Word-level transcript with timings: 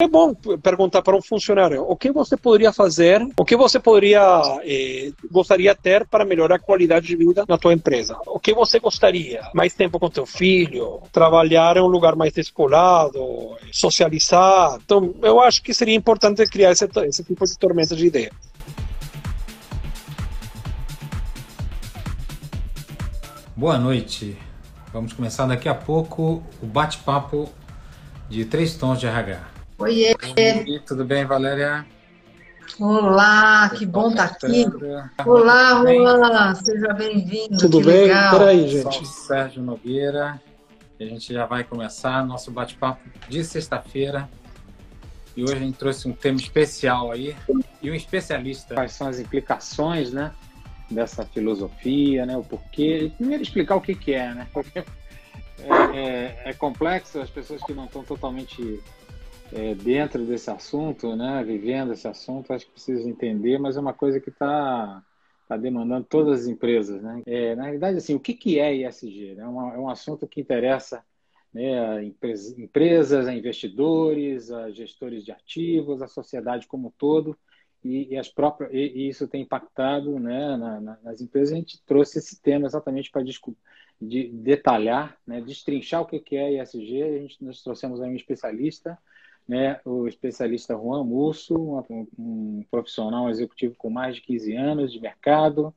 é 0.00 0.06
bom 0.06 0.32
perguntar 0.32 1.02
para 1.02 1.16
um 1.16 1.20
funcionário 1.20 1.82
o 1.82 1.96
que 1.96 2.12
você 2.12 2.36
poderia 2.36 2.72
fazer, 2.72 3.20
o 3.36 3.44
que 3.44 3.56
você 3.56 3.80
poderia 3.80 4.22
eh, 4.62 5.10
gostaria 5.28 5.74
ter 5.74 6.06
para 6.06 6.24
melhorar 6.24 6.54
a 6.54 6.58
qualidade 6.60 7.08
de 7.08 7.16
vida 7.16 7.44
na 7.48 7.58
tua 7.58 7.72
empresa. 7.72 8.16
O 8.24 8.38
que 8.38 8.54
você 8.54 8.78
gostaria? 8.78 9.42
Mais 9.52 9.74
tempo 9.74 9.98
com 9.98 10.08
teu 10.08 10.24
filho, 10.24 11.02
trabalhar 11.10 11.76
em 11.76 11.80
um 11.80 11.88
lugar 11.88 12.14
mais 12.14 12.32
descolado, 12.32 13.18
socializar. 13.72 14.78
Então, 14.84 15.16
eu 15.20 15.40
acho 15.40 15.60
que 15.64 15.74
seria 15.74 15.96
importante 15.96 16.46
criar 16.46 16.70
esse, 16.70 16.88
esse 17.04 17.24
tipo 17.24 17.44
de 17.44 17.58
tormenta 17.58 17.96
de 17.96 18.06
ideia. 18.06 18.30
Boa 23.56 23.76
noite. 23.76 24.38
Vamos 24.92 25.12
começar 25.12 25.46
daqui 25.46 25.68
a 25.68 25.74
pouco 25.74 26.40
o 26.62 26.66
bate-papo 26.66 27.48
de 28.28 28.44
três 28.44 28.76
tons 28.76 29.00
de 29.00 29.08
RH. 29.08 29.57
Oiê. 29.78 30.12
Oi, 30.36 30.80
tudo 30.84 31.04
bem, 31.04 31.24
Valéria? 31.24 31.86
Olá, 32.80 33.70
que 33.70 33.86
bom 33.86 34.10
estar 34.10 34.30
tá 34.30 34.46
aqui. 34.48 34.66
Olá, 35.24 35.84
Juan, 35.84 36.54
seja 36.56 36.92
bem-vindo. 36.94 37.56
Tudo 37.58 37.78
que 37.78 37.86
bem? 37.86 38.02
Legal. 38.02 38.38
Peraí, 38.38 38.68
gente. 38.68 39.06
Sérgio 39.06 39.62
Nogueira. 39.62 40.42
A 40.98 41.04
gente 41.04 41.32
já 41.32 41.46
vai 41.46 41.62
começar 41.62 42.26
nosso 42.26 42.50
bate-papo 42.50 43.08
de 43.28 43.44
sexta-feira. 43.44 44.28
E 45.36 45.44
hoje 45.44 45.54
a 45.54 45.60
gente 45.60 45.78
trouxe 45.78 46.08
um 46.08 46.12
tema 46.12 46.38
especial 46.38 47.12
aí 47.12 47.36
e 47.80 47.88
um 47.88 47.94
especialista. 47.94 48.74
Quais 48.74 48.90
são 48.90 49.06
as 49.06 49.20
implicações, 49.20 50.12
né, 50.12 50.32
dessa 50.90 51.24
filosofia, 51.24 52.26
né, 52.26 52.36
o 52.36 52.42
porquê. 52.42 53.12
Primeiro 53.16 53.44
explicar 53.44 53.76
o 53.76 53.80
que, 53.80 53.94
que 53.94 54.12
é, 54.12 54.34
né? 54.34 54.48
Porque 54.52 54.80
é, 54.80 55.96
é, 55.96 56.42
é 56.46 56.52
complexo, 56.52 57.20
as 57.20 57.30
pessoas 57.30 57.62
que 57.62 57.72
não 57.72 57.84
estão 57.84 58.02
totalmente 58.02 58.82
é, 59.52 59.74
dentro 59.74 60.24
desse 60.24 60.50
assunto, 60.50 61.16
né, 61.16 61.42
vivendo 61.44 61.92
esse 61.92 62.06
assunto, 62.06 62.52
acho 62.52 62.66
que 62.66 62.72
precisam 62.72 63.08
entender, 63.08 63.58
mas 63.58 63.76
é 63.76 63.80
uma 63.80 63.94
coisa 63.94 64.20
que 64.20 64.30
está 64.30 65.02
tá 65.48 65.56
demandando 65.56 66.04
todas 66.04 66.42
as 66.42 66.46
empresas. 66.46 67.02
Né? 67.02 67.22
É, 67.26 67.54
na 67.56 67.64
realidade, 67.64 67.96
assim, 67.96 68.14
o 68.14 68.20
que, 68.20 68.34
que 68.34 68.58
é 68.58 68.74
ISG? 68.74 69.36
É, 69.38 69.46
uma, 69.46 69.74
é 69.74 69.78
um 69.78 69.88
assunto 69.88 70.26
que 70.26 70.40
interessa 70.40 71.02
né, 71.52 71.96
a 71.96 72.04
empresas, 72.04 73.26
a 73.26 73.34
investidores, 73.34 74.50
a 74.50 74.70
gestores 74.70 75.24
de 75.24 75.32
ativos, 75.32 76.02
a 76.02 76.08
sociedade 76.08 76.66
como 76.66 76.88
um 76.88 76.92
todo, 76.98 77.36
e, 77.82 78.12
e 78.12 78.16
as 78.18 78.28
próprias, 78.28 78.70
e, 78.72 78.78
e, 78.78 79.08
isso 79.08 79.26
tem 79.28 79.42
impactado 79.42 80.18
né, 80.18 80.56
na, 80.56 80.80
na, 80.80 80.98
nas 81.02 81.20
empresas. 81.20 81.52
A 81.52 81.56
gente 81.56 81.82
trouxe 81.84 82.18
esse 82.18 82.40
tema 82.42 82.66
exatamente 82.66 83.10
para 83.10 83.22
de, 84.00 84.28
detalhar, 84.28 85.16
né, 85.26 85.40
destrinchar 85.40 86.02
o 86.02 86.06
que, 86.06 86.20
que 86.20 86.36
é 86.36 86.62
ISG. 86.62 87.02
A 87.02 87.18
gente, 87.18 87.44
nós 87.44 87.62
trouxemos 87.62 88.00
aí 88.00 88.10
um 88.10 88.16
especialista, 88.16 88.98
né, 89.48 89.80
o 89.84 90.06
especialista 90.06 90.74
Juan 90.74 91.02
Musso, 91.04 91.54
um, 92.18 92.62
profissional 92.70 93.30
executivo 93.30 93.74
com 93.78 93.88
mais 93.88 94.16
de 94.16 94.20
15 94.20 94.54
anos 94.54 94.92
de 94.92 95.00
mercado, 95.00 95.74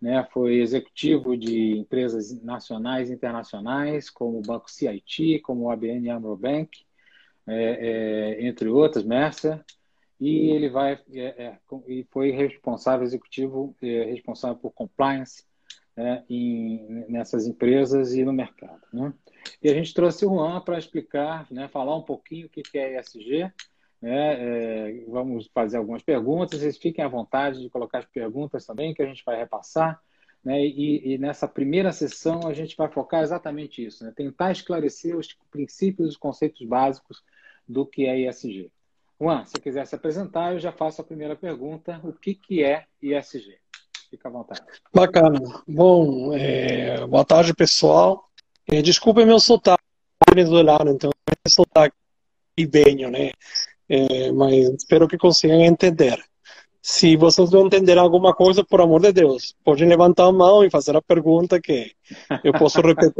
né, 0.00 0.28
foi 0.30 0.56
executivo 0.56 1.34
de 1.34 1.78
empresas 1.78 2.42
nacionais 2.42 3.08
e 3.08 3.14
internacionais, 3.14 4.10
como 4.10 4.38
o 4.38 4.42
Banco 4.42 4.70
CIT, 4.70 5.40
como 5.40 5.62
o 5.62 5.70
ABN 5.70 6.10
AMRO 6.10 6.36
Bank, 6.36 6.84
é, 7.46 7.54
é, 8.38 8.46
entre 8.46 8.68
outras, 8.68 9.04
Mercer, 9.04 9.64
e 10.20 10.50
ele 10.50 10.68
vai 10.68 11.00
é, 11.12 11.44
é 11.44 11.58
e 11.88 12.06
foi 12.10 12.30
responsável 12.30 13.04
executivo 13.04 13.74
é, 13.82 14.04
responsável 14.04 14.56
por 14.56 14.72
compliance 14.72 15.44
né, 15.96 16.24
em, 16.28 17.04
nessas 17.08 17.46
empresas 17.46 18.14
e 18.14 18.24
no 18.24 18.32
mercado. 18.32 18.80
Né? 18.92 19.12
E 19.62 19.68
a 19.68 19.74
gente 19.74 19.94
trouxe 19.94 20.24
o 20.26 20.30
Juan 20.30 20.60
para 20.60 20.78
explicar, 20.78 21.46
né, 21.50 21.68
falar 21.68 21.96
um 21.96 22.02
pouquinho 22.02 22.46
o 22.46 22.48
que 22.48 22.62
é 22.78 22.98
ESG. 22.98 23.52
Né, 24.00 24.98
é, 24.98 25.04
vamos 25.08 25.48
fazer 25.54 25.78
algumas 25.78 26.02
perguntas, 26.02 26.60
vocês 26.60 26.76
fiquem 26.76 27.02
à 27.02 27.08
vontade 27.08 27.62
de 27.62 27.70
colocar 27.70 27.98
as 27.98 28.04
perguntas 28.04 28.66
também, 28.66 28.92
que 28.92 29.02
a 29.02 29.06
gente 29.06 29.24
vai 29.24 29.36
repassar. 29.36 30.00
Né, 30.44 30.60
e, 30.60 31.14
e, 31.14 31.18
nessa 31.18 31.48
primeira 31.48 31.90
sessão 31.90 32.46
a 32.46 32.52
gente 32.52 32.76
vai 32.76 32.88
focar 32.90 33.22
exatamente 33.22 33.82
isso, 33.82 34.04
né, 34.04 34.12
tentar 34.14 34.52
esclarecer 34.52 35.16
os 35.16 35.34
princípios, 35.50 36.10
os 36.10 36.16
conceitos 36.18 36.66
básicos 36.66 37.22
do 37.66 37.86
que 37.86 38.04
é 38.04 38.28
ESG. 38.28 38.70
Juan, 39.18 39.44
se 39.46 39.58
quiser 39.60 39.86
se 39.86 39.94
apresentar, 39.94 40.52
eu 40.52 40.58
já 40.58 40.72
faço 40.72 41.00
a 41.00 41.04
primeira 41.04 41.34
pergunta: 41.34 42.00
o 42.02 42.12
que, 42.12 42.34
que 42.34 42.62
é 42.62 42.84
ESG? 43.00 43.56
Fica 44.10 44.28
à 44.28 44.30
vontade. 44.30 44.60
Bacana. 44.92 45.40
Bom, 45.66 46.34
é, 46.34 47.06
boa 47.06 47.24
tarde, 47.24 47.54
pessoal. 47.54 48.28
É, 48.66 48.80
desculpe 48.82 49.24
meu 49.24 49.38
sotaque 49.38 49.82
venezuelano, 50.28 50.90
então 50.90 51.10
é 51.28 51.48
sotaque 51.48 51.94
ribenho, 52.58 53.10
né? 53.10 53.30
É, 53.88 54.32
mas 54.32 54.68
espero 54.70 55.06
que 55.06 55.18
consigam 55.18 55.60
entender. 55.60 56.22
Se 56.80 57.16
vocês 57.16 57.50
não 57.50 57.66
entenderem 57.66 58.02
alguma 58.02 58.34
coisa, 58.34 58.62
por 58.62 58.80
amor 58.80 59.00
de 59.00 59.12
Deus, 59.12 59.54
podem 59.64 59.88
levantar 59.88 60.26
a 60.26 60.32
mão 60.32 60.64
e 60.64 60.70
fazer 60.70 60.94
a 60.96 61.02
pergunta 61.02 61.60
que 61.60 61.92
eu 62.42 62.52
posso 62.52 62.80
repetir. 62.80 63.12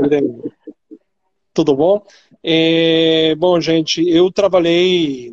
Tudo 1.52 1.74
bom? 1.74 2.02
É, 2.42 3.34
bom, 3.36 3.58
gente, 3.60 4.06
eu 4.06 4.30
trabalhei, 4.30 5.32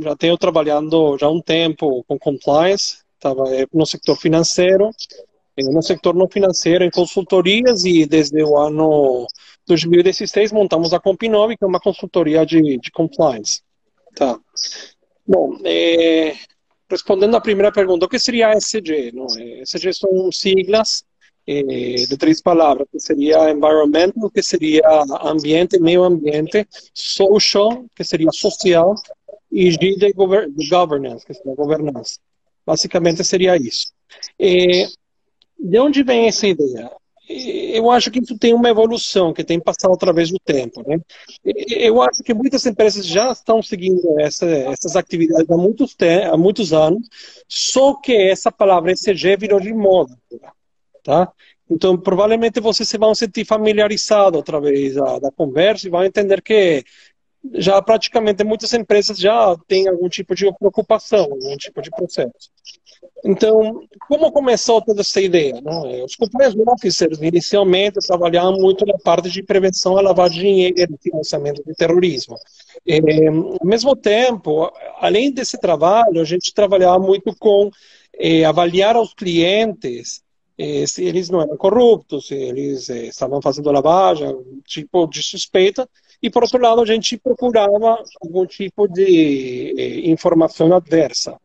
já 0.00 0.16
tenho 0.16 0.38
trabalhando 0.38 1.18
já 1.18 1.28
um 1.28 1.42
tempo 1.42 2.04
com 2.08 2.18
compliance, 2.18 3.02
estava 3.16 3.44
no 3.72 3.84
sector 3.84 4.16
financeiro, 4.16 4.90
no 5.58 5.82
sector 5.82 6.14
não 6.14 6.28
financeiro, 6.28 6.84
em 6.84 6.90
consultorias, 6.90 7.84
e 7.84 8.06
desde 8.06 8.42
o 8.42 8.56
ano 8.56 9.26
2016 9.66 10.52
montamos 10.52 10.92
a 10.94 11.00
Compinove, 11.00 11.56
que 11.56 11.64
é 11.64 11.66
uma 11.66 11.80
consultoria 11.80 12.44
de, 12.44 12.78
de 12.78 12.90
compliance. 12.90 13.60
Tá. 14.14 14.38
Bom, 15.26 15.58
é, 15.64 16.34
respondendo 16.90 17.36
à 17.36 17.40
primeira 17.40 17.72
pergunta, 17.72 18.06
o 18.06 18.08
que 18.08 18.18
seria 18.18 18.52
ESG? 18.56 19.12
Não? 19.12 19.26
ESG 19.26 19.92
são 19.94 20.32
siglas 20.32 21.04
é, 21.46 21.62
de 21.94 22.16
três 22.16 22.40
palavras, 22.40 22.86
que 22.90 23.00
seria 23.00 23.50
environmental, 23.50 24.30
que 24.30 24.42
seria 24.42 24.82
ambiente, 25.22 25.78
meio 25.78 26.04
ambiente, 26.04 26.66
social, 26.94 27.84
que 27.94 28.04
seria 28.04 28.30
social, 28.32 28.94
e 29.50 29.70
G 29.70 29.96
de 29.96 30.12
governance, 30.12 31.26
que 31.26 31.34
seria 31.34 31.54
governança. 31.54 32.18
Basicamente 32.64 33.22
seria 33.22 33.56
isso. 33.56 33.92
E, 34.38 34.86
de 35.62 35.78
onde 35.78 36.02
vem 36.02 36.26
essa 36.26 36.46
ideia? 36.46 36.90
Eu 37.28 37.90
acho 37.90 38.10
que 38.10 38.18
isso 38.18 38.36
tem 38.36 38.52
uma 38.52 38.68
evolução 38.68 39.32
que 39.32 39.44
tem 39.44 39.58
passado 39.58 39.94
através 39.94 40.30
do 40.30 40.38
tempo. 40.44 40.82
Né? 40.86 41.00
Eu 41.44 42.02
acho 42.02 42.22
que 42.22 42.34
muitas 42.34 42.66
empresas 42.66 43.06
já 43.06 43.30
estão 43.30 43.62
seguindo 43.62 44.20
essa, 44.20 44.44
essas 44.46 44.96
atividades 44.96 45.48
há 45.48 45.56
muitos, 45.56 45.96
há 46.30 46.36
muitos 46.36 46.72
anos, 46.72 47.08
só 47.48 47.94
que 47.94 48.12
essa 48.12 48.50
palavra 48.50 48.92
ECG 48.92 49.36
virou 49.36 49.60
de 49.60 49.72
moda. 49.72 50.18
Tá? 51.02 51.32
Então, 51.70 51.96
provavelmente 51.96 52.60
vocês 52.60 52.88
se 52.88 52.98
vão 52.98 53.14
sentir 53.14 53.46
familiarizados 53.46 54.40
através 54.40 54.94
da, 54.94 55.18
da 55.20 55.30
conversa 55.30 55.86
e 55.86 55.90
vão 55.90 56.04
entender 56.04 56.42
que 56.42 56.84
já 57.54 57.80
praticamente 57.82 58.44
muitas 58.44 58.72
empresas 58.72 59.18
já 59.18 59.56
têm 59.66 59.88
algum 59.88 60.08
tipo 60.08 60.34
de 60.34 60.52
preocupação, 60.58 61.24
algum 61.24 61.56
tipo 61.56 61.82
de 61.82 61.90
processo. 61.90 62.50
Então, 63.24 63.82
como 64.08 64.32
começou 64.32 64.80
toda 64.82 65.00
essa 65.00 65.20
ideia? 65.20 65.60
Né? 65.60 66.04
Os 66.04 66.16
companheiros 66.16 66.56
officers 66.66 67.20
inicialmente 67.20 67.98
trabalhavam 68.06 68.58
muito 68.58 68.84
na 68.84 68.98
parte 68.98 69.30
de 69.30 69.42
prevenção 69.42 69.96
à 69.96 70.00
lavagem 70.00 70.40
de 70.40 70.44
dinheiro 70.44 70.94
e 70.94 71.02
financiamento 71.02 71.62
de 71.64 71.74
terrorismo. 71.74 72.36
E, 72.86 73.00
ao 73.28 73.66
mesmo 73.66 73.94
tempo, 73.94 74.72
além 74.98 75.32
desse 75.32 75.58
trabalho, 75.58 76.20
a 76.20 76.24
gente 76.24 76.52
trabalhava 76.52 76.98
muito 76.98 77.34
com 77.36 77.70
eh, 78.18 78.44
avaliar 78.44 78.96
aos 78.96 79.14
clientes 79.14 80.22
eh, 80.58 80.86
se 80.86 81.04
eles 81.04 81.30
não 81.30 81.40
eram 81.40 81.56
corruptos, 81.56 82.26
se 82.26 82.34
eles 82.34 82.90
eh, 82.90 83.06
estavam 83.06 83.40
fazendo 83.40 83.70
lavagem, 83.70 84.36
tipo 84.64 85.06
de 85.06 85.22
suspeita, 85.22 85.88
e, 86.22 86.30
por 86.30 86.44
outro 86.44 86.60
lado, 86.60 86.80
a 86.80 86.86
gente 86.86 87.18
procurava 87.18 88.02
algum 88.20 88.46
tipo 88.46 88.86
de 88.86 89.74
eh, 89.76 90.10
informação 90.10 90.72
adversa. 90.74 91.36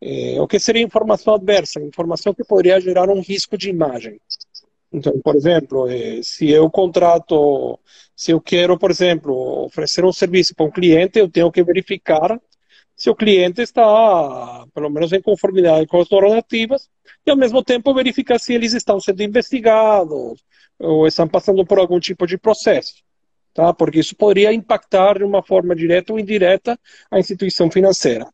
Eh, 0.00 0.40
o 0.40 0.46
que 0.46 0.60
seria 0.60 0.82
informação 0.82 1.34
adversa? 1.34 1.80
Informação 1.80 2.32
que 2.32 2.44
poderia 2.44 2.80
gerar 2.80 3.08
um 3.10 3.20
risco 3.20 3.58
de 3.58 3.68
imagem. 3.70 4.20
Então, 4.92 5.12
por 5.24 5.34
exemplo, 5.34 5.88
eh, 5.90 6.20
se 6.22 6.48
eu 6.50 6.70
contrato, 6.70 7.78
se 8.14 8.30
eu 8.30 8.40
quero, 8.40 8.78
por 8.78 8.90
exemplo, 8.92 9.64
oferecer 9.64 10.04
um 10.04 10.12
serviço 10.12 10.54
para 10.54 10.66
um 10.66 10.70
cliente, 10.70 11.18
eu 11.18 11.28
tenho 11.28 11.50
que 11.50 11.64
verificar 11.64 12.40
se 12.94 13.10
o 13.10 13.16
cliente 13.16 13.60
está, 13.62 14.66
pelo 14.72 14.90
menos, 14.90 15.12
em 15.12 15.20
conformidade 15.20 15.86
com 15.86 16.00
as 16.00 16.08
normativas, 16.10 16.88
e 17.26 17.30
ao 17.30 17.36
mesmo 17.36 17.62
tempo 17.64 17.94
verificar 17.94 18.38
se 18.38 18.54
eles 18.54 18.72
estão 18.74 19.00
sendo 19.00 19.22
investigados 19.22 20.44
ou 20.78 21.06
estão 21.06 21.26
passando 21.28 21.64
por 21.66 21.78
algum 21.78 21.98
tipo 21.98 22.26
de 22.26 22.38
processo 22.38 23.01
tá? 23.54 23.72
porque 23.72 24.00
isso 24.00 24.16
poderia 24.16 24.52
impactar 24.52 25.18
de 25.18 25.24
uma 25.24 25.42
forma 25.42 25.74
direta 25.74 26.12
ou 26.12 26.18
indireta 26.18 26.78
a 27.10 27.18
instituição 27.18 27.70
financeira. 27.70 28.26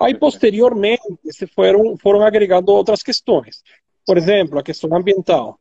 Aí, 0.00 0.14
posteriormente, 0.14 1.02
se 1.30 1.46
foram, 1.46 1.96
foram 1.98 2.22
agregando 2.22 2.72
outras 2.72 3.02
questões. 3.02 3.62
Por 4.06 4.16
exemplo, 4.16 4.58
a 4.58 4.62
questão 4.62 4.94
ambiental. 4.94 5.58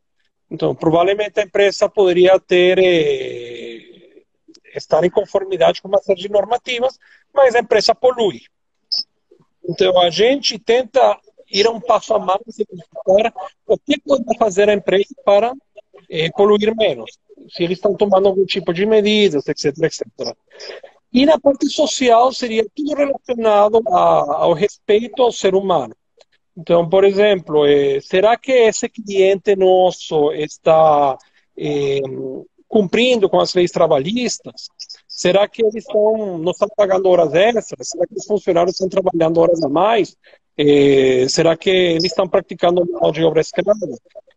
Então, 0.49 0.75
provavelmente 0.75 1.39
a 1.39 1.43
empresa 1.43 1.89
poderia 1.89 2.39
ter 2.39 2.77
eh, 2.77 4.23
estar 4.75 5.03
em 5.03 5.09
conformidade 5.09 5.81
com 5.81 5.87
uma 5.87 5.99
série 5.99 6.21
de 6.21 6.29
normativas, 6.29 6.97
mas 7.33 7.55
a 7.55 7.59
empresa 7.59 7.95
polui. 7.95 8.41
Então, 9.67 9.99
a 9.99 10.09
gente 10.09 10.59
tenta 10.59 11.19
ir 11.51 11.67
um 11.67 11.79
passo 11.79 12.13
a 12.13 12.19
mais 12.19 12.59
e 12.59 12.65
verificar 12.69 13.33
o 13.65 13.77
que 13.77 13.99
pode 13.99 14.37
fazer 14.37 14.69
a 14.69 14.73
empresa 14.73 15.15
para 15.23 15.53
eh, 16.09 16.29
poluir 16.31 16.75
menos. 16.75 17.11
Se 17.49 17.63
eles 17.63 17.77
estão 17.77 17.95
tomando 17.95 18.27
algum 18.27 18.45
tipo 18.45 18.73
de 18.73 18.85
medidas, 18.85 19.47
etc, 19.47 19.77
etc. 19.83 20.35
E 21.13 21.25
na 21.25 21.39
parte 21.39 21.69
social 21.69 22.33
seria 22.33 22.65
tudo 22.75 22.93
relacionado 22.93 23.81
a, 23.87 24.43
ao 24.43 24.53
respeito 24.53 25.21
ao 25.21 25.31
ser 25.31 25.55
humano. 25.55 25.95
Então, 26.57 26.87
por 26.87 27.03
exemplo, 27.03 27.65
eh, 27.65 27.99
será 28.01 28.37
que 28.37 28.51
esse 28.51 28.87
cliente 28.89 29.55
nosso 29.55 30.31
está 30.33 31.17
eh, 31.57 32.01
cumprindo 32.67 33.29
com 33.29 33.39
as 33.39 33.53
leis 33.53 33.71
trabalhistas? 33.71 34.69
Será 35.07 35.47
que 35.47 35.61
eles 35.61 35.75
estão, 35.75 36.37
não 36.37 36.51
estão 36.51 36.67
pagando 36.75 37.09
horas 37.09 37.33
extras? 37.33 37.87
Será 37.89 38.05
que 38.07 38.15
os 38.15 38.25
funcionários 38.25 38.75
estão 38.75 38.89
trabalhando 38.89 39.39
horas 39.39 39.61
a 39.63 39.69
mais? 39.69 40.15
Eh, 40.57 41.27
será 41.29 41.57
que 41.57 41.69
eles 41.69 42.05
estão 42.05 42.27
praticando 42.27 42.85
mal 42.91 43.11
de 43.11 43.23
obra 43.23 43.41
escrava? 43.41 43.79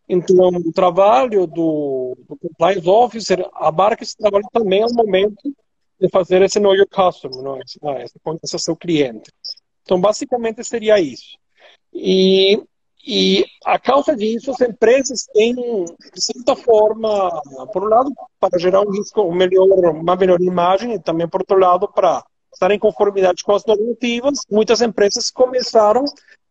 Então, 0.08 0.48
o 0.48 0.72
trabalho 0.72 1.46
do, 1.46 2.16
do 2.26 2.36
Compliance 2.36 2.88
Officer 2.88 3.46
abarca 3.54 4.02
esse 4.02 4.16
trabalho 4.16 4.46
também 4.52 4.82
ao 4.82 4.92
momento 4.92 5.54
de 6.00 6.08
fazer 6.08 6.40
esse 6.42 6.58
Know 6.58 6.74
Your 6.74 6.88
Customer, 6.88 7.42
não 7.42 7.56
é? 7.56 8.04
esse 8.04 8.18
conhecer 8.20 8.58
seu 8.58 8.74
cliente. 8.74 9.30
Então, 9.82 10.00
basicamente 10.00 10.64
seria 10.64 10.98
isso. 10.98 11.36
E, 11.92 12.62
e 13.06 13.44
a 13.64 13.78
causa 13.78 14.16
disso, 14.16 14.50
as 14.50 14.60
empresas 14.60 15.26
têm, 15.32 15.54
de 15.54 16.22
certa 16.22 16.56
forma, 16.56 17.42
por 17.72 17.84
um 17.84 17.88
lado, 17.88 18.10
para 18.40 18.58
gerar 18.58 18.80
um 18.80 18.90
risco, 18.90 19.22
um 19.22 19.34
melhor, 19.34 19.66
uma 19.94 20.16
melhor 20.16 20.40
imagem, 20.40 20.94
e 20.94 20.98
também, 20.98 21.28
por 21.28 21.42
outro 21.42 21.58
lado, 21.58 21.86
para 21.88 22.24
estar 22.52 22.70
em 22.70 22.78
conformidade 22.78 23.42
com 23.42 23.54
as 23.54 23.64
normativas, 23.66 24.38
muitas 24.50 24.80
empresas 24.80 25.30
começaram 25.30 26.04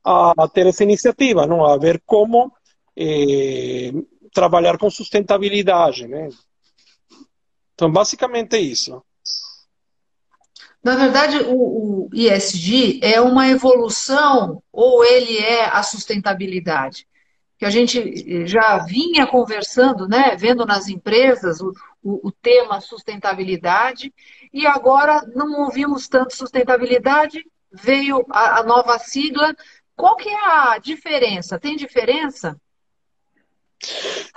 a 0.03 0.48
ter 0.48 0.65
essa 0.68 0.83
iniciativa, 0.83 1.45
não? 1.45 1.65
a 1.65 1.77
ver 1.77 2.01
como 2.06 2.51
eh, 2.97 3.91
trabalhar 4.33 4.77
com 4.77 4.89
sustentabilidade. 4.89 6.07
Né? 6.07 6.29
Então, 7.73 7.91
basicamente 7.91 8.55
é 8.55 8.59
isso. 8.59 9.03
Na 10.83 10.95
verdade, 10.95 11.38
o, 11.39 12.07
o 12.07 12.09
ISD 12.13 12.99
é 13.03 13.19
uma 13.19 13.47
evolução 13.49 14.63
ou 14.71 15.03
ele 15.03 15.38
é 15.38 15.65
a 15.65 15.83
sustentabilidade? 15.83 17.07
Que 17.59 17.65
a 17.65 17.69
gente 17.69 18.45
já 18.47 18.77
vinha 18.77 19.27
conversando, 19.27 20.07
né, 20.07 20.35
vendo 20.35 20.65
nas 20.65 20.88
empresas 20.88 21.59
o, 21.59 21.71
o, 22.03 22.27
o 22.27 22.31
tema 22.31 22.79
sustentabilidade, 22.79 24.13
e 24.53 24.65
agora 24.65 25.21
não 25.35 25.63
ouvimos 25.63 26.07
tanto 26.07 26.35
sustentabilidade, 26.35 27.43
veio 27.71 28.25
a, 28.29 28.59
a 28.59 28.63
nova 28.63 28.97
sigla. 29.00 29.55
Qual 29.95 30.15
que 30.15 30.29
é 30.29 30.45
a 30.45 30.77
diferença? 30.77 31.59
Tem 31.59 31.75
diferença? 31.75 32.55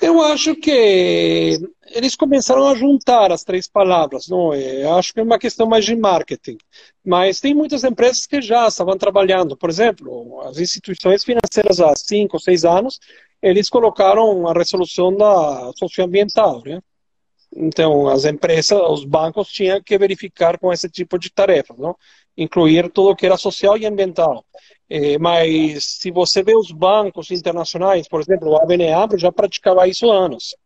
Eu 0.00 0.22
acho 0.22 0.54
que 0.54 1.58
eles 1.86 2.14
começaram 2.14 2.66
a 2.68 2.74
juntar 2.74 3.32
as 3.32 3.44
três 3.44 3.68
palavras, 3.68 4.28
não? 4.28 4.54
Eu 4.54 4.94
acho 4.94 5.12
que 5.12 5.20
é 5.20 5.22
uma 5.22 5.38
questão 5.38 5.66
mais 5.66 5.84
de 5.84 5.96
marketing. 5.96 6.58
Mas 7.04 7.40
tem 7.40 7.54
muitas 7.54 7.84
empresas 7.84 8.26
que 8.26 8.40
já 8.40 8.68
estavam 8.68 8.96
trabalhando. 8.96 9.56
Por 9.56 9.70
exemplo, 9.70 10.40
as 10.42 10.58
instituições 10.58 11.24
financeiras 11.24 11.80
há 11.80 11.94
cinco, 11.96 12.38
seis 12.38 12.64
anos, 12.64 12.98
eles 13.42 13.68
colocaram 13.68 14.46
a 14.48 14.52
resolução 14.52 15.14
da 15.14 15.72
socioambiental, 15.76 16.62
né? 16.64 16.80
Então, 17.54 18.08
as 18.08 18.24
empresas, 18.24 18.78
os 18.88 19.04
bancos 19.04 19.48
tinham 19.48 19.82
que 19.82 19.98
verificar 19.98 20.58
com 20.58 20.72
esse 20.72 20.88
tipo 20.88 21.18
de 21.18 21.30
tarefas, 21.30 21.76
não? 21.78 21.96
incluir 22.36 22.90
tudo 22.90 23.10
o 23.10 23.16
que 23.16 23.26
era 23.26 23.36
social 23.36 23.76
e 23.76 23.86
ambiental. 23.86 24.44
É, 24.88 25.18
mas 25.18 25.84
se 25.84 26.10
você 26.10 26.42
vê 26.42 26.56
os 26.56 26.72
bancos 26.72 27.30
internacionais, 27.30 28.08
por 28.08 28.20
exemplo, 28.20 28.50
o 28.50 28.56
ABN 28.56 29.18
já 29.18 29.30
praticava 29.30 29.86
isso 29.86 30.10
há 30.10 30.16
anos. 30.16 30.56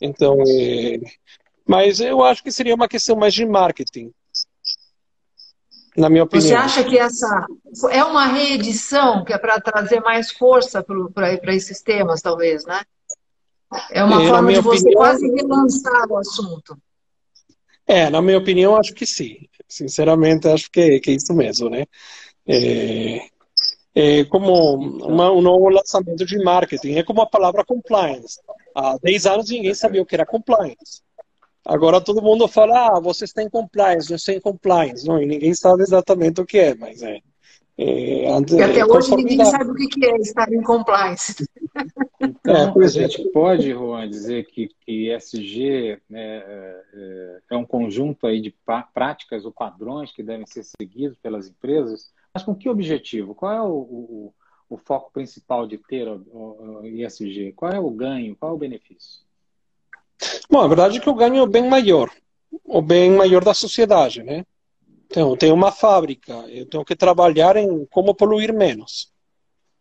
Então, 0.00 0.36
é, 0.46 1.00
mas 1.66 2.00
eu 2.00 2.22
acho 2.22 2.42
que 2.42 2.52
seria 2.52 2.74
uma 2.74 2.88
questão 2.88 3.16
mais 3.16 3.32
de 3.32 3.46
marketing, 3.46 4.12
na 5.96 6.10
minha 6.10 6.24
opinião. 6.24 6.48
Você 6.48 6.54
acha 6.54 6.84
que 6.84 6.98
essa 6.98 7.46
é 7.90 8.04
uma 8.04 8.26
reedição 8.26 9.24
que 9.24 9.32
é 9.32 9.38
para 9.38 9.60
trazer 9.60 10.00
mais 10.00 10.32
força 10.32 10.84
para 11.14 11.54
esses 11.54 11.80
temas, 11.80 12.20
talvez, 12.20 12.66
né? 12.66 12.82
É 13.90 14.02
uma 14.02 14.22
é, 14.22 14.28
forma 14.28 14.52
de 14.52 14.60
você 14.60 14.80
opinião, 14.80 15.00
quase 15.00 15.30
relançar 15.30 16.10
o 16.10 16.16
assunto. 16.18 16.76
É, 17.86 18.08
na 18.08 18.22
minha 18.22 18.38
opinião, 18.38 18.76
acho 18.76 18.94
que 18.94 19.06
sim. 19.06 19.48
Sinceramente, 19.68 20.48
acho 20.48 20.70
que, 20.70 21.00
que 21.00 21.10
é 21.10 21.14
isso 21.14 21.34
mesmo, 21.34 21.68
né? 21.68 21.84
É, 22.46 23.20
é 23.94 24.24
como 24.24 24.74
uma, 25.06 25.30
um 25.30 25.40
novo 25.40 25.68
lançamento 25.68 26.24
de 26.24 26.42
marketing. 26.42 26.94
É 26.94 27.02
como 27.02 27.22
a 27.22 27.26
palavra 27.26 27.64
compliance. 27.64 28.40
Há 28.74 28.98
10 29.02 29.26
anos 29.26 29.50
ninguém 29.50 29.74
sabia 29.74 30.02
o 30.02 30.06
que 30.06 30.14
era 30.14 30.26
compliance. 30.26 31.02
Agora 31.64 32.00
todo 32.00 32.22
mundo 32.22 32.46
fala, 32.46 32.88
ah, 32.88 33.00
você 33.00 33.24
está 33.24 33.42
em 33.42 33.48
compliance, 33.48 34.12
eu 34.12 34.34
em 34.34 34.40
compliance. 34.40 35.06
Não, 35.06 35.20
e 35.20 35.24
ninguém 35.24 35.54
sabe 35.54 35.82
exatamente 35.82 36.40
o 36.40 36.46
que 36.46 36.58
é, 36.58 36.74
mas 36.74 37.02
é. 37.02 37.20
É 37.76 38.28
e 38.30 38.62
até 38.62 38.86
hoje 38.86 39.16
ninguém 39.16 39.44
sabe 39.44 39.70
o 39.70 39.74
que 39.74 40.04
é 40.04 40.16
estar 40.18 40.52
em 40.52 40.62
compliance. 40.62 41.44
Então, 42.20 42.80
é, 42.80 42.84
a 42.84 42.86
gente 42.86 43.24
pode, 43.30 43.70
Juan, 43.70 44.08
dizer 44.08 44.46
que, 44.46 44.68
que 44.80 45.10
ESG 45.10 46.00
né, 46.08 46.36
é, 46.36 47.40
é, 47.50 47.56
um 47.56 47.64
conjunto 47.64 48.26
aí 48.28 48.40
de 48.40 48.54
práticas 48.94 49.44
ou 49.44 49.50
padrões 49.50 50.12
que 50.12 50.22
devem 50.22 50.46
ser 50.46 50.62
seguidos 50.62 51.18
pelas 51.18 51.48
empresas, 51.48 52.12
mas 52.32 52.44
com 52.44 52.54
que 52.54 52.68
objetivo? 52.68 53.34
Qual 53.34 53.52
é 53.52 53.60
o, 53.60 53.72
o, 53.72 54.34
o 54.70 54.76
foco 54.78 55.10
principal 55.12 55.66
de 55.66 55.76
ter 55.76 56.06
o, 56.06 56.80
o 56.82 56.86
ESG? 56.86 57.52
Qual 57.56 57.72
é 57.72 57.80
o 57.80 57.90
ganho? 57.90 58.36
Qual 58.36 58.52
é 58.52 58.54
o 58.54 58.58
benefício? 58.58 59.24
Bom, 60.48 60.60
a 60.60 60.68
verdade 60.68 60.98
é 60.98 61.00
que 61.00 61.10
o 61.10 61.14
ganho 61.14 61.38
é 61.38 61.42
o 61.42 61.46
bem 61.46 61.68
maior, 61.68 62.08
o 62.64 62.80
bem 62.80 63.10
maior 63.10 63.42
da 63.42 63.52
sociedade, 63.52 64.22
né? 64.22 64.44
Então, 65.14 65.36
tenho 65.36 65.54
uma 65.54 65.70
fábrica, 65.70 66.32
eu 66.48 66.66
tenho 66.66 66.84
que 66.84 66.96
trabalhar 66.96 67.56
em 67.56 67.86
como 67.86 68.14
poluir 68.14 68.52
menos 68.52 69.14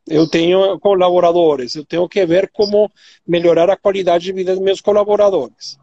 eu 0.07 0.27
tenho 0.27 0.80
colaboradores, 0.80 1.75
eu 1.75 1.85
tenho 1.85 2.07
que 2.09 2.25
ver 2.25 2.50
como 2.51 2.91
melhorar 3.25 3.69
a 3.69 3.77
qualidade 3.77 4.25
de 4.25 4.33
vida 4.33 4.53
dos 4.53 4.63
meus 4.63 4.81
colaboradores. 4.81 5.77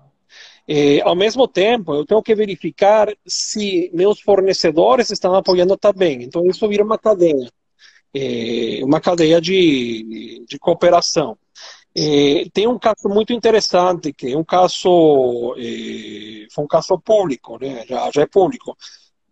Eh, 0.68 1.00
ao 1.02 1.16
mesmo 1.16 1.48
tempo, 1.48 1.94
eu 1.94 2.04
tenho 2.04 2.22
que 2.22 2.34
verificar 2.34 3.08
se 3.26 3.90
meus 3.94 4.20
fornecedores 4.20 5.10
estão 5.10 5.34
apoiando 5.34 5.76
também. 5.76 6.22
Então, 6.22 6.46
isso 6.46 6.68
vira 6.68 6.84
uma 6.84 6.98
cadeia, 6.98 7.50
eh, 8.14 8.80
uma 8.84 9.00
cadeia 9.00 9.40
de, 9.40 10.44
de 10.46 10.58
cooperação. 10.58 11.36
Eh, 11.96 12.46
tem 12.52 12.66
um 12.68 12.78
caso 12.78 13.08
muito 13.08 13.32
interessante, 13.32 14.12
que 14.12 14.32
é 14.32 14.36
um 14.36 14.44
caso, 14.44 15.54
foi 16.52 16.64
um 16.64 16.68
caso 16.68 16.98
público, 16.98 17.58
né? 17.58 17.84
já, 17.88 18.10
já 18.12 18.22
é 18.22 18.26
público, 18.26 18.76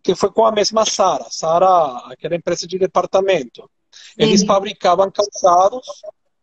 que 0.01 0.15
foi 0.15 0.31
com 0.31 0.45
a 0.45 0.51
mesma 0.51 0.85
Sara, 0.85 1.25
Sara, 1.29 2.11
aquela 2.11 2.35
empresa 2.35 2.67
de 2.67 2.77
departamento. 2.77 3.69
Eles 4.17 4.43
fabricavam 4.43 5.11
calçados, 5.11 5.85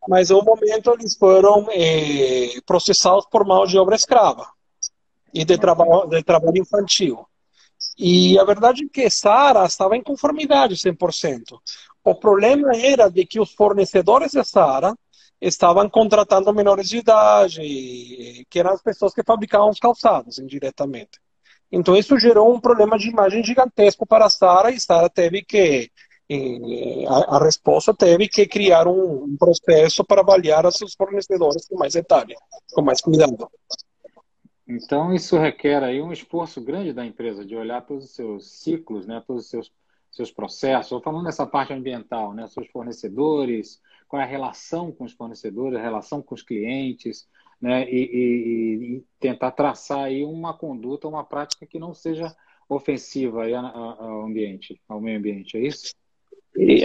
mas 0.08 0.30
no 0.30 0.42
momento 0.42 0.90
eles 0.92 1.16
foram 1.16 1.66
eh, 1.70 2.60
processados 2.64 3.26
por 3.26 3.44
mão 3.44 3.66
de 3.66 3.78
obra 3.78 3.96
escrava 3.96 4.46
e 5.32 5.44
de 5.44 5.58
trabalho, 5.58 6.08
de 6.08 6.22
trabalho 6.22 6.58
infantil. 6.58 7.26
E 7.98 8.38
a 8.38 8.44
verdade 8.44 8.84
é 8.84 8.88
que 8.88 9.10
Sara 9.10 9.64
estava 9.64 9.96
em 9.96 10.02
conformidade 10.02 10.74
100%. 10.76 11.58
O 12.04 12.14
problema 12.14 12.76
era 12.76 13.08
de 13.08 13.24
que 13.26 13.40
os 13.40 13.52
fornecedores 13.52 14.32
de 14.32 14.44
Sara 14.44 14.96
estavam 15.40 15.88
contratando 15.88 16.52
menores 16.54 16.88
de 16.88 16.98
idade, 16.98 18.46
que 18.48 18.58
eram 18.58 18.72
as 18.72 18.82
pessoas 18.82 19.12
que 19.12 19.22
fabricavam 19.22 19.68
os 19.68 19.78
calçados 19.78 20.38
indiretamente. 20.38 21.20
Então 21.70 21.96
isso 21.96 22.18
gerou 22.18 22.54
um 22.54 22.60
problema 22.60 22.98
de 22.98 23.08
imagem 23.08 23.42
gigantesco 23.42 24.06
para 24.06 24.26
a 24.26 24.30
Sara 24.30 24.70
e 24.70 24.80
Sara 24.80 25.08
teve 25.08 25.42
que 25.42 25.90
a, 27.08 27.36
a, 27.36 27.44
resposta 27.44 27.94
teve 27.94 28.28
que 28.28 28.46
criar 28.46 28.88
um, 28.88 29.24
um, 29.24 29.36
processo 29.36 30.04
para 30.04 30.22
avaliar 30.22 30.70
seus 30.72 30.94
fornecedores 30.94 31.68
com 31.68 31.78
mais 31.78 31.92
detalhe, 31.92 32.34
com 32.72 32.82
mais 32.82 33.00
cuidado. 33.00 33.48
Então, 34.66 35.14
isso 35.14 35.38
requer 35.38 35.84
aí 35.84 36.02
um 36.02 36.12
esforço 36.12 36.60
grande 36.60 36.92
da 36.92 37.06
empresa 37.06 37.44
de 37.44 37.54
olhar 37.54 37.82
todos 37.82 38.06
os 38.06 38.10
seus 38.10 38.50
ciclos, 38.50 39.06
né, 39.06 39.22
todos 39.24 39.44
os 39.44 39.50
seus, 39.50 39.72
seus 40.10 40.32
processos. 40.32 40.86
Estou 40.86 41.00
falando 41.00 41.26
dessa 41.26 41.46
parte 41.46 41.72
ambiental, 41.72 42.34
né, 42.34 42.48
seus 42.48 42.66
fornecedores, 42.68 43.80
qual 44.08 44.20
é 44.20 44.24
a 44.24 44.28
relação 44.28 44.90
com 44.90 45.04
os 45.04 45.12
fornecedores, 45.12 45.78
a 45.78 45.82
relação 45.82 46.20
com 46.20 46.34
os 46.34 46.42
clientes, 46.42 47.28
né, 47.60 47.88
e, 47.88 47.96
e, 47.96 48.96
e 48.96 49.04
tentar 49.18 49.52
traçar 49.52 50.04
aí 50.04 50.24
uma 50.24 50.56
conduta, 50.56 51.08
uma 51.08 51.24
prática 51.24 51.66
que 51.66 51.78
não 51.78 51.94
seja 51.94 52.34
ofensiva 52.68 53.44
aí 53.44 53.54
ao 53.54 54.24
ambiente, 54.24 54.80
ao 54.88 55.00
meio 55.00 55.18
ambiente, 55.18 55.56
é 55.56 55.60
isso? 55.60 55.94
e, 56.56 56.82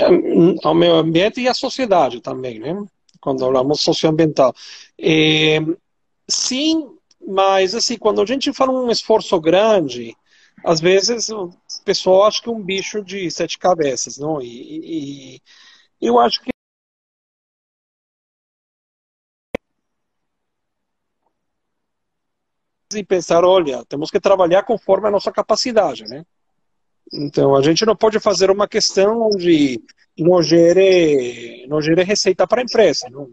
ao 0.64 0.76
meio 0.76 0.94
ambiente 0.96 1.40
e 1.40 1.48
à 1.48 1.54
sociedade 1.54 2.22
também, 2.22 2.60
né? 2.60 2.76
Quando 3.20 3.40
falamos 3.40 3.82
socioambiental. 3.82 4.54
sim, 6.28 6.90
mas 7.26 7.74
assim, 7.76 7.98
quando 7.98 8.22
a 8.22 8.26
gente 8.26 8.52
fala 8.54 8.72
um 8.72 8.92
esforço 8.92 9.40
grande, 9.40 10.16
às 10.64 10.82
vezes 10.82 11.30
o 11.30 11.52
pessoal 11.86 12.26
acha 12.26 12.42
que 12.42 12.50
é 12.50 12.52
um 12.52 12.62
bicho 12.62 13.04
de 13.04 13.30
sete 13.32 13.58
cabeças, 13.58 14.18
não? 14.18 14.42
E, 14.42 15.38
e 16.02 16.08
eu 16.08 16.20
acho 16.20 16.42
que 16.42 16.51
e 22.94 23.04
pensar, 23.04 23.44
olha, 23.44 23.84
temos 23.86 24.10
que 24.10 24.20
trabalhar 24.20 24.64
conforme 24.64 25.08
a 25.08 25.12
nossa 25.12 25.32
capacidade, 25.32 26.04
né? 26.04 26.26
Então, 27.14 27.56
a 27.56 27.62
gente 27.62 27.86
não 27.86 27.96
pode 27.96 28.20
fazer 28.20 28.50
uma 28.50 28.68
questão 28.68 29.28
onde 29.28 29.82
não 30.18 30.42
gere, 30.42 31.66
não 31.68 31.82
gere 31.82 32.04
receita 32.04 32.48
para 32.48 32.62
a 32.62 32.64
empresa. 32.64 33.10
Não. 33.10 33.30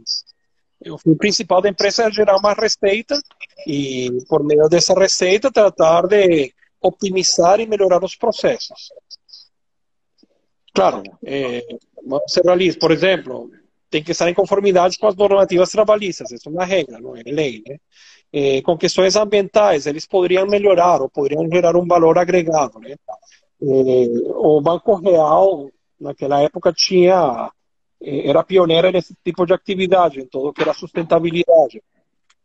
O 1.05 1.17
principal 1.17 1.61
da 1.61 1.69
empresa 1.69 2.05
é 2.05 2.11
gerar 2.11 2.37
uma 2.37 2.55
receita 2.55 3.21
e, 3.67 4.11
por 4.29 4.45
meio 4.45 4.69
dessa 4.69 4.95
receita, 4.95 5.51
tratar 5.51 6.07
de 6.07 6.53
optimizar 6.81 7.61
e 7.61 7.67
melhorar 7.67 8.03
os 8.05 8.15
processos. 8.15 8.91
Claro, 10.73 11.03
é, 11.25 11.65
vamos 12.07 12.33
ser 12.33 12.45
realistas. 12.45 12.79
Por 12.79 12.93
exemplo, 12.93 13.51
tem 13.91 14.03
que 14.03 14.13
estar 14.13 14.31
em 14.31 14.35
conformidade 14.35 14.99
com 14.99 15.09
as 15.09 15.17
normativas 15.17 15.71
trabalhistas. 15.71 16.31
Isso 16.31 16.49
é 16.49 16.53
uma 16.53 16.65
regra, 16.65 17.01
não 17.01 17.17
é 17.17 17.23
lei. 17.27 17.63
Né? 17.67 17.79
É, 18.33 18.61
com 18.63 18.77
questões 18.77 19.17
ambientais, 19.17 19.87
eles 19.87 20.07
poderiam 20.07 20.47
melhorar 20.47 21.01
ou 21.01 21.09
poderiam 21.09 21.49
gerar 21.51 21.77
um 21.77 21.87
valor 21.87 22.19
agregado. 22.19 22.79
Né? 22.79 22.97
O 23.61 24.61
Banco 24.61 24.95
Real, 24.97 25.71
naquela 25.99 26.41
época, 26.43 26.73
tinha 26.73 27.51
é, 28.01 28.29
era 28.29 28.45
pioneiro 28.45 28.91
nesse 28.91 29.15
tipo 29.25 29.47
de 29.47 29.55
atividade, 29.55 30.21
em 30.21 30.27
tudo 30.27 30.53
que 30.53 30.63
era 30.63 30.75
sustentabilidade. 30.75 31.83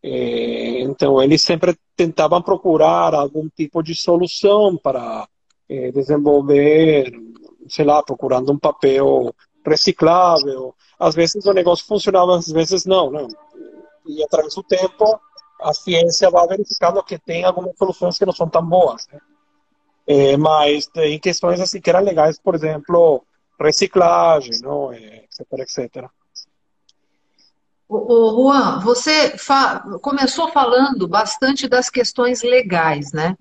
Então, 0.05 1.21
eles 1.21 1.41
sempre 1.41 1.77
tentavam 1.95 2.41
procurar 2.41 3.13
algum 3.13 3.47
tipo 3.47 3.81
de 3.81 3.95
solução 3.95 4.75
para 4.75 5.25
desenvolver, 5.93 7.09
sei 7.69 7.85
lá, 7.85 8.03
procurando 8.03 8.51
um 8.51 8.59
papel 8.59 9.33
reciclável. 9.65 10.75
Às 10.99 11.15
vezes 11.15 11.45
o 11.45 11.53
negócio 11.53 11.85
funcionava, 11.85 12.37
às 12.37 12.51
vezes 12.51 12.85
não, 12.85 13.09
não. 13.09 13.27
E 14.05 14.21
através 14.23 14.53
do 14.55 14.63
tempo, 14.63 15.05
a 15.63 15.73
ciência 15.73 16.29
vai 16.29 16.47
verificando 16.47 17.03
que 17.03 17.17
tem 17.17 17.43
algumas 17.43 17.77
soluções 17.77 18.17
que 18.17 18.25
não 18.25 18.33
são 18.33 18.49
tão 18.49 18.65
boas. 18.65 19.07
Né? 19.11 19.19
É, 20.05 20.37
mas 20.37 20.85
tem 20.87 21.19
questões 21.19 21.59
assim 21.59 21.79
que 21.79 21.89
eram 21.89 22.01
legais, 22.01 22.39
por 22.39 22.55
exemplo, 22.55 23.25
reciclagem, 23.59 24.59
não? 24.61 24.91
É, 24.91 25.23
etc, 25.23 25.47
etc. 25.59 26.09
O, 27.87 28.49
Juan, 28.49 28.79
você 28.79 29.37
fa 29.37 29.81
começou 30.01 30.49
falando 30.49 31.07
bastante 31.07 31.67
das 31.67 31.89
questões 31.89 32.41
legais, 32.41 33.11
né? 33.13 33.35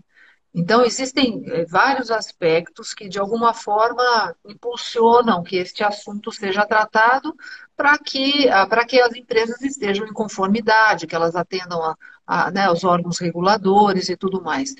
Então, 0.55 0.85
existem 0.85 1.43
eh, 1.47 1.65
vários 1.65 2.11
aspectos 2.11 2.93
que, 2.93 3.09
de 3.09 3.19
alguma 3.19 3.55
forma, 3.55 4.37
impulsionam 4.47 5.43
que 5.43 5.57
este 5.57 5.83
assunto 5.83 6.31
seja 6.31 6.67
tratado 6.67 7.35
para 7.75 7.97
que, 7.99 8.51
ah, 8.51 8.85
que 8.85 9.01
as 9.01 9.15
empresas 9.17 9.63
estejam 9.63 10.07
em 10.07 10.13
conformidade, 10.13 11.07
que 11.07 11.15
elas 11.15 11.35
atendam 11.35 11.83
a, 11.83 11.97
a 12.27 12.51
né, 12.51 12.71
os 12.71 12.85
órgãos 12.85 13.19
reguladores 13.19 14.09
e 14.09 14.17
tudo 14.17 14.43
mais. 14.43 14.75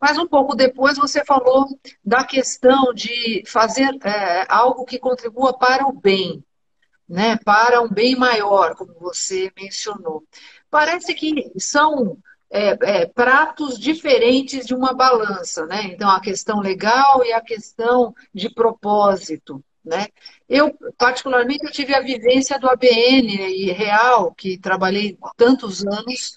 Mas 0.00 0.16
um 0.16 0.26
pouco 0.26 0.54
depois 0.54 0.96
você 0.96 1.24
falou 1.24 1.66
da 2.04 2.24
questão 2.24 2.92
de 2.94 3.42
fazer 3.46 3.88
é, 4.04 4.46
algo 4.48 4.84
que 4.84 4.98
contribua 4.98 5.56
para 5.58 5.86
o 5.86 5.92
bem, 5.92 6.44
né, 7.08 7.36
para 7.44 7.80
um 7.80 7.88
bem 7.88 8.14
maior, 8.14 8.74
como 8.76 8.94
você 9.00 9.50
mencionou. 9.56 10.22
Parece 10.70 11.14
que 11.14 11.52
são 11.58 12.18
é, 12.50 12.78
é, 12.82 13.06
pratos 13.06 13.78
diferentes 13.78 14.66
de 14.66 14.74
uma 14.74 14.94
balança, 14.94 15.66
né? 15.66 15.84
Então, 15.84 16.08
a 16.08 16.20
questão 16.20 16.60
legal 16.60 17.24
e 17.24 17.32
a 17.32 17.40
questão 17.40 18.14
de 18.32 18.48
propósito, 18.50 19.62
né? 19.84 20.06
Eu, 20.48 20.74
particularmente, 20.96 21.64
eu 21.64 21.72
tive 21.72 21.94
a 21.94 22.00
vivência 22.00 22.58
do 22.58 22.68
ABN 22.68 23.50
e 23.50 23.70
Real, 23.72 24.32
que 24.34 24.58
trabalhei 24.58 25.18
tantos 25.36 25.84
anos, 25.86 26.36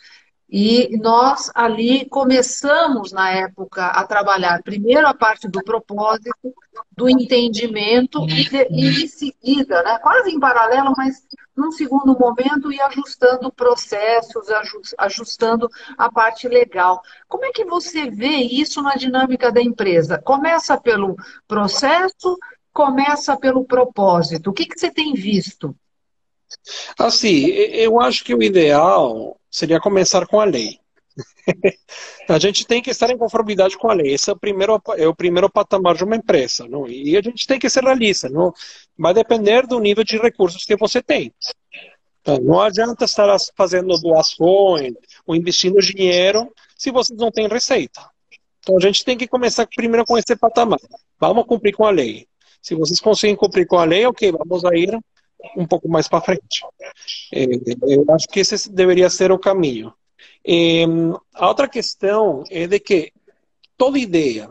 e 0.51 0.98
nós 0.98 1.50
ali 1.55 2.03
começamos, 2.10 3.13
na 3.13 3.31
época, 3.31 3.86
a 3.86 4.03
trabalhar 4.03 4.62
primeiro 4.62 5.08
a 5.08 5.13
parte 5.13 5.48
do 5.48 5.63
propósito, 5.63 6.53
do 6.91 7.10
entendimento, 7.10 8.22
e, 8.27 8.50
de, 8.50 8.67
e 8.70 9.03
em 9.03 9.08
seguida, 9.08 9.81
né, 9.81 9.98
quase 10.00 10.29
em 10.29 10.39
paralelo, 10.39 10.93
mas 10.98 11.25
num 11.55 11.72
segundo 11.72 12.17
momento, 12.20 12.70
ir 12.70 12.81
ajustando 12.81 13.50
processos, 13.50 14.48
ajustando 14.98 15.70
a 15.98 16.12
parte 16.12 16.50
legal. 16.50 17.01
Como 17.29 17.46
é 17.46 17.51
que 17.51 17.63
você 17.63 18.10
vê 18.10 18.36
isso 18.36 18.81
na 18.81 18.96
dinâmica 18.96 19.53
da 19.53 19.62
empresa? 19.62 20.22
Começa 20.22 20.77
pelo 20.77 21.15
processo, 21.48 22.38
começa 22.74 23.38
pelo 23.38 23.63
propósito. 23.63 24.50
O 24.50 24.53
que, 24.53 24.65
que 24.65 24.77
você 24.77 24.91
tem 24.91 25.13
visto? 25.13 25.74
Assim, 27.00 27.46
eu 27.46 28.01
acho 28.01 28.25
que 28.25 28.36
o 28.36 28.43
ideal 28.43 29.38
seria 29.51 29.79
começar 29.79 30.25
com 30.25 30.39
a 30.39 30.46
lei. 30.46 30.79
a 32.29 32.39
gente 32.39 32.65
tem 32.65 32.81
que 32.81 32.89
estar 32.89 33.10
em 33.10 33.17
conformidade 33.17 33.77
com 33.77 33.89
a 33.89 33.93
lei. 33.93 34.13
Esse 34.13 34.29
é 34.29 34.34
o 34.34 34.39
primeiro, 34.39 34.81
é 34.98 35.08
o 35.08 35.15
primeiro 35.15 35.50
patamar 35.50 35.96
de 35.96 36.03
uma 36.03 36.15
empresa. 36.15 36.67
Não? 36.67 36.88
E 36.88 37.17
a 37.17 37.22
gente 37.22 37.46
tem 37.46 37.60
que 37.60 37.70
ser 37.70 37.84
realista. 37.84 38.29
Não? 38.29 38.53
Vai 38.98 39.13
depender 39.13 39.67
do 39.67 39.79
nível 39.79 40.03
de 40.03 40.17
recursos 40.17 40.65
que 40.65 40.77
você 40.77 41.01
tem. 41.01 41.34
Então, 42.22 42.39
não 42.39 42.62
adianta 42.62 43.05
estar 43.05 43.36
fazendo 43.55 44.00
doações 44.00 44.93
ou 45.25 45.36
investindo 45.36 45.79
dinheiro 45.81 46.51
se 46.77 46.91
vocês 46.91 47.20
não 47.20 47.31
têm 47.31 47.48
receita. 47.48 48.01
Então 48.60 48.77
a 48.77 48.79
gente 48.79 49.03
tem 49.03 49.17
que 49.17 49.27
começar 49.27 49.67
primeiro 49.75 50.05
com 50.05 50.17
esse 50.17 50.36
patamar. 50.36 50.79
Vamos 51.20 51.46
cumprir 51.46 51.74
com 51.74 51.86
a 51.86 51.89
lei. 51.89 52.27
Se 52.62 52.75
vocês 52.75 53.00
conseguem 53.00 53.36
cumprir 53.36 53.65
com 53.65 53.77
a 53.77 53.84
lei, 53.84 54.05
ok, 54.05 54.31
vamos 54.31 54.63
a 54.63 54.75
ir 54.75 55.00
um 55.55 55.65
pouco 55.65 55.89
mais 55.89 56.07
para 56.07 56.21
frente. 56.21 56.65
É, 57.33 57.45
eu 57.45 58.05
acho 58.10 58.27
que 58.27 58.39
esse 58.39 58.69
deveria 58.71 59.10
ser 59.10 59.31
o 59.31 59.39
caminho. 59.39 59.93
É, 60.45 60.83
a 61.33 61.48
outra 61.48 61.67
questão 61.67 62.43
é 62.50 62.67
de 62.67 62.79
que 62.79 63.12
toda 63.77 63.98
ideia, 63.98 64.50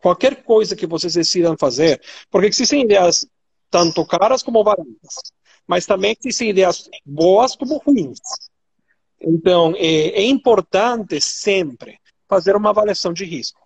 qualquer 0.00 0.42
coisa 0.42 0.76
que 0.76 0.86
vocês 0.86 1.14
decidam 1.14 1.56
fazer, 1.58 2.00
porque 2.30 2.48
existem 2.48 2.82
ideias 2.82 3.26
tanto 3.70 4.06
caras 4.06 4.42
como 4.42 4.62
baratas, 4.62 5.32
mas 5.66 5.86
também 5.86 6.16
existem 6.18 6.50
ideias 6.50 6.88
boas 7.04 7.56
como 7.56 7.78
ruins. 7.78 8.20
Então, 9.20 9.74
é, 9.76 10.08
é 10.10 10.22
importante 10.24 11.20
sempre 11.20 11.98
fazer 12.28 12.54
uma 12.54 12.70
avaliação 12.70 13.12
de 13.12 13.24
risco. 13.24 13.60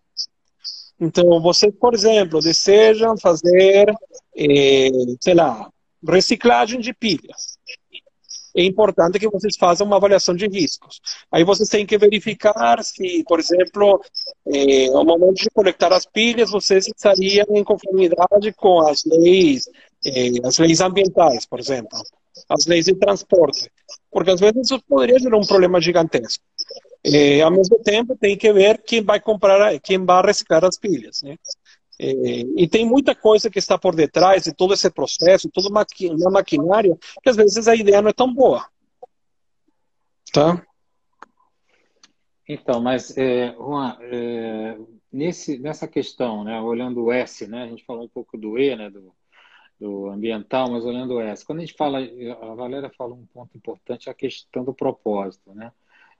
Então, 0.98 1.40
vocês, 1.40 1.74
por 1.74 1.94
exemplo, 1.94 2.40
desejam 2.40 3.16
fazer, 3.16 3.92
é, 4.36 4.88
sei 5.20 5.34
lá, 5.34 5.70
reciclagem 6.06 6.80
de 6.80 6.92
pilhas. 6.92 7.58
É 8.54 8.64
importante 8.64 9.18
que 9.18 9.28
vocês 9.28 9.56
façam 9.56 9.86
uma 9.86 9.96
avaliação 9.96 10.34
de 10.34 10.46
riscos. 10.48 11.00
Aí 11.30 11.44
vocês 11.44 11.68
têm 11.68 11.86
que 11.86 11.96
verificar 11.96 12.82
se, 12.82 13.22
por 13.24 13.38
exemplo, 13.38 14.00
eh, 14.52 14.88
ao 14.88 15.04
momento 15.04 15.36
de 15.36 15.50
coletar 15.50 15.92
as 15.92 16.04
pilhas, 16.04 16.50
vocês 16.50 16.88
estariam 16.88 17.46
em 17.50 17.62
conformidade 17.62 18.52
com 18.54 18.80
as 18.80 19.04
leis, 19.04 19.68
eh, 20.04 20.32
as 20.44 20.58
leis 20.58 20.80
ambientais, 20.80 21.46
por 21.46 21.60
exemplo, 21.60 21.96
as 22.48 22.66
leis 22.66 22.86
de 22.86 22.94
transporte, 22.94 23.70
porque 24.10 24.32
às 24.32 24.40
vezes 24.40 24.66
isso 24.66 24.82
poderia 24.88 25.18
ser 25.20 25.32
um 25.32 25.46
problema 25.46 25.80
gigantesco. 25.80 26.42
Eh, 27.04 27.40
ao 27.40 27.50
mesmo 27.50 27.78
tempo, 27.78 28.16
tem 28.16 28.36
que 28.36 28.52
ver 28.52 28.82
quem 28.82 29.02
vai 29.02 29.20
comprar, 29.20 29.78
quem 29.80 30.04
vai 30.04 30.22
reciclar 30.22 30.64
as 30.64 30.76
pilhas, 30.78 31.22
né? 31.22 31.36
É, 32.02 32.12
e 32.56 32.66
tem 32.66 32.86
muita 32.86 33.14
coisa 33.14 33.50
que 33.50 33.58
está 33.58 33.76
por 33.76 33.94
detrás 33.94 34.44
de 34.44 34.54
todo 34.54 34.72
esse 34.72 34.88
processo, 34.90 35.50
toda 35.50 35.68
uma 35.68 35.84
maquinária, 36.30 36.96
que 37.22 37.28
às 37.28 37.36
vezes 37.36 37.68
a 37.68 37.76
ideia 37.76 38.00
não 38.00 38.08
é 38.08 38.12
tão 38.14 38.32
boa. 38.32 38.66
Tá? 40.32 40.64
Então, 42.48 42.80
mas, 42.80 43.14
é, 43.18 43.52
Juan, 43.52 43.98
é, 44.00 44.78
nesse, 45.12 45.58
nessa 45.58 45.86
questão, 45.86 46.42
né, 46.42 46.58
olhando 46.58 47.04
o 47.04 47.12
S, 47.12 47.46
né, 47.46 47.64
a 47.64 47.66
gente 47.66 47.84
falou 47.84 48.04
um 48.04 48.08
pouco 48.08 48.38
do 48.38 48.58
E, 48.58 48.74
né, 48.74 48.88
do, 48.88 49.14
do 49.78 50.08
ambiental, 50.08 50.70
mas 50.70 50.86
olhando 50.86 51.16
o 51.16 51.20
S. 51.20 51.44
Quando 51.44 51.58
a 51.58 51.66
gente 51.66 51.76
fala, 51.76 51.98
a 51.98 52.54
Valéria 52.54 52.90
falou 52.96 53.18
um 53.18 53.26
ponto 53.26 53.54
importante, 53.54 54.08
a 54.08 54.14
questão 54.14 54.64
do 54.64 54.72
propósito, 54.72 55.52
né? 55.52 55.70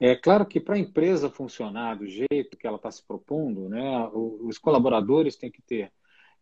É 0.00 0.16
claro 0.16 0.46
que 0.46 0.58
para 0.58 0.76
a 0.76 0.78
empresa 0.78 1.28
funcionar 1.28 1.98
do 1.98 2.06
jeito 2.06 2.56
que 2.56 2.66
ela 2.66 2.76
está 2.76 2.90
se 2.90 3.06
propondo, 3.06 3.68
né, 3.68 4.08
os 4.14 4.56
colaboradores 4.56 5.36
têm 5.36 5.50
que 5.50 5.60
ter 5.60 5.92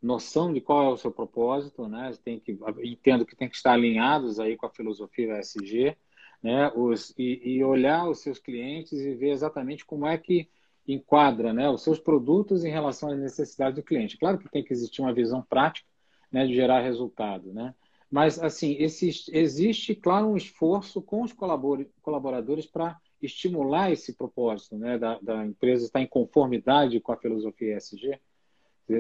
noção 0.01 0.53
de 0.53 0.61
qual 0.61 0.91
é 0.91 0.93
o 0.93 0.97
seu 0.97 1.11
propósito, 1.11 1.89
né, 1.89 2.13
tem 2.25 2.39
que, 2.39 2.57
entendo 2.85 3.27
que 3.27 3.35
tem 3.35 3.49
que 3.49 3.57
estar 3.57 3.73
alinhados 3.73 4.39
aí 4.39 4.57
com 4.57 4.67
a 4.67 4.71
filosofia 4.71 5.41
ESG, 5.41 5.97
né, 6.41 6.71
os, 6.77 7.13
e, 7.19 7.57
e 7.57 7.65
olhar 7.65 8.09
os 8.09 8.21
seus 8.21 8.39
clientes 8.39 8.93
e 8.93 9.15
ver 9.17 9.31
exatamente 9.31 9.85
como 9.85 10.07
é 10.07 10.17
que 10.17 10.49
enquadra 10.87 11.53
né, 11.53 11.69
os 11.69 11.83
seus 11.83 11.99
produtos 11.99 12.65
em 12.65 12.71
relação 12.71 13.11
às 13.11 13.19
necessidades 13.19 13.75
do 13.75 13.83
cliente. 13.83 14.17
Claro 14.17 14.39
que 14.39 14.49
tem 14.49 14.63
que 14.63 14.73
existir 14.73 15.03
uma 15.03 15.13
visão 15.13 15.43
prática 15.43 15.89
né, 16.31 16.47
de 16.47 16.55
gerar 16.55 16.81
resultado, 16.81 17.53
né? 17.53 17.75
Mas, 18.11 18.39
assim, 18.39 18.77
existe, 18.79 19.31
existe, 19.37 19.95
claro, 19.95 20.29
um 20.29 20.37
esforço 20.37 21.03
com 21.03 21.23
os 21.23 21.33
colaboradores 21.33 22.65
para 22.65 22.97
estimular 23.21 23.91
esse 23.91 24.13
propósito, 24.13 24.77
né, 24.77 24.99
da, 24.99 25.19
da 25.21 25.45
empresa 25.45 25.87
estar 25.87 26.01
em 26.01 26.07
conformidade 26.07 27.01
com 27.01 27.13
a 27.13 27.17
filosofia 27.17 27.77
ESG? 27.77 28.19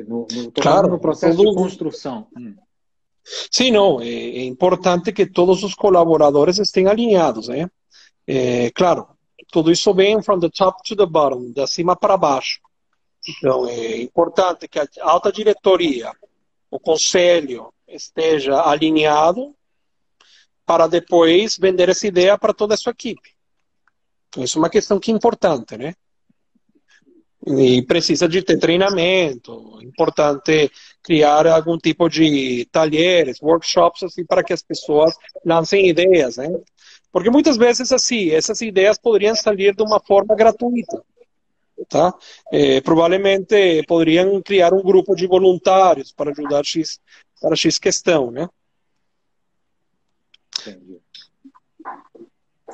No, 0.06 0.26
no, 0.30 0.52
claro, 0.52 0.88
no 0.88 0.98
processo 0.98 1.38
de 1.38 1.54
construção. 1.54 2.26
Hum. 2.36 2.54
Sim, 3.50 3.70
não, 3.70 4.00
é, 4.00 4.06
é, 4.06 4.44
importante 4.44 5.12
que 5.12 5.26
todos 5.26 5.62
os 5.62 5.74
colaboradores 5.74 6.58
estejam 6.58 6.90
alinhados, 6.90 7.48
né? 7.48 7.70
É, 8.26 8.70
claro, 8.70 9.08
tudo 9.50 9.70
isso 9.70 9.92
vem 9.94 10.22
from 10.22 10.38
the 10.38 10.50
top 10.50 10.82
to 10.84 10.94
the 10.94 11.06
bottom, 11.06 11.52
de 11.52 11.66
cima 11.66 11.96
para 11.96 12.16
baixo. 12.16 12.60
Então, 13.26 13.66
é 13.66 14.00
importante 14.00 14.68
que 14.68 14.78
a 14.78 14.86
alta 15.02 15.32
diretoria, 15.32 16.12
o 16.70 16.78
conselho, 16.78 17.72
esteja 17.86 18.62
alinhado 18.62 19.54
para 20.64 20.86
depois 20.86 21.56
vender 21.56 21.88
essa 21.88 22.06
ideia 22.06 22.36
para 22.36 22.52
toda 22.52 22.74
a 22.74 22.76
sua 22.76 22.92
equipe. 22.92 23.37
Isso 24.36 24.58
é 24.58 24.60
uma 24.60 24.70
questão 24.70 25.00
que 25.00 25.10
é 25.10 25.14
importante, 25.14 25.76
né? 25.76 25.94
E 27.46 27.82
precisa 27.82 28.28
de 28.28 28.42
ter 28.42 28.58
treinamento, 28.58 29.78
importante 29.82 30.70
criar 31.02 31.46
algum 31.46 31.78
tipo 31.78 32.08
de 32.08 32.66
talheres, 32.70 33.40
workshops, 33.40 34.02
assim, 34.02 34.24
para 34.24 34.42
que 34.42 34.52
as 34.52 34.62
pessoas 34.62 35.16
lancem 35.44 35.88
ideias, 35.88 36.36
né? 36.36 36.48
Porque 37.10 37.30
muitas 37.30 37.56
vezes, 37.56 37.90
assim, 37.92 38.30
essas 38.30 38.60
ideias 38.60 38.98
poderiam 38.98 39.34
sair 39.34 39.74
de 39.74 39.82
uma 39.82 40.00
forma 40.00 40.34
gratuita, 40.34 41.02
tá? 41.88 42.12
É, 42.52 42.80
provavelmente 42.80 43.82
poderiam 43.86 44.42
criar 44.42 44.74
um 44.74 44.82
grupo 44.82 45.14
de 45.14 45.26
voluntários 45.26 46.12
para 46.12 46.32
ajudar 46.32 46.64
X, 46.64 47.00
para 47.40 47.56
X 47.56 47.78
questão, 47.78 48.30
né? 48.30 48.48
Entendi. 50.60 51.00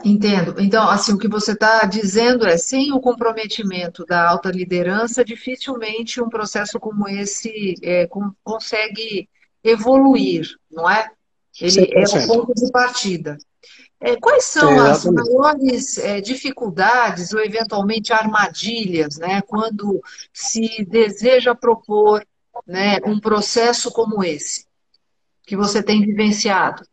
Entendo. 0.02 0.60
Então, 0.60 0.88
assim, 0.88 1.12
o 1.12 1.18
que 1.18 1.28
você 1.28 1.52
está 1.52 1.84
dizendo 1.84 2.46
é, 2.46 2.56
sem 2.56 2.92
o 2.92 3.00
comprometimento 3.00 4.04
da 4.04 4.28
alta 4.28 4.50
liderança, 4.50 5.24
dificilmente 5.24 6.20
um 6.20 6.28
processo 6.28 6.80
como 6.80 7.08
esse 7.08 7.74
é, 7.82 8.06
com, 8.06 8.32
consegue 8.42 9.28
evoluir, 9.62 10.48
não 10.70 10.90
é? 10.90 11.10
Ele 11.60 11.86
100%. 11.86 11.92
é 11.94 12.24
o 12.24 12.26
ponto 12.26 12.54
de 12.54 12.70
partida. 12.72 13.38
É, 14.00 14.16
quais 14.16 14.44
são 14.44 14.70
é, 14.70 14.90
as 14.90 15.04
maiores 15.06 15.96
é, 15.96 16.20
dificuldades 16.20 17.32
ou 17.32 17.40
eventualmente 17.40 18.12
armadilhas, 18.12 19.16
né, 19.16 19.40
quando 19.42 20.02
se 20.32 20.84
deseja 20.84 21.54
propor 21.54 22.26
né, 22.66 22.98
um 23.06 23.18
processo 23.18 23.90
como 23.90 24.22
esse 24.22 24.66
que 25.46 25.56
você 25.56 25.82
tem 25.82 26.04
vivenciado? 26.04 26.86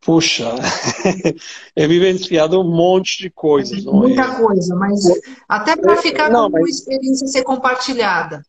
Puxa, 0.00 0.54
é 1.76 1.86
vivenciado 1.86 2.58
um 2.58 2.64
monte 2.64 3.18
de 3.18 3.30
coisas. 3.30 3.84
Não 3.84 3.92
Muita 3.92 4.22
é? 4.22 4.34
coisa, 4.36 4.74
mas 4.74 5.04
até 5.46 5.76
para 5.76 5.96
ficar 5.98 6.30
não, 6.30 6.50
com 6.50 6.58
mas... 6.58 6.78
experiência 6.78 7.26
ser 7.26 7.42
compartilhada. 7.42 8.42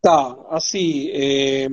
Tá, 0.00 0.34
assim, 0.48 1.10
é, 1.12 1.68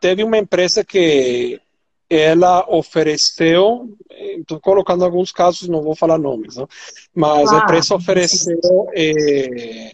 teve 0.00 0.22
uma 0.22 0.38
empresa 0.38 0.84
que 0.84 1.60
ela 2.08 2.64
ofereceu, 2.68 3.96
estou 4.38 4.60
colocando 4.60 5.04
alguns 5.04 5.32
casos, 5.32 5.68
não 5.68 5.82
vou 5.82 5.96
falar 5.96 6.18
nomes, 6.18 6.54
não? 6.54 6.68
mas 7.12 7.50
ah, 7.50 7.56
a 7.56 7.64
empresa 7.64 7.96
ofereceu 7.96 8.60
é, 8.94 9.90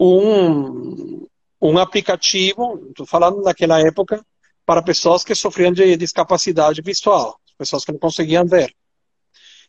um, 0.00 1.24
um 1.60 1.78
aplicativo, 1.78 2.82
estou 2.88 3.06
falando 3.06 3.42
naquela 3.42 3.78
época, 3.78 4.24
para 4.66 4.82
pessoas 4.82 5.22
que 5.22 5.34
sofriam 5.34 5.72
de 5.72 5.96
discapacidade 5.96 6.82
visual 6.82 7.38
pessoas 7.68 7.84
que 7.84 7.92
não 7.92 7.98
conseguiam 7.98 8.46
ver. 8.46 8.74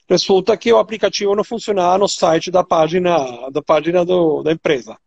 Resulta 0.10 0.58
que 0.58 0.72
o 0.72 0.78
aplicativo 0.78 1.36
não 1.36 1.44
funcionava 1.44 1.98
no 1.98 2.08
site 2.08 2.52
da 2.52 2.64
página, 2.64 3.50
da 3.50 3.62
página 3.62 4.04
do, 4.04 4.44
da 4.44 4.52
empresa. 4.52 4.98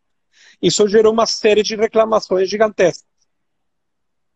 Isso 0.61 0.89
gerou 0.89 1.13
uma 1.13 1.27
série 1.27 1.63
de 1.63 1.77
reclamações 1.77 2.49
gigantescas. 2.49 3.05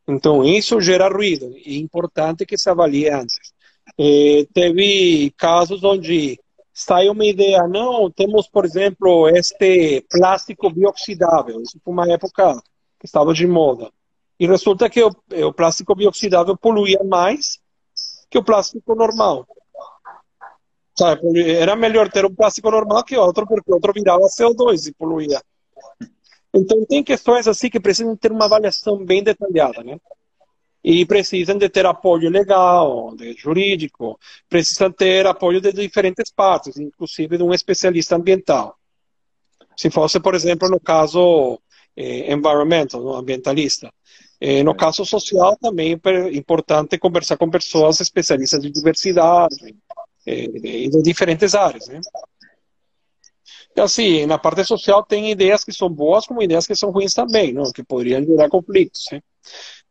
Então, 0.07 0.45
isso 0.45 0.81
gera 0.81 1.09
ruído. 1.09 1.55
É 1.65 1.75
importante 1.75 2.45
que 2.45 2.59
se 2.59 2.69
avalie 2.69 3.09
antes. 3.09 3.53
E 3.99 4.47
teve 4.53 5.33
casos 5.37 5.83
onde 5.83 6.39
sai 6.73 7.09
uma 7.09 7.25
ideia, 7.25 7.67
não, 7.69 8.11
temos, 8.11 8.49
por 8.49 8.65
exemplo, 8.65 9.29
este 9.29 10.05
plástico 10.11 10.71
bioxidável. 10.71 11.61
Isso 11.63 11.79
foi 11.85 11.93
uma 11.93 12.11
época 12.11 12.55
que 12.99 13.07
estava 13.07 13.33
de 13.33 13.47
moda. 13.47 13.91
E 14.39 14.47
resulta 14.47 14.89
que 14.89 15.03
o, 15.03 15.11
o 15.47 15.53
plástico 15.53 15.95
bioxidável 15.95 16.57
poluía 16.57 17.03
mais 17.05 17.60
que 18.31 18.39
o 18.39 18.45
plástico 18.45 18.95
normal. 18.95 19.47
Sabe? 20.97 21.51
Era 21.51 21.75
melhor 21.75 22.11
ter 22.11 22.25
um 22.25 22.35
plástico 22.35 22.71
normal 22.71 23.03
que 23.05 23.17
outro, 23.17 23.47
porque 23.47 23.71
o 23.71 23.75
outro 23.75 23.93
virava 23.93 24.27
CO2 24.27 24.89
e 24.89 24.93
poluía. 24.93 25.43
Então, 26.55 26.85
tem 26.85 27.03
questões 27.03 27.47
assim 27.47 27.69
que 27.69 27.81
precisam 27.81 28.17
ter 28.17 28.33
uma 28.33 28.45
avaliação 28.45 29.05
bem 29.05 29.23
detalhada, 29.23 29.83
né? 29.83 29.99
E 30.83 31.05
precisam 31.05 31.59
de 31.59 31.69
ter 31.69 31.85
apoio 31.85 32.31
legal, 32.31 33.15
de 33.15 33.35
jurídico, 33.35 34.19
precisam 34.49 34.91
ter 34.91 35.27
apoio 35.27 35.61
de 35.61 35.73
diferentes 35.73 36.33
partes, 36.33 36.79
inclusive 36.79 37.37
de 37.37 37.43
um 37.43 37.53
especialista 37.53 38.17
ambiental. 38.17 38.77
Se 39.77 39.91
fosse, 39.91 40.19
por 40.19 40.35
exemplo, 40.35 40.69
no 40.69 40.81
caso 40.81 41.61
eh, 41.97 42.33
environmental, 42.33 43.15
ambientalista. 43.15 43.93
Eh, 44.41 44.63
no 44.63 44.75
caso 44.75 45.05
social, 45.05 45.55
também 45.57 45.93
é 45.93 46.37
importante 46.37 46.99
conversar 46.99 47.37
com 47.37 47.51
pessoas 47.51 48.01
especialistas 48.01 48.63
de 48.63 48.71
diversidade 48.71 49.77
e 50.27 50.89
de 50.89 51.03
diferentes 51.03 51.55
áreas. 51.55 51.89
Né? 51.89 52.01
E 53.77 53.81
assim, 53.81 54.25
na 54.25 54.39
parte 54.39 54.65
social 54.65 55.05
tem 55.05 55.31
ideias 55.31 55.63
que 55.63 55.73
são 55.73 55.91
boas 55.91 56.27
como 56.27 56.43
ideias 56.43 56.67
que 56.67 56.75
são 56.75 56.91
ruins 56.91 57.13
também, 57.13 57.53
não? 57.53 57.71
que 57.71 57.85
poderiam 57.85 58.25
gerar 58.25 58.49
conflitos. 58.49 59.05
Né? 59.13 59.21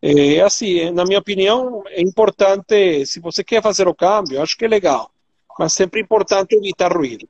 É 0.01 0.41
assim, 0.41 0.89
na 0.91 1.05
minha 1.05 1.19
opinião, 1.19 1.83
é 1.87 2.01
importante, 2.01 3.05
se 3.05 3.19
você 3.19 3.43
quer 3.43 3.61
fazer 3.61 3.87
o 3.87 3.93
câmbio, 3.93 4.41
acho 4.41 4.57
que 4.57 4.65
é 4.65 4.67
legal, 4.67 5.11
mas 5.59 5.73
sempre 5.73 5.99
é 5.99 6.03
importante 6.03 6.55
evitar 6.55 6.91
ruídos. 6.91 7.29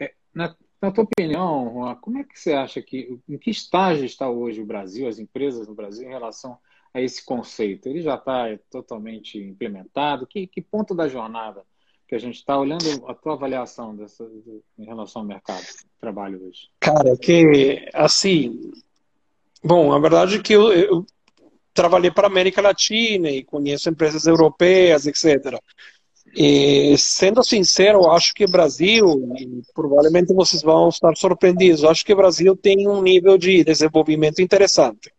É, 0.00 0.12
na, 0.32 0.56
na 0.80 0.90
tua 0.92 1.04
opinião, 1.04 1.96
como 2.00 2.18
é 2.18 2.24
que 2.24 2.38
você 2.38 2.52
acha 2.52 2.80
que, 2.80 3.18
em 3.28 3.36
que 3.36 3.50
estágio 3.50 4.04
está 4.04 4.28
hoje 4.28 4.60
o 4.60 4.66
Brasil, 4.66 5.08
as 5.08 5.18
empresas 5.18 5.66
no 5.66 5.74
Brasil, 5.74 6.06
em 6.06 6.12
relação 6.12 6.56
a 6.94 7.00
esse 7.00 7.24
conceito? 7.24 7.88
Ele 7.88 8.00
já 8.00 8.14
está 8.14 8.46
totalmente 8.70 9.38
implementado? 9.38 10.26
Que, 10.26 10.46
que 10.46 10.62
ponto 10.62 10.94
da 10.94 11.08
jornada 11.08 11.64
que 12.06 12.14
a 12.14 12.18
gente 12.18 12.36
está 12.36 12.58
olhando 12.58 13.06
a 13.06 13.14
tua 13.14 13.34
avaliação 13.34 13.94
dessa, 13.94 14.26
em 14.78 14.84
relação 14.84 15.22
ao 15.22 15.28
mercado 15.28 15.60
de 15.60 15.84
trabalho 16.00 16.46
hoje? 16.46 16.70
Cara, 16.80 17.16
que 17.16 17.86
assim, 17.92 18.72
bom, 19.62 19.92
a 19.92 19.98
verdade 19.98 20.36
é 20.36 20.42
que 20.42 20.54
eu, 20.54 20.72
eu 20.72 21.06
trabalhei 21.74 22.10
para 22.10 22.26
a 22.26 22.30
América 22.30 22.62
Latina 22.62 23.30
e 23.30 23.44
conheço 23.44 23.90
empresas 23.90 24.26
europeias, 24.26 25.06
etc. 25.06 25.60
E, 26.34 26.96
sendo 26.98 27.42
sincero, 27.42 28.10
acho 28.10 28.34
que 28.34 28.44
o 28.44 28.50
Brasil, 28.50 29.34
e 29.38 29.62
provavelmente 29.74 30.32
vocês 30.34 30.62
vão 30.62 30.88
estar 30.88 31.16
surpreendidos, 31.16 31.84
acho 31.84 32.04
que 32.04 32.12
o 32.12 32.16
Brasil 32.16 32.56
tem 32.56 32.88
um 32.88 33.02
nível 33.02 33.38
de 33.38 33.64
desenvolvimento 33.64 34.40
interessante. 34.40 35.12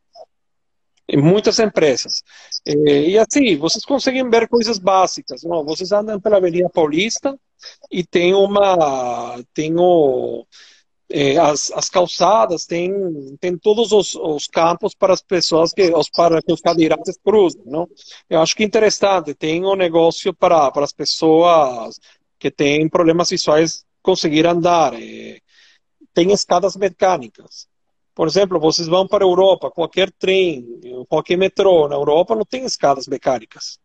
Em 1.07 1.17
muitas 1.17 1.57
empresas. 1.57 2.21
E, 2.65 3.11
e 3.11 3.17
assim, 3.17 3.57
vocês 3.57 3.83
conseguem 3.83 4.29
ver 4.29 4.47
coisas 4.47 4.77
básicas. 4.77 5.41
Não? 5.43 5.65
Vocês 5.65 5.91
andam 5.91 6.19
pela 6.21 6.37
Avenida 6.37 6.69
Paulista 6.69 7.37
e 7.91 8.03
tem 8.03 8.33
uma. 8.33 9.41
Tem 9.53 9.73
o 9.75 10.45
é, 11.11 11.37
as, 11.37 11.71
as 11.71 11.89
calçadas 11.89 12.65
têm, 12.65 12.91
têm 13.39 13.57
todos 13.57 13.91
os, 13.91 14.15
os 14.15 14.47
campos 14.47 14.93
para 14.93 15.13
as 15.13 15.21
pessoas 15.21 15.73
que 15.73 15.93
os, 15.93 16.09
para 16.09 16.41
que 16.41 16.53
os 16.53 16.61
cadeirantes 16.61 17.17
cruzem, 17.23 17.63
não? 17.65 17.87
Eu 18.29 18.41
acho 18.41 18.55
que 18.55 18.63
é 18.63 18.65
interessante, 18.65 19.33
tem 19.33 19.65
um 19.65 19.75
negócio 19.75 20.33
para, 20.33 20.71
para 20.71 20.83
as 20.83 20.93
pessoas 20.93 21.99
que 22.37 22.51
têm 22.51 22.87
problemas 22.87 23.29
visuais 23.29 23.83
conseguir 24.01 24.45
andar, 24.45 24.93
é, 24.93 25.39
tem 26.13 26.31
escadas 26.31 26.75
mecânicas. 26.75 27.67
Por 28.13 28.27
exemplo, 28.27 28.59
vocês 28.59 28.87
vão 28.87 29.07
para 29.07 29.23
a 29.23 29.27
Europa, 29.27 29.71
qualquer 29.71 30.11
trem, 30.11 30.65
qualquer 31.07 31.37
metrô 31.37 31.87
na 31.87 31.95
Europa 31.95 32.35
não 32.35 32.45
tem 32.45 32.65
escadas 32.65 33.07
mecânicas. 33.07 33.79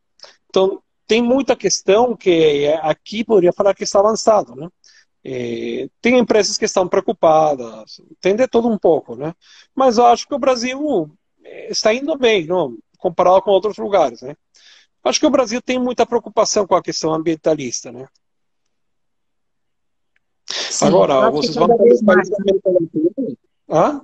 Então, 0.48 0.82
tem 1.06 1.22
muita 1.22 1.54
questão 1.54 2.16
que 2.16 2.66
aqui 2.82 3.24
poderia 3.24 3.52
falar 3.52 3.74
que 3.74 3.84
está 3.84 4.00
avançado, 4.00 4.54
né? 4.56 4.68
É, 5.24 5.88
tem 6.02 6.18
empresas 6.18 6.58
que 6.58 6.66
estão 6.66 6.86
preocupadas, 6.86 8.00
tem 8.20 8.36
de 8.36 8.46
tudo 8.46 8.68
um 8.68 8.76
pouco, 8.76 9.16
né? 9.16 9.34
Mas 9.74 9.96
eu 9.96 10.04
acho 10.06 10.28
que 10.28 10.34
o 10.34 10.38
Brasil 10.38 11.10
é, 11.42 11.70
está 11.70 11.94
indo 11.94 12.16
bem, 12.16 12.46
não? 12.46 12.76
comparado 13.04 13.42
com 13.42 13.50
outros 13.50 13.76
lugares, 13.76 14.22
né? 14.22 14.34
Acho 15.04 15.20
que 15.20 15.26
o 15.26 15.30
Brasil 15.30 15.60
tem 15.60 15.78
muita 15.78 16.06
preocupação 16.06 16.66
com 16.66 16.74
a 16.74 16.82
questão 16.82 17.12
ambientalista, 17.12 17.92
né? 17.92 18.08
Sim, 20.46 20.86
Agora, 20.86 21.30
vocês 21.30 21.54
vão 21.54 21.68
países 21.68 22.32
Hã? 23.68 24.00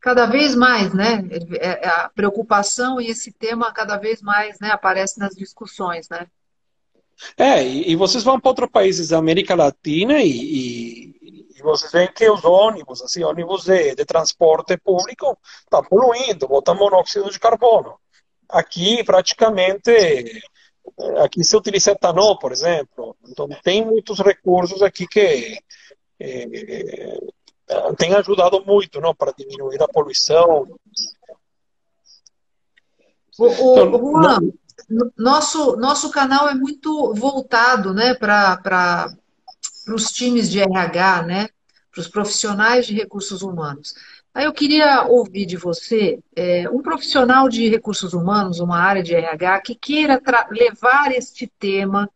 Cada 0.00 0.24
vez 0.24 0.54
mais, 0.54 0.94
né? 0.94 1.22
É, 1.60 1.86
a 1.86 2.08
preocupação 2.08 2.98
e 2.98 3.08
esse 3.08 3.30
tema 3.30 3.72
cada 3.72 3.98
vez 3.98 4.22
mais 4.22 4.58
né, 4.58 4.70
aparece 4.70 5.18
nas 5.18 5.34
discussões, 5.34 6.08
né? 6.08 6.26
É, 7.36 7.62
e, 7.62 7.92
e 7.92 7.96
vocês 7.96 8.24
vão 8.24 8.40
para 8.40 8.50
outros 8.50 8.70
países 8.70 9.08
da 9.08 9.18
América 9.18 9.54
Latina 9.54 10.20
e, 10.22 10.30
e, 10.30 11.46
e 11.56 11.62
vocês 11.62 11.90
veem 11.92 12.12
que 12.12 12.28
os 12.28 12.44
ônibus, 12.44 13.02
assim, 13.02 13.22
ônibus 13.22 13.64
de, 13.64 13.94
de 13.94 14.04
transporte 14.04 14.76
público, 14.76 15.38
estão 15.64 15.82
tá 15.82 15.88
poluindo, 15.88 16.48
botam 16.48 16.74
monóxido 16.74 17.30
de 17.30 17.38
carbono. 17.38 17.94
Aqui, 18.48 19.02
praticamente, 19.04 20.42
aqui 21.22 21.42
se 21.42 21.56
utiliza 21.56 21.92
etanol, 21.92 22.38
por 22.38 22.52
exemplo. 22.52 23.16
Então, 23.28 23.48
tem 23.62 23.84
muitos 23.84 24.18
recursos 24.20 24.82
aqui 24.82 25.06
que 25.06 25.58
é, 26.20 27.18
tem 27.96 28.14
ajudado 28.14 28.64
muito 28.64 29.00
não, 29.00 29.14
para 29.14 29.32
diminuir 29.32 29.82
a 29.82 29.88
poluição. 29.88 30.68
O, 33.38 33.46
o, 33.46 33.48
então, 33.48 33.98
Juan, 33.98 34.52
nosso, 35.16 35.76
nosso 35.76 36.10
canal 36.10 36.48
é 36.48 36.54
muito 36.54 37.12
voltado 37.14 37.92
né, 37.92 38.14
para 38.14 39.14
os 39.88 40.10
times 40.12 40.50
de 40.50 40.60
RH, 40.60 41.22
né, 41.22 41.48
para 41.90 42.00
os 42.00 42.08
profissionais 42.08 42.86
de 42.86 42.94
recursos 42.94 43.42
humanos. 43.42 43.94
Aí 44.34 44.46
eu 44.46 44.52
queria 44.52 45.04
ouvir 45.08 45.44
de 45.44 45.56
você 45.56 46.18
é, 46.34 46.68
um 46.70 46.80
profissional 46.80 47.48
de 47.48 47.68
recursos 47.68 48.14
humanos, 48.14 48.60
uma 48.60 48.78
área 48.78 49.02
de 49.02 49.14
RH, 49.14 49.60
que 49.60 49.74
queira 49.74 50.20
levar 50.50 51.12
este 51.12 51.46
tema 51.58 52.08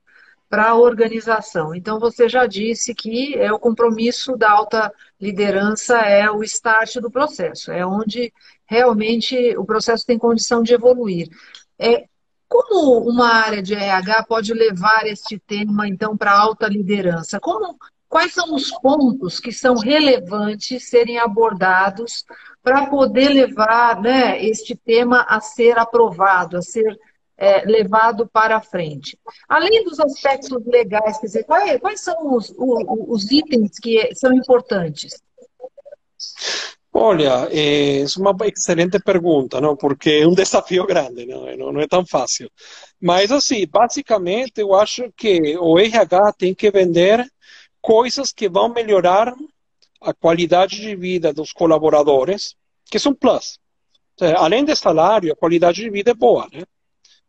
para 0.49 0.71
a 0.71 0.75
organização. 0.77 1.75
Então, 1.75 1.99
você 1.99 2.29
já 2.29 2.47
disse 2.47 2.95
que 2.95 3.35
é 3.35 3.53
o 3.53 3.59
compromisso 3.59 4.37
da 4.37 4.51
alta 4.51 4.93
liderança 5.21 5.99
é 5.99 6.31
o 6.31 6.43
start 6.43 6.97
do 6.97 7.11
processo, 7.11 7.73
é 7.73 7.85
onde 7.85 8.33
realmente 8.65 9.57
o 9.57 9.65
processo 9.65 10.07
tem 10.07 10.19
condição 10.19 10.63
de 10.63 10.73
evoluir. 10.73 11.29
É, 11.79 12.07
como 12.49 12.99
uma 13.09 13.29
área 13.29 13.63
de 13.63 13.75
RH 13.75 14.25
pode 14.25 14.53
levar 14.53 15.07
este 15.07 15.39
tema, 15.39 15.89
então, 15.89 16.17
para 16.17 16.39
alta 16.39 16.69
liderança? 16.69 17.41
Como, 17.41 17.77
quais 18.09 18.33
são 18.33 18.55
os 18.55 18.71
pontos 18.81 19.41
que 19.41 19.53
são 19.53 19.77
relevantes 19.77 20.89
serem 20.89 21.19
abordados 21.19 22.25
para 22.63 22.87
poder 22.87 23.29
levar 23.29 24.01
né, 24.01 24.43
este 24.43 24.75
tema 24.75 25.25
a 25.29 25.41
ser 25.41 25.79
aprovado, 25.79 26.57
a 26.57 26.63
ser 26.63 26.99
é, 27.37 27.65
levado 27.67 28.27
para 28.27 28.61
frente. 28.61 29.19
Além 29.49 29.85
dos 29.85 30.01
aspectos 30.01 30.51
legais, 30.65 31.19
quer 31.19 31.27
dizer, 31.27 31.45
quais, 31.45 31.81
quais 31.81 32.01
são 32.01 32.35
os, 32.35 32.51
os, 32.57 32.85
os, 32.89 33.31
itens 33.31 33.79
que 33.79 34.15
são 34.15 34.33
importantes? 34.33 35.23
Olha, 36.99 37.47
é 37.53 38.03
uma 38.17 38.35
excelente 38.47 38.99
pergunta, 38.99 39.61
não? 39.61 39.77
porque 39.77 40.11
é 40.23 40.27
um 40.27 40.33
desafio 40.33 40.87
grande, 40.87 41.27
não, 41.27 41.45
não, 41.55 41.73
não 41.73 41.81
é 41.83 41.87
tão 41.87 42.07
fácil. 42.07 42.51
Mas, 42.99 43.31
assim, 43.31 43.67
basicamente, 43.67 44.63
eu 44.63 44.75
acho 44.75 45.13
que 45.15 45.59
o 45.59 45.79
RH 45.79 46.33
tem 46.39 46.55
que 46.55 46.71
vender 46.71 47.31
coisas 47.83 48.33
que 48.33 48.49
vão 48.49 48.71
melhorar 48.71 49.35
a 50.01 50.15
qualidade 50.15 50.81
de 50.81 50.97
vida 50.97 51.35
dos 51.35 51.53
colaboradores, 51.53 52.57
que 52.87 52.99
são 52.99 53.15
plus. 53.15 53.59
Além 54.39 54.65
do 54.65 54.75
salário, 54.75 55.31
a 55.31 55.37
qualidade 55.37 55.83
de 55.83 55.91
vida 55.91 56.13
é 56.13 56.15
boa, 56.15 56.49
né? 56.51 56.63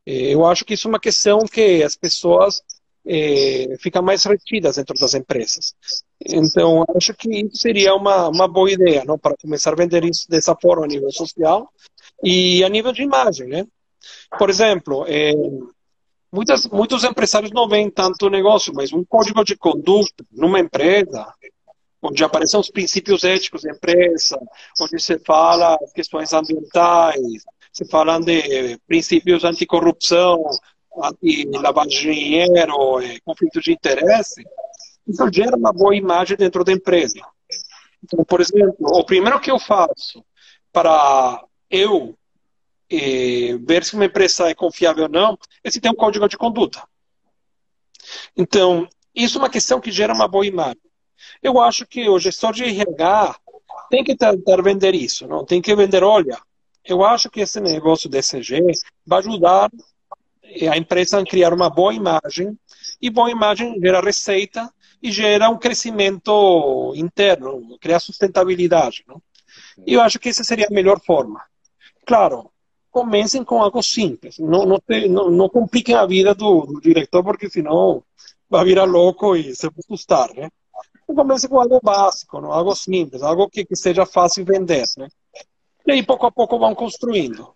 Eu 0.05 0.45
acho 0.45 0.63
que 0.63 0.75
isso 0.75 0.87
é 0.87 0.91
uma 0.91 0.99
questão 0.99 1.39
que 1.39 1.83
as 1.83 1.97
pessoas 1.97 2.61
é, 3.07 3.75
ficam 3.79 4.01
mais 4.01 4.23
retidas 4.25 4.75
dentro 4.75 4.99
das 4.99 5.13
empresas. 5.13 5.73
Então, 6.25 6.83
acho 6.95 7.13
que 7.13 7.49
seria 7.53 7.95
uma, 7.95 8.27
uma 8.27 8.47
boa 8.47 8.71
ideia, 8.71 9.03
não, 9.05 9.17
para 9.17 9.37
começar 9.37 9.71
a 9.71 9.75
vender 9.75 10.03
isso 10.03 10.27
dessa 10.29 10.55
forma 10.55 10.85
a 10.85 10.87
nível 10.87 11.11
social 11.11 11.71
e 12.23 12.63
a 12.63 12.69
nível 12.69 12.91
de 12.91 13.03
imagem, 13.03 13.47
né? 13.47 13.65
Por 14.37 14.49
exemplo, 14.49 15.05
é, 15.07 15.31
muitas, 16.31 16.67
muitos 16.67 17.03
empresários 17.03 17.51
não 17.51 17.67
veem 17.67 17.89
tanto 17.89 18.29
negócio, 18.29 18.73
mas 18.73 18.91
um 18.91 19.03
código 19.03 19.43
de 19.43 19.55
conduta 19.55 20.25
numa 20.31 20.59
empresa, 20.59 21.25
onde 22.01 22.23
aparecem 22.23 22.59
os 22.59 22.69
princípios 22.69 23.23
éticos 23.23 23.63
da 23.63 23.71
empresa, 23.71 24.39
onde 24.81 25.01
se 25.01 25.17
fala 25.19 25.77
questões 25.95 26.33
ambientais, 26.33 27.43
se 27.71 27.85
falam 27.85 28.19
de 28.19 28.77
princípios 28.87 29.43
anticorrupção, 29.43 30.43
anti-lavagem 31.03 31.89
de 31.89 32.01
dinheiro, 32.01 33.01
eh, 33.01 33.19
conflitos 33.23 33.63
de 33.63 33.73
interesse, 33.73 34.43
isso 35.07 35.29
gera 35.31 35.55
uma 35.55 35.71
boa 35.71 35.95
imagem 35.95 36.37
dentro 36.37 36.63
da 36.63 36.71
empresa. 36.71 37.19
Então, 38.03 38.23
por 38.25 38.41
exemplo, 38.41 38.75
o 38.79 39.05
primeiro 39.05 39.39
que 39.39 39.51
eu 39.51 39.59
faço 39.59 40.23
para 40.71 41.43
eu 41.69 42.17
eh, 42.89 43.57
ver 43.65 43.83
se 43.83 43.95
uma 43.95 44.05
empresa 44.05 44.49
é 44.49 44.55
confiável 44.55 45.03
ou 45.03 45.09
não 45.09 45.37
é 45.63 45.69
se 45.69 45.81
tem 45.81 45.91
um 45.91 45.95
código 45.95 46.27
de 46.27 46.37
conduta. 46.37 46.83
Então, 48.35 48.87
isso 49.13 49.37
é 49.37 49.41
uma 49.41 49.49
questão 49.49 49.81
que 49.81 49.91
gera 49.91 50.13
uma 50.13 50.27
boa 50.27 50.45
imagem. 50.45 50.81
Eu 51.41 51.59
acho 51.59 51.85
que 51.85 52.07
o 52.07 52.19
gestor 52.19 52.53
de 52.53 52.63
RH 52.63 53.35
tem 53.89 54.03
que 54.03 54.15
tentar 54.15 54.61
vender 54.61 54.93
isso, 54.95 55.27
não? 55.27 55.45
Tem 55.45 55.61
que 55.61 55.75
vender, 55.75 56.03
olha, 56.03 56.39
eu 56.83 57.03
acho 57.03 57.29
que 57.29 57.41
esse 57.41 57.59
negócio 57.59 58.09
do 58.09 58.17
ECG 58.17 58.61
vai 59.05 59.19
ajudar 59.19 59.69
a 60.71 60.77
empresa 60.77 61.23
criar 61.23 61.53
uma 61.53 61.69
boa 61.69 61.93
imagem, 61.93 62.57
e 63.01 63.09
boa 63.09 63.29
imagem 63.29 63.79
gera 63.79 64.01
receita 64.01 64.71
e 65.01 65.11
gera 65.11 65.49
um 65.49 65.57
crescimento 65.57 66.93
interno, 66.95 67.77
criar 67.79 67.99
sustentabilidade. 67.99 69.03
Não? 69.07 69.21
E 69.85 69.93
eu 69.93 70.01
acho 70.01 70.19
que 70.19 70.29
essa 70.29 70.43
seria 70.43 70.67
a 70.67 70.73
melhor 70.73 70.99
forma. 70.99 71.41
Claro, 72.05 72.51
comecem 72.89 73.43
com 73.43 73.61
algo 73.61 73.83
simples, 73.83 74.39
não, 74.39 74.65
não, 74.65 74.79
te, 74.79 75.07
não, 75.07 75.29
não 75.29 75.49
compliquem 75.49 75.93
a 75.93 76.05
vida 76.05 76.33
do, 76.33 76.65
do, 76.65 76.81
diretor, 76.81 77.23
porque 77.23 77.49
senão 77.49 78.03
vai 78.49 78.65
virar 78.65 78.85
louco 78.85 79.35
e 79.35 79.55
se 79.55 79.67
assustar, 79.67 80.33
né? 80.33 80.49
Comecem 81.05 81.49
com 81.49 81.59
algo 81.59 81.79
básico, 81.81 82.41
não? 82.41 82.51
algo 82.51 82.75
simples, 82.75 83.21
algo 83.21 83.49
que, 83.49 83.65
que 83.65 83.75
seja 83.75 84.05
fácil 84.05 84.43
vender, 84.43 84.85
né? 84.97 85.07
E 85.85 85.91
aí, 85.91 86.03
pouco 86.03 86.25
a 86.25 86.31
pouco, 86.31 86.59
vão 86.59 86.75
construindo. 86.75 87.53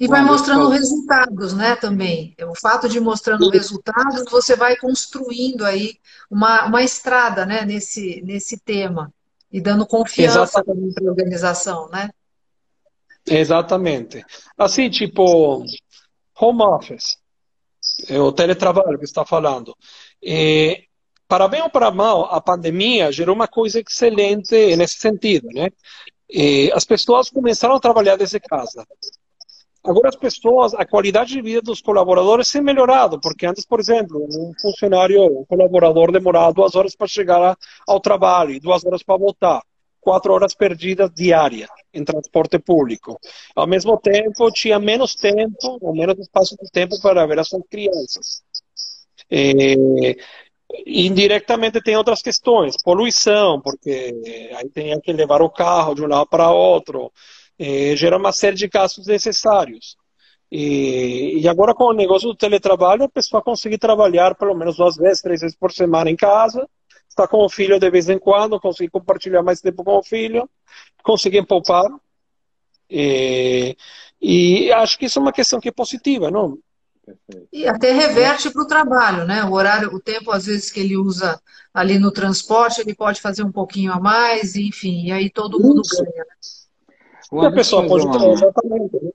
E 0.00 0.08
vai 0.08 0.22
mostrando 0.22 0.70
resultados, 0.70 1.52
né, 1.52 1.76
também. 1.76 2.34
O 2.48 2.58
fato 2.58 2.88
de 2.88 2.98
mostrando 2.98 3.50
resultados, 3.50 4.24
você 4.30 4.56
vai 4.56 4.74
construindo 4.76 5.62
aí 5.62 5.98
uma, 6.30 6.64
uma 6.64 6.82
estrada, 6.82 7.44
né, 7.44 7.66
nesse, 7.66 8.22
nesse 8.22 8.58
tema. 8.58 9.12
E 9.52 9.60
dando 9.60 9.86
confiança 9.86 10.64
para 10.64 10.72
a 10.72 11.10
organização, 11.10 11.90
né? 11.90 12.08
Exatamente. 13.26 14.24
Assim, 14.56 14.88
tipo, 14.88 15.66
home 16.40 16.62
office, 16.62 17.18
é 18.08 18.18
o 18.18 18.32
teletrabalho 18.32 18.98
que 18.98 19.04
está 19.04 19.26
falando. 19.26 19.76
É, 20.24 20.84
para 21.28 21.46
bem 21.46 21.60
ou 21.60 21.68
para 21.68 21.90
mal, 21.90 22.24
a 22.34 22.40
pandemia 22.40 23.12
gerou 23.12 23.34
uma 23.34 23.46
coisa 23.48 23.80
excelente 23.80 24.74
nesse 24.76 24.96
sentido, 24.96 25.48
né? 25.48 25.68
E 26.30 26.72
as 26.72 26.86
pessoas 26.86 27.28
começaram 27.28 27.74
a 27.74 27.80
trabalhar 27.80 28.16
desde 28.16 28.40
casa. 28.40 28.86
Agora 29.82 30.08
as 30.10 30.16
pessoas, 30.16 30.74
a 30.74 30.84
qualidade 30.84 31.32
de 31.32 31.40
vida 31.40 31.62
dos 31.62 31.80
colaboradores 31.80 32.50
tem 32.52 32.60
melhorado, 32.60 33.18
porque 33.20 33.46
antes, 33.46 33.64
por 33.64 33.80
exemplo, 33.80 34.26
um 34.30 34.52
funcionário, 34.60 35.24
um 35.24 35.44
colaborador 35.46 36.12
demorava 36.12 36.52
duas 36.52 36.74
horas 36.74 36.94
para 36.94 37.06
chegar 37.06 37.56
ao 37.86 38.00
trabalho 38.00 38.60
duas 38.60 38.84
horas 38.84 39.02
para 39.02 39.16
voltar. 39.16 39.62
Quatro 40.00 40.32
horas 40.32 40.54
perdidas 40.54 41.10
diárias 41.14 41.68
em 41.92 42.04
transporte 42.04 42.58
público. 42.58 43.18
Ao 43.54 43.66
mesmo 43.66 43.98
tempo, 43.98 44.50
tinha 44.50 44.78
menos 44.78 45.14
tempo, 45.14 45.78
ou 45.80 45.94
menos 45.94 46.18
espaço 46.18 46.56
de 46.56 46.70
tempo 46.70 47.00
para 47.02 47.26
ver 47.26 47.38
as 47.38 47.48
suas 47.48 47.62
crianças. 47.68 48.42
É, 49.30 49.74
Indiretamente 50.86 51.82
tem 51.82 51.96
outras 51.96 52.22
questões, 52.22 52.76
poluição, 52.82 53.60
porque 53.60 54.14
aí 54.56 54.68
tem 54.70 55.00
que 55.00 55.12
levar 55.12 55.42
o 55.42 55.50
carro 55.50 55.94
de 55.94 56.02
um 56.02 56.06
lado 56.06 56.26
para 56.26 56.50
outro, 56.50 57.12
eh, 57.60 57.94
gera 57.94 58.16
uma 58.16 58.32
série 58.32 58.56
de 58.56 58.66
gastos 58.66 59.06
necessários. 59.06 59.94
E, 60.50 61.40
e, 61.42 61.48
agora 61.48 61.74
com 61.74 61.84
o 61.84 61.92
negócio 61.92 62.26
do 62.28 62.34
teletrabalho, 62.34 63.04
a 63.04 63.08
pessoa 63.08 63.42
consegue 63.42 63.76
trabalhar 63.76 64.34
pelo 64.34 64.54
menos 64.54 64.78
duas 64.78 64.96
vezes, 64.96 65.20
três 65.20 65.42
vezes 65.42 65.56
por 65.56 65.70
semana 65.70 66.10
em 66.10 66.16
casa, 66.16 66.66
está 67.06 67.28
com 67.28 67.44
o 67.44 67.50
filho 67.50 67.78
de 67.78 67.90
vez 67.90 68.08
em 68.08 68.18
quando, 68.18 68.58
consegue 68.58 68.90
compartilhar 68.90 69.42
mais 69.42 69.60
tempo 69.60 69.84
com 69.84 69.98
o 69.98 70.02
filho, 70.02 70.48
conseguem 71.04 71.44
poupar. 71.44 71.88
E, 72.88 73.76
e 74.20 74.72
acho 74.72 74.98
que 74.98 75.04
isso 75.04 75.18
é 75.18 75.22
uma 75.22 75.32
questão 75.32 75.60
que 75.60 75.68
é 75.68 75.72
positiva, 75.72 76.30
não? 76.30 76.58
E 77.52 77.68
até 77.68 77.92
reverte 77.92 78.50
para 78.50 78.62
o 78.62 78.66
trabalho, 78.66 79.24
né? 79.26 79.44
O 79.44 79.52
horário, 79.52 79.94
o 79.94 80.00
tempo, 80.00 80.30
às 80.30 80.46
vezes, 80.46 80.70
que 80.70 80.80
ele 80.80 80.96
usa 80.96 81.40
ali 81.74 81.98
no 81.98 82.10
transporte, 82.10 82.80
ele 82.80 82.94
pode 82.94 83.20
fazer 83.20 83.42
um 83.44 83.52
pouquinho 83.52 83.92
a 83.92 84.00
mais, 84.00 84.56
enfim, 84.56 85.06
e 85.06 85.12
aí 85.12 85.28
todo 85.30 85.60
mundo 85.60 85.82
Isso. 85.82 86.02
ganha. 86.02 86.24
Né? 87.32 87.46
a 87.46 87.52
pessoa 87.52 87.86
pode 87.86 88.06
uma... 88.06 88.32
exatamente. 88.32 88.92
Deixa 88.92 89.12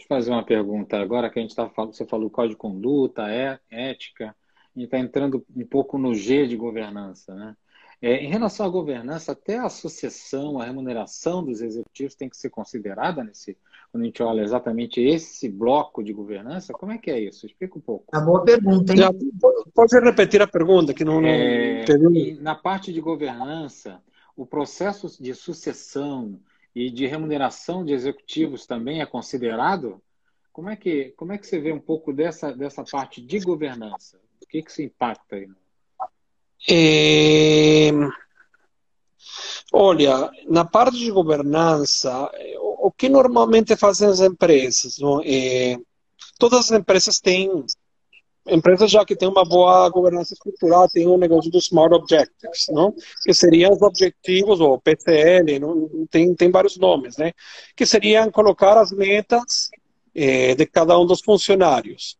eu 0.00 0.06
fazer 0.08 0.30
uma 0.30 0.44
pergunta 0.44 0.98
agora 0.98 1.30
que 1.30 1.38
a 1.38 1.42
gente 1.42 1.50
está 1.50 1.68
falando, 1.68 1.94
você 1.94 2.06
falou 2.06 2.30
código 2.30 2.54
de 2.54 2.58
conduta, 2.58 3.28
é, 3.30 3.58
ética, 3.70 4.34
a 4.74 4.78
gente 4.78 4.86
está 4.86 4.98
entrando 4.98 5.44
um 5.54 5.66
pouco 5.66 5.98
no 5.98 6.14
G 6.14 6.46
de 6.46 6.56
governança, 6.56 7.34
né? 7.34 7.56
É, 8.00 8.16
em 8.16 8.28
relação 8.28 8.66
à 8.66 8.68
governança, 8.68 9.30
até 9.30 9.58
a 9.58 9.66
associação, 9.66 10.58
a 10.58 10.64
remuneração 10.64 11.44
dos 11.44 11.62
executivos 11.62 12.16
tem 12.16 12.28
que 12.28 12.36
ser 12.36 12.50
considerada 12.50 13.22
nesse, 13.22 13.56
quando 13.92 14.02
a 14.02 14.06
gente 14.06 14.20
olha 14.24 14.42
exatamente 14.42 15.00
esse 15.00 15.48
bloco 15.48 16.02
de 16.02 16.12
governança. 16.12 16.72
Como 16.72 16.90
é 16.90 16.98
que 16.98 17.12
é 17.12 17.20
isso? 17.20 17.46
Explica 17.46 17.78
um 17.78 17.80
pouco. 17.80 18.06
Uma 18.12 18.24
boa 18.24 18.44
pergunta, 18.44 18.92
hein? 18.92 18.98
Já, 18.98 19.12
pode 19.72 20.00
repetir 20.00 20.42
a 20.42 20.48
pergunta, 20.48 20.92
que 20.92 21.04
não, 21.04 21.20
não 21.20 21.28
é, 21.28 21.84
Na 22.40 22.56
parte 22.56 22.92
de 22.92 23.00
governança, 23.00 24.02
o 24.36 24.44
processo 24.44 25.22
de 25.22 25.32
sucessão 25.32 26.40
e 26.74 26.90
de 26.90 27.06
remuneração 27.06 27.84
de 27.84 27.92
executivos 27.92 28.66
também 28.66 29.00
é 29.00 29.06
considerado? 29.06 30.02
Como 30.52 30.68
é 30.68 30.76
que, 30.76 31.14
como 31.16 31.32
é 31.32 31.38
que 31.38 31.46
você 31.46 31.58
vê 31.58 31.72
um 31.72 31.80
pouco 31.80 32.12
dessa, 32.12 32.52
dessa 32.52 32.84
parte 32.84 33.20
de 33.20 33.40
governança? 33.40 34.18
O 34.42 34.46
que, 34.46 34.62
que 34.62 34.72
se 34.72 34.84
impacta 34.84 35.36
aí? 35.36 35.48
É... 36.68 37.90
Olha, 39.72 40.30
na 40.48 40.64
parte 40.64 40.98
de 40.98 41.10
governança, 41.10 42.30
o, 42.60 42.90
que 42.90 43.08
normalmente 43.08 43.74
fazem 43.76 44.08
as 44.08 44.20
empresas? 44.20 44.98
É... 45.24 45.78
Todas 46.38 46.70
as 46.70 46.70
empresas 46.70 47.18
têm 47.18 47.64
empresas 48.46 48.90
já 48.90 49.04
que 49.04 49.16
têm 49.16 49.28
uma 49.28 49.44
boa 49.44 49.88
governança 49.88 50.34
estrutural 50.34 50.88
têm 50.88 51.06
um 51.06 51.16
negócio 51.16 51.50
dos 51.50 51.64
Smart 51.64 51.94
Objectives, 51.94 52.66
não? 52.70 52.94
que 53.22 53.32
seriam 53.32 53.72
os 53.72 53.82
objetivos, 53.82 54.60
ou 54.60 54.80
PCL, 54.80 55.58
não? 55.58 56.06
Tem, 56.10 56.34
tem 56.34 56.50
vários 56.50 56.76
nomes, 56.76 57.16
né? 57.16 57.32
que 57.76 57.86
seriam 57.86 58.30
colocar 58.30 58.76
as 58.78 58.92
metas 58.92 59.70
eh, 60.14 60.54
de 60.54 60.66
cada 60.66 60.98
um 60.98 61.06
dos 61.06 61.20
funcionários. 61.20 62.16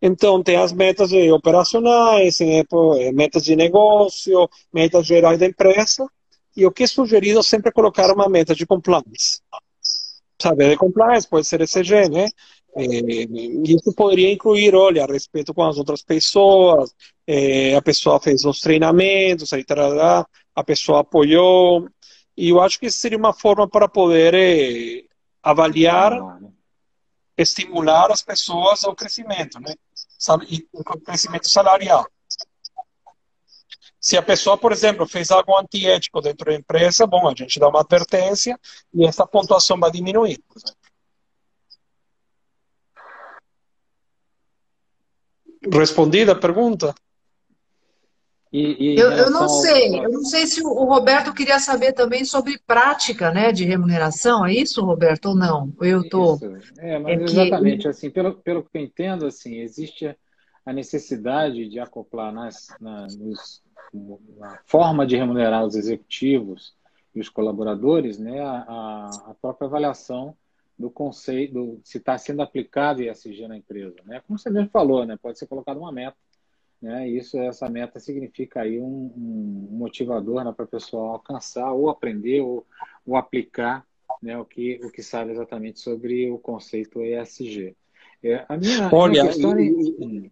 Então, 0.00 0.42
tem 0.42 0.56
as 0.56 0.72
metas 0.72 1.10
operacionais, 1.12 2.40
eh, 2.40 3.12
metas 3.12 3.44
de 3.44 3.56
negócio, 3.56 4.48
metas 4.72 5.06
gerais 5.06 5.38
da 5.38 5.46
empresa, 5.46 6.06
e 6.56 6.66
o 6.66 6.72
que 6.72 6.84
é 6.84 6.86
sugerido 6.86 7.40
é 7.40 7.42
sempre 7.42 7.70
colocar 7.72 8.12
uma 8.12 8.28
meta 8.28 8.54
de 8.54 8.66
compliance. 8.66 9.40
Sabe, 10.40 10.70
de 10.70 10.76
compliance 10.76 11.28
pode 11.28 11.46
ser 11.46 11.60
ECG, 11.60 12.08
né? 12.08 12.28
É, 12.78 12.84
isso 13.64 13.92
poderia 13.92 14.32
incluir, 14.32 14.72
olha, 14.72 15.04
respeito 15.04 15.52
com 15.52 15.64
as 15.64 15.76
outras 15.76 16.00
pessoas, 16.00 16.94
é, 17.26 17.74
a 17.74 17.82
pessoa 17.82 18.20
fez 18.20 18.44
os 18.44 18.60
treinamentos, 18.60 19.52
aí, 19.52 19.64
tarará, 19.64 20.24
a 20.54 20.62
pessoa 20.62 21.00
apoiou, 21.00 21.88
e 22.36 22.50
eu 22.50 22.60
acho 22.60 22.78
que 22.78 22.88
seria 22.88 23.18
uma 23.18 23.32
forma 23.32 23.66
para 23.66 23.88
poder 23.88 24.32
é, 24.32 25.04
avaliar, 25.42 26.12
estimular 27.36 28.12
as 28.12 28.22
pessoas 28.22 28.84
ao 28.84 28.94
crescimento, 28.94 29.58
né? 29.58 29.74
E 30.48 30.64
crescimento 31.04 31.50
salarial. 31.50 32.06
Se 34.00 34.16
a 34.16 34.22
pessoa, 34.22 34.56
por 34.56 34.70
exemplo, 34.70 35.06
fez 35.06 35.32
algo 35.32 35.58
antiético 35.58 36.20
dentro 36.20 36.46
da 36.46 36.54
empresa, 36.54 37.08
bom, 37.08 37.26
a 37.28 37.34
gente 37.34 37.58
dá 37.58 37.68
uma 37.68 37.80
advertência 37.80 38.58
e 38.94 39.04
essa 39.04 39.26
pontuação 39.26 39.78
vai 39.80 39.90
diminuir, 39.90 40.38
por 40.46 40.56
exemplo. 40.56 40.87
Respondida 45.72 46.32
a 46.32 46.36
pergunta? 46.36 46.94
E, 48.50 48.94
e 48.94 48.98
eu, 48.98 49.10
eu, 49.12 49.30
não 49.30 49.46
sei, 49.46 49.98
eu 49.98 50.10
não 50.10 50.24
sei 50.24 50.46
se 50.46 50.62
o 50.62 50.84
Roberto 50.84 51.34
queria 51.34 51.58
saber 51.58 51.92
também 51.92 52.24
sobre 52.24 52.58
prática 52.66 53.30
né, 53.30 53.52
de 53.52 53.64
remuneração, 53.64 54.46
é 54.46 54.54
isso, 54.54 54.82
Roberto, 54.82 55.26
ou 55.26 55.34
não? 55.34 55.70
Eu 55.82 56.08
tô... 56.08 56.38
É, 56.78 56.98
mas 56.98 57.20
é 57.20 57.24
exatamente, 57.24 57.82
que... 57.82 57.88
assim, 57.88 58.08
pelo, 58.08 58.34
pelo 58.36 58.62
que 58.62 58.78
eu 58.78 58.82
entendo, 58.82 59.26
assim, 59.26 59.58
existe 59.58 60.16
a 60.64 60.72
necessidade 60.72 61.68
de 61.68 61.78
acoplar 61.78 62.32
nas, 62.32 62.68
na, 62.80 63.06
nos, 63.18 63.62
na 64.38 64.58
forma 64.64 65.06
de 65.06 65.16
remunerar 65.16 65.64
os 65.66 65.74
executivos 65.74 66.74
e 67.14 67.20
os 67.20 67.28
colaboradores 67.28 68.18
né, 68.18 68.40
a, 68.40 69.10
a 69.26 69.34
própria 69.40 69.66
avaliação 69.66 70.34
do 70.78 70.90
conceito, 70.90 71.54
do, 71.54 71.80
se 71.82 71.98
está 71.98 72.16
sendo 72.16 72.40
aplicado 72.40 73.02
ESG 73.02 73.48
na 73.48 73.56
empresa. 73.56 73.96
Né? 74.04 74.22
Como 74.26 74.38
você 74.38 74.48
mesmo 74.48 74.70
falou, 74.70 75.04
né? 75.04 75.18
pode 75.20 75.38
ser 75.38 75.46
colocada 75.46 75.78
uma 75.78 75.90
meta. 75.90 76.16
Né? 76.80 77.08
Isso, 77.08 77.36
essa 77.38 77.68
meta 77.68 77.98
significa 77.98 78.60
aí 78.60 78.78
um, 78.78 79.12
um 79.16 79.68
motivador 79.72 80.44
né, 80.44 80.52
para 80.52 80.64
a 80.64 80.68
pessoa 80.68 81.12
alcançar 81.12 81.72
ou 81.72 81.90
aprender 81.90 82.40
ou, 82.40 82.64
ou 83.04 83.16
aplicar 83.16 83.84
né, 84.22 84.38
o, 84.38 84.44
que, 84.44 84.80
o 84.84 84.90
que 84.90 85.02
sabe 85.02 85.32
exatamente 85.32 85.80
sobre 85.80 86.30
o 86.30 86.38
conceito 86.38 87.02
ESG. 87.02 87.74
É, 88.22 88.44
a 88.48 88.56
minha, 88.56 88.88
Olha, 88.92 89.22
minha 89.22 89.26
questão 89.26 89.58
e, 89.58 90.30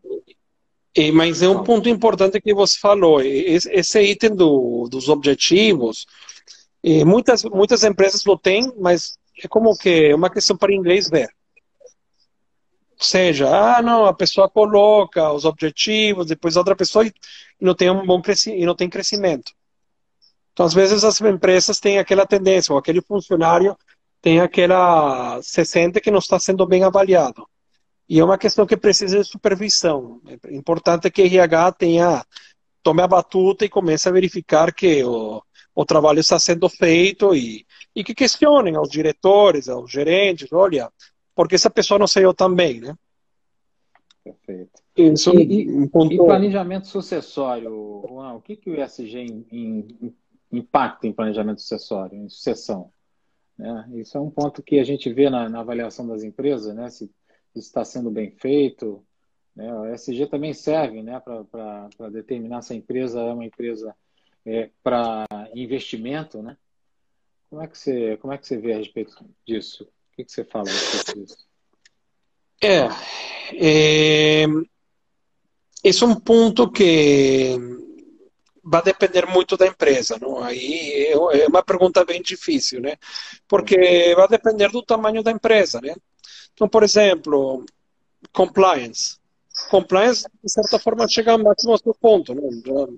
é... 0.97 1.13
mas 1.13 1.43
é 1.43 1.49
um 1.49 1.65
ponto 1.65 1.89
importante 1.89 2.41
que 2.41 2.55
você 2.55 2.79
falou. 2.79 3.21
Esse 3.21 4.01
item 4.01 4.35
do, 4.35 4.89
dos 4.89 5.09
objetivos, 5.09 6.07
muitas, 7.05 7.45
muitas 7.45 7.83
empresas 7.83 8.25
não 8.25 8.37
têm, 8.37 8.73
mas 8.79 9.19
é 9.43 9.49
como 9.49 9.77
que 9.77 10.13
uma 10.15 10.31
questão 10.31 10.57
para 10.57 10.75
inglês 10.75 11.09
ver. 11.09 11.29
Ou 12.99 13.05
seja, 13.05 13.49
ah, 13.49 13.83
não, 13.83 14.07
a 14.07 14.15
pessoa 14.15 14.49
coloca 14.49 15.31
os 15.31 15.45
objetivos, 15.45 16.27
depois 16.27 16.57
outra 16.57 16.75
pessoa 16.75 17.07
e 17.07 17.13
não 17.61 17.75
tem 17.75 17.91
um 17.91 18.07
bom 18.07 18.23
e 18.47 18.65
não 18.65 18.75
tem 18.75 18.89
crescimento. 18.89 19.53
Então, 20.53 20.65
às 20.65 20.73
vezes 20.73 21.05
as 21.05 21.21
empresas 21.21 21.79
têm 21.79 21.99
aquela 21.99 22.27
tendência, 22.27 22.73
ou 22.73 22.79
aquele 22.79 23.03
funcionário 23.03 23.77
tem 24.23 24.41
aquela 24.41 25.41
se 25.43 25.65
sente 25.67 26.01
que 26.01 26.11
não 26.11 26.19
está 26.19 26.39
sendo 26.39 26.67
bem 26.67 26.83
avaliado. 26.83 27.47
E 28.09 28.19
é 28.19 28.25
uma 28.25 28.39
questão 28.39 28.65
que 28.67 28.77
precisa 28.77 29.19
de 29.19 29.29
supervisão. 29.29 30.21
É 30.27 30.55
importante 30.55 31.11
que 31.11 31.23
a 31.23 31.27
RH 31.27 31.73
tenha 31.73 32.25
tome 32.83 33.03
a 33.03 33.07
batuta 33.07 33.65
e 33.65 33.69
comece 33.69 34.09
a 34.09 34.13
verificar 34.13 34.73
que 34.73 35.05
o, 35.05 35.43
o 35.75 35.85
trabalho 35.85 36.21
está 36.21 36.39
sendo 36.39 36.69
feito 36.69 37.35
e, 37.35 37.67
e 37.97 38.05
que 38.05 38.15
questionem 38.15 38.77
aos 38.77 38.91
diretores, 38.91 39.71
aos 39.71 39.91
gerentes, 39.91 40.53
olha, 40.53 40.93
porque 41.35 41.55
essa 41.55 41.71
pessoa 41.71 41.99
não 41.99 42.07
saiu 42.07 42.35
tão 42.35 42.55
bem, 42.55 42.79
né? 42.79 42.95
Perfeito. 44.23 44.83
Isso, 44.95 45.35
e, 45.35 45.67
um 45.71 45.89
ponto... 45.89 46.13
e 46.13 46.19
planejamento 46.19 46.89
sucessório, 46.89 48.05
Juan, 48.07 48.35
o 48.35 48.43
que, 48.43 48.55
que 48.55 48.69
o 48.69 48.79
ESG 48.79 49.21
in, 49.21 49.47
in, 49.51 50.15
impacta 50.53 51.07
em 51.07 51.13
planejamento 51.13 51.63
sucessório, 51.63 52.19
em 52.19 52.29
sucessão? 52.29 52.91
Né? 53.57 53.89
Isso 53.95 54.19
é 54.19 54.21
um 54.21 54.31
ponto 54.31 54.63
que 54.63 54.79
a 54.79 54.85
gente 54.85 55.11
vê 55.11 55.31
na, 55.31 55.49
na 55.49 55.61
avaliação 55.61 56.07
das 56.07 56.23
empresas, 56.23 56.75
né? 56.75 56.91
se, 56.91 57.11
se 57.53 57.59
está 57.59 57.83
sendo 57.83 58.11
bem 58.11 58.31
feito. 58.31 59.03
Né? 59.55 59.73
O 59.73 59.87
ESG 59.87 60.27
também 60.27 60.53
serve 60.53 61.03
né? 61.03 61.19
para 61.21 62.11
determinar 62.11 62.61
se 62.61 62.75
a 62.75 62.77
empresa 62.77 63.21
é 63.21 63.33
uma 63.33 63.47
empresa 63.47 63.95
é, 64.45 64.71
para 64.83 65.25
investimento, 65.55 66.43
né? 66.43 66.57
Como 67.49 67.63
é 67.63 67.69
que 67.69 67.79
você 67.79 68.17
como 68.19 68.33
é 68.33 68.39
que 68.39 68.47
você 68.47 68.57
vê 68.57 68.73
a 68.73 68.79
respeito 68.79 69.15
disso? 69.47 69.85
O 69.85 70.17
que, 70.17 70.25
que 70.25 70.33
você 70.33 70.45
fala 70.45 70.69
a 70.69 70.73
respeito 70.73 71.21
disso? 71.21 71.47
É, 72.63 72.89
é, 73.55 74.47
esse 75.85 76.03
é 76.03 76.07
um 76.07 76.19
ponto 76.19 76.71
que 76.71 77.57
vai 78.65 78.83
depender 78.83 79.27
muito 79.27 79.57
da 79.57 79.67
empresa, 79.67 80.19
não? 80.21 80.43
Aí 80.43 81.09
é 81.13 81.47
uma 81.47 81.63
pergunta 81.63 82.05
bem 82.05 82.21
difícil, 82.23 82.81
né? 82.81 82.97
Porque 83.47 84.15
vai 84.17 84.27
depender 84.27 84.71
do 84.71 84.83
tamanho 84.83 85.23
da 85.23 85.31
empresa, 85.31 85.81
né? 85.81 85.95
Então, 86.55 86.69
por 86.69 86.83
exemplo, 86.83 87.65
compliance 88.33 89.19
compliance, 89.71 90.27
de 90.43 90.51
certa 90.51 90.79
forma, 90.79 91.09
chega 91.09 91.33
ao 91.33 91.39
máximo 91.39 91.77
seu 91.79 91.95
ponto. 91.95 92.35
Né? 92.35 92.43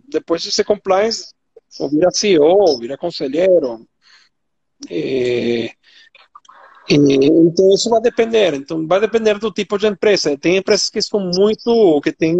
Depois 0.08 0.42
de 0.42 0.50
ser 0.50 0.64
compliance, 0.64 1.32
ou 1.78 1.88
vira 1.88 2.10
CEO, 2.10 2.44
ou 2.44 2.78
vira 2.78 2.98
conselheiro. 2.98 3.86
E, 4.90 5.70
e, 6.88 6.94
então, 6.94 7.74
isso 7.74 7.90
vai 7.90 8.00
depender. 8.00 8.54
Então, 8.54 8.86
vai 8.86 9.00
depender 9.00 9.38
do 9.38 9.50
tipo 9.50 9.78
de 9.78 9.86
empresa. 9.86 10.36
Tem 10.38 10.56
empresas 10.56 10.88
que 10.88 11.02
são 11.02 11.20
muito, 11.20 12.00
que 12.02 12.12
têm 12.12 12.36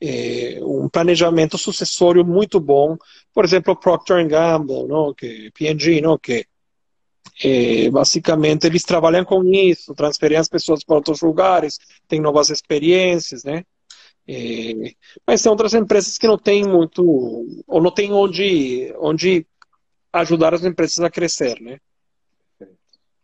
é, 0.00 0.58
um 0.62 0.88
planejamento 0.88 1.56
sucessório 1.56 2.24
muito 2.24 2.58
bom. 2.60 2.96
Por 3.32 3.44
exemplo, 3.44 3.76
Procter 3.76 4.26
Gamble, 4.26 4.86
não? 4.86 5.14
que 5.14 5.50
P&G, 5.52 6.00
não? 6.00 6.18
que 6.18 6.44
é, 7.42 7.90
basicamente 7.90 8.66
eles 8.66 8.82
trabalham 8.82 9.24
com 9.24 9.44
isso, 9.44 9.94
transferem 9.94 10.38
as 10.38 10.48
pessoas 10.48 10.84
para 10.84 10.96
outros 10.96 11.22
lugares, 11.22 11.78
têm 12.08 12.20
novas 12.20 12.50
experiências, 12.50 13.44
né? 13.44 13.64
É, 14.28 14.94
mas 15.26 15.42
tem 15.42 15.50
outras 15.50 15.74
empresas 15.74 16.16
que 16.18 16.26
não 16.26 16.38
têm 16.38 16.64
muito, 16.64 17.02
ou 17.66 17.82
não 17.82 17.90
têm 17.90 18.12
onde, 18.12 18.94
onde 18.98 19.46
ajudar 20.12 20.54
as 20.54 20.64
empresas 20.64 21.00
a 21.00 21.10
crescer, 21.10 21.60
né? 21.60 21.78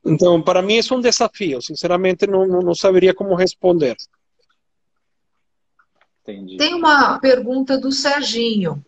Então, 0.04 0.40
para 0.40 0.62
mim, 0.62 0.76
isso 0.76 0.94
é 0.94 0.96
um 0.96 1.00
desafio. 1.00 1.60
Sinceramente, 1.60 2.26
não, 2.26 2.46
não 2.46 2.74
saberia 2.74 3.12
como 3.12 3.34
responder. 3.34 3.96
Entendi. 6.22 6.56
Tem 6.56 6.74
uma 6.74 7.18
pergunta 7.18 7.76
do 7.76 7.92
Serginho. 7.92 8.84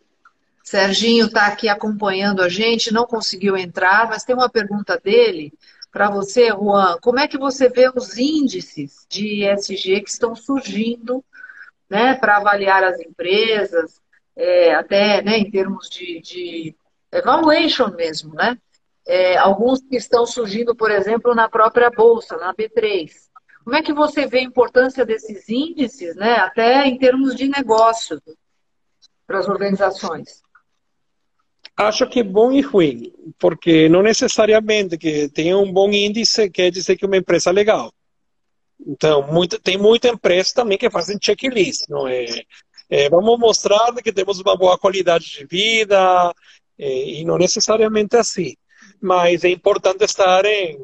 Serginho 0.62 1.26
está 1.26 1.46
aqui 1.46 1.68
acompanhando 1.68 2.42
a 2.42 2.48
gente, 2.48 2.92
não 2.92 3.06
conseguiu 3.06 3.56
entrar, 3.56 4.08
mas 4.08 4.24
tem 4.24 4.34
uma 4.34 4.48
pergunta 4.48 4.98
dele 4.98 5.52
para 5.90 6.08
você, 6.08 6.48
Juan. 6.48 6.96
Como 7.02 7.18
é 7.18 7.26
que 7.26 7.36
você 7.36 7.68
vê 7.68 7.90
os 7.94 8.16
índices 8.16 9.04
de 9.08 9.44
ESG 9.44 10.02
que 10.02 10.10
estão 10.10 10.36
surgindo 10.36 11.24
né, 11.88 12.14
para 12.14 12.36
avaliar 12.36 12.84
as 12.84 13.00
empresas? 13.00 14.00
é, 14.40 14.74
até 14.74 15.22
né, 15.22 15.38
em 15.38 15.50
termos 15.50 15.88
de, 15.90 16.20
de 16.20 16.74
evaluation 17.12 17.88
mesmo, 17.88 18.34
né? 18.34 18.56
É, 19.06 19.36
alguns 19.36 19.80
que 19.80 19.96
estão 19.96 20.26
surgindo, 20.26 20.74
por 20.74 20.90
exemplo, 20.90 21.34
na 21.34 21.48
própria 21.48 21.90
Bolsa, 21.90 22.36
na 22.36 22.54
B3. 22.54 23.10
Como 23.64 23.76
é 23.76 23.82
que 23.82 23.92
você 23.92 24.26
vê 24.26 24.38
a 24.38 24.42
importância 24.42 25.04
desses 25.04 25.48
índices, 25.48 26.16
né, 26.16 26.34
até 26.36 26.86
em 26.86 26.98
termos 26.98 27.34
de 27.34 27.48
negócio 27.48 28.20
para 29.26 29.38
as 29.38 29.48
organizações? 29.48 30.42
Acho 31.76 32.06
que 32.08 32.20
é 32.20 32.24
bom 32.24 32.52
e 32.52 32.60
ruim, 32.60 33.12
porque 33.38 33.88
não 33.88 34.02
necessariamente 34.02 34.98
que 34.98 35.28
tenha 35.28 35.56
um 35.56 35.72
bom 35.72 35.90
índice 35.90 36.50
quer 36.50 36.70
dizer 36.70 36.96
que 36.96 37.06
uma 37.06 37.16
empresa 37.16 37.50
é 37.50 37.52
legal. 37.52 37.92
Então, 38.86 39.26
muito, 39.26 39.58
tem 39.58 39.78
muita 39.78 40.08
empresa 40.08 40.52
também 40.54 40.76
que 40.76 40.90
fazem 40.90 41.18
checklist, 41.20 41.88
não 41.88 42.06
é? 42.06 42.26
é 42.88 43.08
vamos 43.08 43.38
mostrar 43.38 43.94
que 43.94 44.12
temos 44.12 44.40
uma 44.40 44.56
boa 44.56 44.78
qualidade 44.78 45.24
de 45.26 45.46
vida, 45.46 45.96
é, 45.96 46.59
e 46.80 47.24
não 47.24 47.36
necessariamente 47.36 48.16
assim. 48.16 48.54
Mas 49.00 49.44
é 49.44 49.48
importante 49.48 50.04
estar 50.04 50.44
em, 50.44 50.78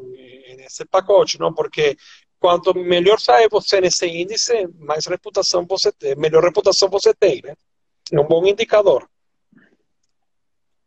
nesse 0.56 0.84
pacote, 0.84 1.38
não? 1.38 1.52
Porque 1.52 1.96
quanto 2.38 2.74
melhor 2.74 3.18
sai 3.18 3.48
você 3.48 3.80
nesse 3.80 4.06
índice, 4.06 4.68
mais 4.78 5.06
reputação 5.06 5.66
você 5.66 5.90
tem, 5.92 6.14
melhor 6.16 6.42
reputação 6.42 6.88
você 6.88 7.14
tem, 7.14 7.40
né? 7.42 7.54
É 8.12 8.20
um 8.20 8.26
bom 8.26 8.46
indicador. 8.46 9.08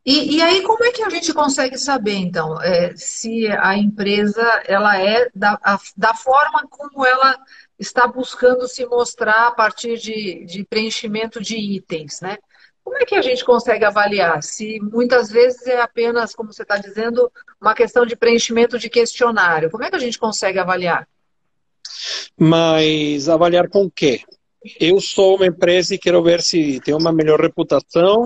E, 0.05 0.37
e, 0.37 0.41
aí, 0.41 0.61
como 0.63 0.83
é 0.85 0.91
que 0.91 1.03
a 1.03 1.09
gente 1.09 1.33
consegue 1.33 1.77
saber, 1.77 2.15
então, 2.15 2.59
é, 2.61 2.95
se 2.95 3.47
a 3.47 3.77
empresa 3.77 4.41
ela 4.65 4.97
é 4.97 5.29
da, 5.35 5.59
a, 5.61 5.77
da 5.95 6.13
forma 6.13 6.65
como 6.69 7.05
ela 7.05 7.37
está 7.77 8.07
buscando 8.07 8.67
se 8.67 8.85
mostrar 8.85 9.47
a 9.47 9.51
partir 9.51 9.97
de, 9.97 10.45
de 10.45 10.63
preenchimento 10.63 11.41
de 11.41 11.57
itens, 11.57 12.21
né? 12.21 12.37
Como 12.89 12.97
é 12.97 13.05
que 13.05 13.13
a 13.13 13.21
gente 13.21 13.45
consegue 13.45 13.85
avaliar? 13.85 14.41
Se 14.41 14.79
muitas 14.81 15.29
vezes 15.29 15.67
é 15.67 15.79
apenas, 15.79 16.33
como 16.33 16.51
você 16.51 16.63
está 16.63 16.75
dizendo, 16.75 17.31
uma 17.61 17.75
questão 17.75 18.03
de 18.03 18.15
preenchimento 18.15 18.79
de 18.79 18.89
questionário. 18.89 19.69
Como 19.69 19.83
é 19.83 19.91
que 19.91 19.95
a 19.95 19.99
gente 19.99 20.17
consegue 20.17 20.57
avaliar? 20.57 21.07
Mas 22.35 23.29
avaliar 23.29 23.69
com 23.69 23.83
o 23.83 23.91
quê? 23.91 24.21
Eu 24.79 24.99
sou 24.99 25.35
uma 25.35 25.45
empresa 25.45 25.93
e 25.93 25.99
quero 25.99 26.23
ver 26.23 26.41
se 26.41 26.79
tem 26.79 26.95
uma 26.95 27.13
melhor 27.13 27.39
reputação, 27.39 28.25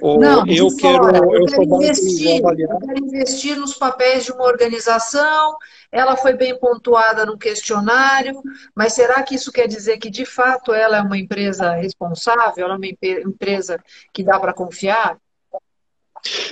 ou 0.00 0.20
não, 0.20 0.46
eu 0.46 0.68
quero, 0.76 1.16
eu, 1.16 1.40
eu 1.40 1.46
quero 1.46 1.64
investir, 1.64 2.40
eu 2.40 2.78
quero 2.78 3.04
investir 3.04 3.56
nos 3.56 3.74
papéis 3.74 4.24
de 4.24 4.32
uma 4.32 4.44
organização, 4.44 5.56
ela 5.90 6.16
foi 6.16 6.34
bem 6.34 6.56
pontuada 6.56 7.26
no 7.26 7.36
questionário, 7.36 8.40
mas 8.74 8.92
será 8.92 9.22
que 9.24 9.34
isso 9.34 9.50
quer 9.50 9.66
dizer 9.66 9.98
que 9.98 10.08
de 10.08 10.24
fato 10.24 10.72
ela 10.72 10.98
é 10.98 11.02
uma 11.02 11.18
empresa 11.18 11.72
responsável, 11.72 12.64
ela 12.64 12.74
é 12.74 12.76
uma 12.76 12.86
empresa 13.26 13.82
que 14.12 14.22
dá 14.22 14.38
para 14.38 14.54
confiar? 14.54 15.18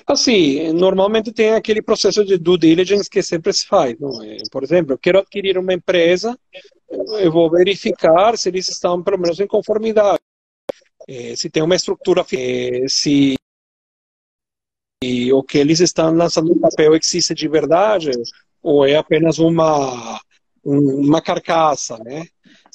Assim, 0.06 0.72
normalmente 0.72 1.32
tem 1.32 1.54
aquele 1.54 1.82
processo 1.82 2.24
de 2.24 2.38
due 2.38 2.58
diligence 2.58 3.08
que 3.08 3.22
sempre 3.22 3.52
se 3.52 3.66
faz. 3.66 3.92
É? 3.92 4.38
Por 4.50 4.64
exemplo, 4.64 4.92
eu 4.92 4.98
quero 4.98 5.18
adquirir 5.18 5.58
uma 5.58 5.72
empresa, 5.72 6.36
eu 7.20 7.30
vou 7.30 7.50
verificar 7.50 8.36
se 8.36 8.48
eles 8.48 8.68
estão 8.68 9.02
pelo 9.02 9.18
menos 9.18 9.38
em 9.38 9.46
conformidade 9.46 10.20
é, 11.08 11.36
se 11.36 11.48
tem 11.48 11.62
uma 11.62 11.76
estrutura, 11.76 12.24
se 12.88 13.36
e 15.02 15.32
o 15.32 15.42
que 15.42 15.58
eles 15.58 15.80
estão 15.80 16.12
lançando 16.12 16.48
no 16.48 16.60
papel 16.60 16.96
existe 16.96 17.34
de 17.34 17.48
verdade 17.48 18.10
ou 18.62 18.86
é 18.86 18.96
apenas 18.96 19.38
uma 19.38 20.20
uma 20.64 21.22
carcaça, 21.22 21.96
né? 21.98 22.26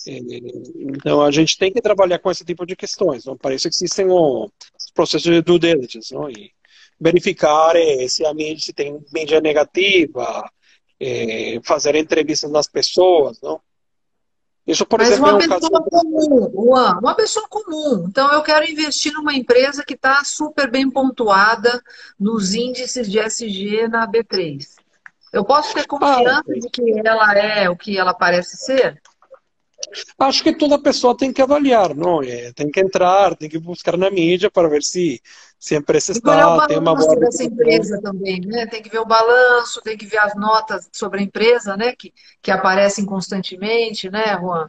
Então 0.08 1.22
a 1.22 1.30
gente 1.30 1.58
tem 1.58 1.74
que 1.74 1.82
trabalhar 1.82 2.20
com 2.20 2.32
esse 2.32 2.46
tipo 2.46 2.66
de 2.66 2.76
questões. 2.76 3.26
Não 3.26 3.38
parece 3.38 3.70
que 3.70 3.76
existem 3.76 4.08
os 4.10 4.50
processos 4.94 5.30
de 5.30 5.42
due 5.42 5.60
diligence, 5.60 6.14
não? 6.14 6.30
E 6.30 6.52
verificar 7.00 7.76
é, 7.76 8.08
se 8.08 8.26
a 8.26 8.34
mídia 8.34 8.66
se 8.66 8.74
tem 8.74 8.98
mídia 9.14 9.42
negativa, 9.42 10.50
é, 11.00 11.60
fazer 11.66 11.96
entrevistas 11.96 12.50
nas 12.50 12.68
pessoas, 12.68 13.42
não? 13.42 13.60
Isso, 14.66 14.86
por 14.86 15.00
Mas 15.00 15.12
exemplo, 15.12 15.30
uma 15.30 15.42
é 15.42 15.46
um 15.46 15.50
pessoa 15.50 15.84
comum, 15.84 16.52
Juan, 16.54 17.00
uma 17.00 17.16
pessoa 17.16 17.48
comum. 17.50 18.06
Então, 18.08 18.32
eu 18.32 18.44
quero 18.44 18.70
investir 18.70 19.12
numa 19.14 19.34
empresa 19.34 19.84
que 19.84 19.96
está 19.96 20.24
super 20.24 20.70
bem 20.70 20.90
pontuada 20.90 21.82
nos 22.20 22.54
índices 22.54 23.10
de 23.10 23.20
SG 23.20 23.88
na 23.88 24.08
B3. 24.08 24.68
Eu 25.34 25.44
posso 25.44 25.74
ter 25.74 25.88
confiança 25.88 26.44
ah, 26.48 26.60
de 26.60 26.70
que 26.70 27.02
ela 27.04 27.34
é 27.34 27.70
o 27.70 27.76
que 27.76 27.98
ela 27.98 28.14
parece 28.14 28.58
ser? 28.58 29.02
Acho 30.20 30.44
que 30.44 30.54
toda 30.54 30.82
pessoa 30.82 31.18
tem 31.18 31.34
que 31.34 31.42
avaliar, 31.42 31.96
não? 31.96 32.22
É, 32.22 32.52
tem 32.54 32.70
que 32.70 32.80
entrar, 32.80 33.36
tem 33.36 33.50
que 33.50 33.58
buscar 33.58 33.98
na 33.98 34.12
mídia 34.12 34.52
para 34.52 34.70
ver 34.70 34.84
se, 34.84 35.22
se 35.62 35.76
a 35.76 35.78
empresa 35.78 36.12
está, 36.12 36.66
tem 36.66 36.80
uma 36.80 36.96
boa 36.96 37.16
dessa 37.20 37.44
empresa 37.44 38.02
também, 38.02 38.42
né? 38.42 38.66
Tem 38.66 38.82
que 38.82 38.90
ver 38.90 38.98
o 38.98 39.06
balanço, 39.06 39.80
tem 39.84 39.96
que 39.96 40.08
ver 40.08 40.18
as 40.18 40.34
notas 40.36 40.90
sobre 40.92 41.20
a 41.20 41.24
empresa, 41.24 41.78
né? 41.78 41.96
Que, 41.96 42.12
que 42.42 42.50
aparecem 42.50 43.06
constantemente, 43.06 44.10
né, 44.10 44.36
Juan? 44.40 44.68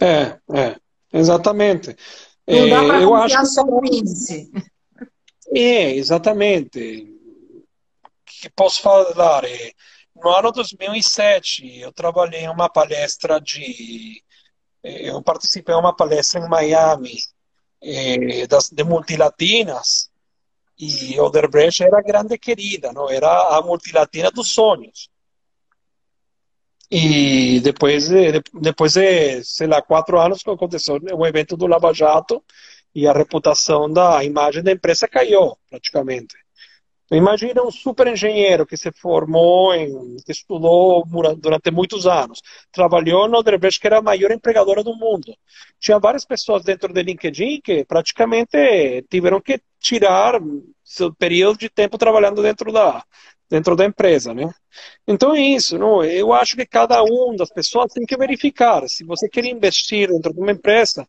É, 0.00 0.38
é, 0.54 0.76
exatamente. 1.12 1.94
Não 2.48 2.70
dá 2.70 2.84
para 2.86 3.02
é, 3.02 3.04
confiar 3.04 3.42
acho 3.42 3.52
só 3.52 3.64
no 3.66 3.84
índice. 3.84 4.50
É, 5.54 5.94
exatamente. 5.94 7.14
que 8.24 8.48
posso 8.56 8.80
falar? 8.80 9.44
É, 9.44 9.72
no 10.16 10.30
ano 10.30 10.52
2007, 10.52 11.80
eu 11.80 11.92
trabalhei 11.92 12.44
em 12.44 12.48
uma 12.48 12.70
palestra 12.70 13.38
de. 13.38 14.22
Eh, 14.82 15.10
eu 15.10 15.22
participei 15.22 15.74
de 15.74 15.80
uma 15.82 15.94
palestra 15.94 16.40
em 16.40 16.48
Miami 16.48 17.18
eh, 17.82 18.46
das, 18.46 18.70
de 18.70 18.84
multilatinas 18.84 20.10
e 20.78 21.18
Oderbrecht 21.18 21.82
era 21.82 22.02
grande 22.02 22.38
querida, 22.38 22.92
não 22.92 23.08
era 23.10 23.56
a 23.56 23.62
multilatina 23.62 24.30
dos 24.30 24.50
sonhos. 24.50 25.10
E 26.90 27.60
depois 27.60 28.08
de, 28.08 28.42
depois 28.54 28.94
de, 28.94 29.42
sei 29.42 29.66
lá, 29.66 29.82
quatro 29.82 30.20
anos 30.20 30.42
que 30.42 30.50
aconteceu 30.50 31.00
o 31.14 31.26
evento 31.26 31.56
do 31.56 31.66
Lava 31.66 31.92
Jato 31.92 32.42
e 32.94 33.06
a 33.06 33.12
reputação 33.12 33.90
da 33.92 34.22
imagem 34.22 34.62
da 34.62 34.72
empresa 34.72 35.08
caiu 35.08 35.56
praticamente. 35.68 36.36
Imagina 37.10 37.62
um 37.62 37.70
super 37.70 38.08
engenheiro 38.08 38.66
que 38.66 38.76
se 38.76 38.90
formou, 38.90 39.72
em, 39.74 40.16
que 40.24 40.32
estudou 40.32 41.04
durante 41.38 41.70
muitos 41.70 42.06
anos, 42.06 42.40
trabalhou 42.72 43.28
no 43.28 43.38
Odebrecht, 43.38 43.80
que 43.80 43.86
era 43.86 43.98
a 43.98 44.02
maior 44.02 44.32
empregadora 44.32 44.82
do 44.82 44.94
mundo. 44.96 45.32
Tinha 45.78 46.00
várias 46.00 46.24
pessoas 46.24 46.64
dentro 46.64 46.92
do 46.92 47.00
LinkedIn 47.00 47.60
que 47.60 47.84
praticamente 47.84 49.04
tiveram 49.08 49.40
que 49.40 49.60
tirar 49.78 50.40
seu 50.84 51.14
período 51.14 51.58
de 51.58 51.68
tempo 51.68 51.96
trabalhando 51.96 52.42
dentro 52.42 52.72
da, 52.72 53.04
dentro 53.48 53.76
da 53.76 53.84
empresa, 53.84 54.34
né? 54.34 54.50
Então 55.06 55.34
é 55.34 55.40
isso, 55.40 55.78
não? 55.78 56.04
Eu 56.04 56.32
acho 56.32 56.56
que 56.56 56.66
cada 56.66 57.02
um 57.04 57.36
das 57.36 57.50
pessoas 57.50 57.92
tem 57.92 58.04
que 58.04 58.16
verificar. 58.16 58.88
Se 58.88 59.04
você 59.04 59.28
quer 59.28 59.44
investir 59.44 60.08
dentro 60.08 60.32
de 60.32 60.40
uma 60.40 60.52
empresa, 60.52 61.06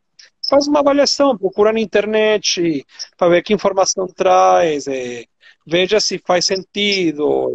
faz 0.49 0.67
uma 0.67 0.79
avaliação, 0.79 1.37
procura 1.37 1.73
na 1.73 1.79
internet 1.79 2.85
para 3.17 3.29
ver 3.29 3.43
que 3.43 3.53
informação 3.53 4.07
traz. 4.07 4.87
É, 4.87 5.25
veja 5.67 5.99
se 5.99 6.17
faz 6.25 6.45
sentido, 6.45 7.51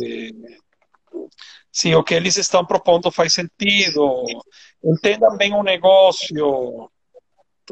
se 1.72 1.94
o 1.94 2.04
que 2.04 2.14
eles 2.14 2.36
estão 2.36 2.64
propondo 2.64 3.10
faz 3.10 3.32
sentido, 3.32 4.24
entendam 4.84 5.36
bem 5.36 5.54
o 5.54 5.62
negócio. 5.62 6.90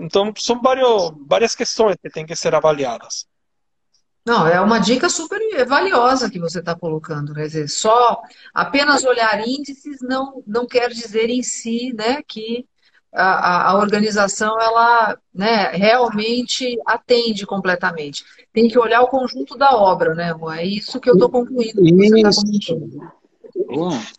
Então, 0.01 0.33
são 0.39 0.61
vários, 0.63 1.13
várias 1.27 1.55
questões 1.55 1.97
que 2.03 2.09
têm 2.09 2.25
que 2.25 2.35
ser 2.35 2.55
avaliadas. 2.55 3.27
Não, 4.25 4.47
é 4.47 4.61
uma 4.61 4.79
dica 4.79 5.09
super 5.09 5.41
valiosa 5.67 6.31
que 6.31 6.39
você 6.39 6.61
está 6.61 6.75
colocando. 6.75 7.35
Quer 7.35 7.47
dizer, 7.47 7.69
só 7.69 8.21
apenas 8.55 9.05
olhar 9.05 9.47
índices 9.47 9.99
não, 10.01 10.43
não 10.47 10.67
quer 10.67 10.91
dizer 10.91 11.29
em 11.29 11.43
si 11.43 11.93
né, 11.95 12.23
que 12.27 12.67
a, 13.13 13.71
a, 13.71 13.79
organização 13.79 14.61
ela 14.61 15.19
né, 15.35 15.71
realmente 15.73 16.79
atende 16.87 17.45
completamente. 17.45 18.25
Tem 18.53 18.69
que 18.69 18.79
olhar 18.79 19.03
o 19.03 19.09
conjunto 19.09 19.57
da 19.57 19.77
obra, 19.77 20.15
né, 20.15 20.35
Juan? 20.39 20.57
É 20.57 20.65
isso 20.65 21.01
que 21.01 21.11
eu 21.11 21.15
estou 21.15 21.29
concluindo. 21.29 21.83
Que 21.83 22.23
tá 22.23 22.31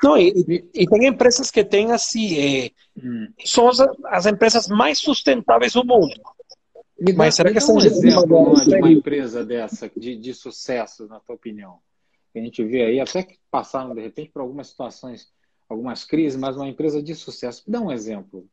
Não, 0.04 0.18
e, 0.18 0.70
e, 0.74 0.88
tem 0.88 1.08
empresas 1.08 1.50
que 1.50 1.64
têm 1.64 1.92
assim, 1.92 2.38
é, 2.38 2.72
hum. 2.98 3.28
são 3.46 3.70
as, 3.70 3.80
as, 4.06 4.26
empresas 4.26 4.68
mais 4.68 5.00
sustentáveis 5.00 5.74
do 5.74 5.86
mundo. 5.86 6.14
Me 7.00 7.14
Mas 7.14 7.36
será 7.36 7.52
que 7.52 7.58
essa 7.58 7.72
um 7.72 7.80
exemplo 7.80 8.54
de 8.64 8.76
uma 8.76 8.92
empresa 8.92 9.44
dessa 9.44 9.90
de, 9.96 10.16
de 10.16 10.34
sucesso, 10.34 11.08
na 11.08 11.20
tua 11.20 11.36
opinião? 11.36 11.80
A 12.36 12.40
gente 12.40 12.64
vê 12.64 12.84
aí, 12.84 13.00
até 13.00 13.24
que 13.24 13.38
passaram 13.50 13.94
de 13.96 14.02
repente 14.02 14.32
por 14.32 14.42
algumas 14.42 14.68
situações, 14.68 15.28
algumas 15.68 16.04
crises, 16.04 16.40
mas 16.40 16.56
uma 16.56 16.68
empresa 16.68 17.02
de 17.02 17.16
sucesso. 17.16 17.64
Dá 17.68 17.82
um 17.82 17.92
exemplo. 17.92 18.48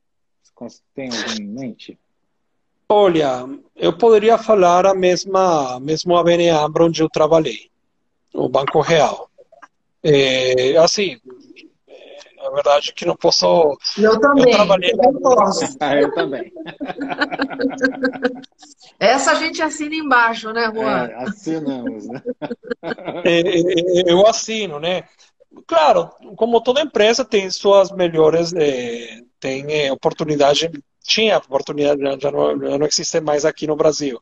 Tem 0.95 1.09
algum 1.09 1.43
em 1.43 1.47
mente? 1.47 1.99
Olha, 2.89 3.47
eu 3.77 3.97
poderia 3.97 4.39
falar 4.39 4.87
a 4.87 4.95
mesma, 4.95 5.79
mesmo 5.79 6.17
a 6.17 6.25
BN 6.25 6.49
Ambra 6.49 6.85
onde 6.85 7.03
eu 7.03 7.11
trabalhei, 7.11 7.71
o 8.33 8.49
Banco 8.49 8.81
Real. 8.81 9.29
É, 10.03 10.77
assim, 10.79 11.21
Na 12.43 12.51
verdade, 12.51 12.93
que 12.95 13.05
não 13.05 13.17
posso. 13.17 13.77
Eu 13.99 14.19
também. 14.21 14.45
Eu 14.45 14.51
trabalhei. 14.53 14.93
Eu, 14.93 15.21
posso. 15.21 15.77
ah, 15.81 15.97
eu 15.97 16.15
também. 16.15 16.53
Essa 18.99 19.33
a 19.33 19.35
gente 19.35 19.61
assina 19.61 19.95
embaixo, 19.95 20.51
né, 20.53 20.71
Juan? 20.75 21.07
É, 21.07 21.15
assinamos, 21.25 22.07
né? 22.07 22.23
É, 23.25 23.41
é, 23.41 23.61
é, 23.61 24.13
eu 24.13 24.27
assino, 24.27 24.79
né? 24.81 25.05
Claro, 25.67 26.11
como 26.37 26.61
toda 26.61 26.81
empresa 26.81 27.25
tem 27.25 27.51
suas 27.51 27.91
melhores, 27.91 28.53
eh, 28.55 29.21
tem 29.41 29.65
eh, 29.73 29.93
oportunidade, 29.93 30.71
tinha 31.03 31.39
oportunidade, 31.39 32.01
já 32.21 32.31
não, 32.31 32.61
já 32.61 32.79
não 32.79 32.87
existe 32.87 33.21
mais 33.21 33.45
aqui 33.45 33.67
no 33.67 33.77
Brasil. 33.77 34.21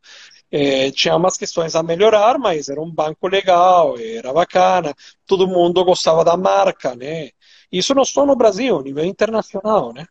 Eh, 0.50 0.90
tinha 0.92 1.16
umas 1.16 1.36
questões 1.36 1.74
a 1.74 1.82
melhorar, 1.82 2.38
mas 2.38 2.68
era 2.68 2.80
um 2.80 2.90
banco 2.90 3.28
legal, 3.28 3.98
era 3.98 4.32
bacana, 4.32 4.94
todo 5.26 5.48
mundo 5.48 5.84
gostava 5.84 6.24
da 6.24 6.36
marca, 6.36 6.94
né? 6.94 7.30
Isso 7.70 7.94
não 7.94 8.04
só 8.04 8.24
no 8.24 8.36
Brasil, 8.36 8.78
a 8.78 8.82
nível 8.82 9.04
internacional, 9.04 9.92
né? 9.92 10.06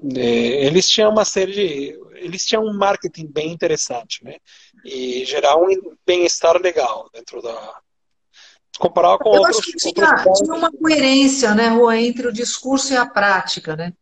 eles 0.00 0.88
tinham 0.88 1.10
uma 1.10 1.24
série 1.24 1.52
de, 1.52 2.00
eles 2.14 2.44
tinham 2.44 2.64
um 2.64 2.72
marketing 2.72 3.26
bem 3.26 3.50
interessante, 3.50 4.22
né? 4.22 4.36
E 4.84 5.24
gerar 5.24 5.56
um 5.56 5.68
bem-estar 6.06 6.56
legal 6.62 7.10
dentro 7.12 7.42
da, 7.42 7.80
comparado 8.78 9.18
com 9.18 9.34
Eu 9.34 9.40
outros, 9.40 9.58
acho 9.58 9.72
que 9.72 9.92
tinha, 9.92 10.24
tinha, 10.34 10.54
uma 10.54 10.70
coerência, 10.70 11.54
né, 11.54 11.68
Rua, 11.68 11.98
entre 11.98 12.28
o 12.28 12.32
discurso 12.32 12.92
e 12.92 12.96
a 12.96 13.04
prática, 13.04 13.76
né? 13.76 13.92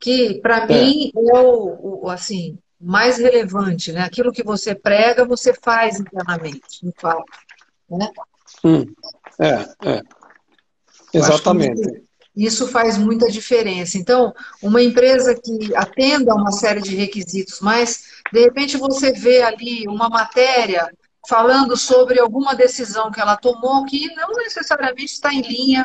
Que, 0.00 0.40
para 0.40 0.64
é. 0.64 0.66
mim, 0.66 1.12
é 1.14 1.38
o, 1.38 2.04
o, 2.04 2.08
assim, 2.08 2.58
mais 2.80 3.18
relevante, 3.18 3.92
né? 3.92 4.02
Aquilo 4.02 4.32
que 4.32 4.42
você 4.42 4.74
prega, 4.74 5.24
você 5.24 5.52
faz 5.52 6.00
internamente, 6.00 6.82
no 6.82 6.92
fato. 6.98 7.24
Né? 7.88 8.10
Hum, 8.64 8.86
é, 9.38 9.90
é. 9.90 10.02
Exatamente. 11.12 12.02
Isso 12.34 12.68
faz 12.68 12.96
muita 12.96 13.30
diferença. 13.30 13.98
Então, 13.98 14.32
uma 14.62 14.80
empresa 14.82 15.34
que 15.34 15.74
atenda 15.74 16.32
a 16.32 16.36
uma 16.36 16.52
série 16.52 16.80
de 16.80 16.94
requisitos, 16.94 17.60
mas 17.60 18.04
de 18.32 18.40
repente 18.40 18.76
você 18.76 19.12
vê 19.12 19.42
ali 19.42 19.86
uma 19.88 20.08
matéria 20.08 20.88
falando 21.28 21.76
sobre 21.76 22.18
alguma 22.18 22.54
decisão 22.54 23.10
que 23.10 23.20
ela 23.20 23.36
tomou 23.36 23.84
que 23.84 24.14
não 24.14 24.30
necessariamente 24.30 25.12
está 25.12 25.34
em 25.34 25.42
linha 25.42 25.84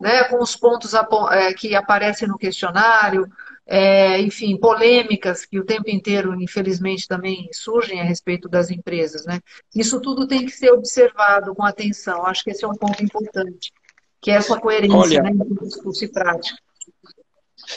né, 0.00 0.24
com 0.24 0.42
os 0.42 0.56
pontos 0.56 0.92
é, 1.30 1.54
que 1.54 1.74
aparecem 1.74 2.28
no 2.28 2.36
questionário, 2.36 3.30
é, 3.66 4.20
enfim, 4.20 4.56
polêmicas 4.56 5.44
que 5.46 5.58
o 5.58 5.64
tempo 5.64 5.88
inteiro, 5.88 6.40
infelizmente, 6.40 7.08
também 7.08 7.48
surgem 7.52 8.00
a 8.00 8.04
respeito 8.04 8.48
das 8.48 8.70
empresas. 8.70 9.24
Né? 9.24 9.40
Isso 9.74 10.00
tudo 10.00 10.26
tem 10.26 10.44
que 10.44 10.52
ser 10.52 10.70
observado 10.72 11.54
com 11.54 11.64
atenção. 11.64 12.26
Acho 12.26 12.44
que 12.44 12.50
esse 12.50 12.64
é 12.64 12.68
um 12.68 12.74
ponto 12.74 13.02
importante, 13.02 13.72
que 14.20 14.30
é 14.30 14.34
essa 14.34 14.58
coerência 14.60 14.98
Olha, 14.98 15.22
né, 15.22 15.30
entre 15.30 15.66
discurso 15.66 16.04
e 16.04 16.08
prática. 16.08 16.58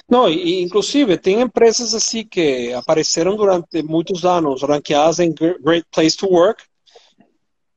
Não, 0.10 0.28
e, 0.30 0.62
inclusive 0.62 1.18
tem 1.18 1.40
empresas 1.40 1.94
assim 1.94 2.26
que 2.26 2.74
apareceram 2.74 3.38
durante 3.38 3.82
muitos 3.82 4.26
anos 4.26 4.62
ranqueadas 4.62 5.20
em 5.20 5.34
Great 5.34 5.88
Place 5.92 6.18
to 6.18 6.28
Work, 6.28 6.64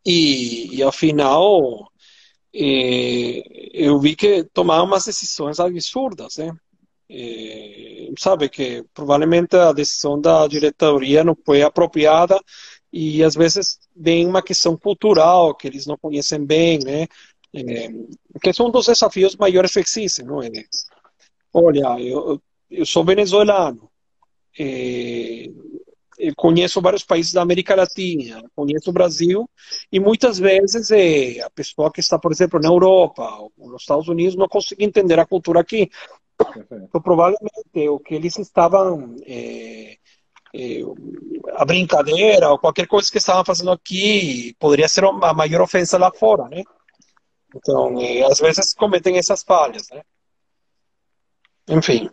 e, 0.05 0.77
e 0.77 0.83
afinal, 0.83 1.91
é, 2.53 3.43
eu 3.73 3.99
vi 4.01 4.17
que 4.17 4.45
tomaram 4.53 4.87
umas 4.87 5.05
decisões 5.05 5.61
absurdas, 5.61 6.39
né? 6.39 6.53
É, 7.13 8.09
sabe 8.17 8.49
que 8.49 8.85
provavelmente 8.95 9.57
a 9.57 9.73
decisão 9.73 10.21
da 10.21 10.47
diretoria 10.47 11.25
não 11.25 11.37
foi 11.45 11.61
apropriada 11.61 12.41
e 12.93 13.25
às 13.25 13.35
vezes 13.35 13.81
vem 13.97 14.27
uma 14.27 14.43
questão 14.43 14.77
cultural 14.77 15.55
que 15.57 15.67
eles 15.67 15.87
não 15.87 15.99
conhecem 15.99 16.45
bem, 16.45 16.79
né? 16.79 17.09
É, 17.53 17.89
que 18.41 18.53
são 18.53 18.69
um 18.69 18.71
dos 18.71 18.87
desafios 18.87 19.35
maiores 19.35 19.73
que 19.73 19.81
existem, 19.81 20.25
não 20.25 20.41
é? 20.41 20.51
Olha, 21.53 22.01
eu, 22.01 22.41
eu 22.71 22.87
sou 22.87 23.05
venezuelano, 23.05 23.91
é, 24.57 25.47
conheço 26.37 26.81
vários 26.81 27.03
países 27.03 27.33
da 27.33 27.43
América 27.43 27.75
Latina, 27.75 28.43
conheço 28.55 28.91
o 28.91 28.93
Brasil, 28.93 29.49
e 29.91 29.99
muitas 29.99 30.39
vezes 30.39 30.91
é, 30.91 31.41
a 31.41 31.51
pessoa 31.51 31.91
que 31.91 32.01
está, 32.01 32.19
por 32.19 32.31
exemplo, 32.31 32.61
na 32.61 32.69
Europa 32.69 33.23
ou 33.57 33.71
nos 33.71 33.83
Estados 33.83 34.09
Unidos 34.09 34.37
não 34.37 34.49
consegue 34.49 34.85
entender 34.85 35.19
a 35.19 35.27
cultura 35.27 35.61
aqui. 35.61 35.91
Então, 36.70 37.01
provavelmente 37.01 37.88
o 37.88 37.99
que 37.99 38.14
eles 38.14 38.38
estavam. 38.38 39.16
É, 39.26 39.99
é, 40.53 40.80
a 41.55 41.64
brincadeira 41.64 42.51
ou 42.51 42.59
qualquer 42.59 42.86
coisa 42.88 43.11
que 43.11 43.18
estavam 43.18 43.45
fazendo 43.45 43.70
aqui 43.70 44.55
poderia 44.59 44.88
ser 44.88 45.05
a 45.05 45.32
maior 45.32 45.61
ofensa 45.62 45.97
lá 45.97 46.12
fora, 46.12 46.49
né? 46.49 46.64
Então, 47.55 48.01
é, 48.01 48.22
às 48.24 48.38
vezes 48.41 48.74
cometem 48.74 49.16
essas 49.16 49.43
falhas, 49.43 49.88
né? 49.91 50.03
Enfim. 51.68 52.11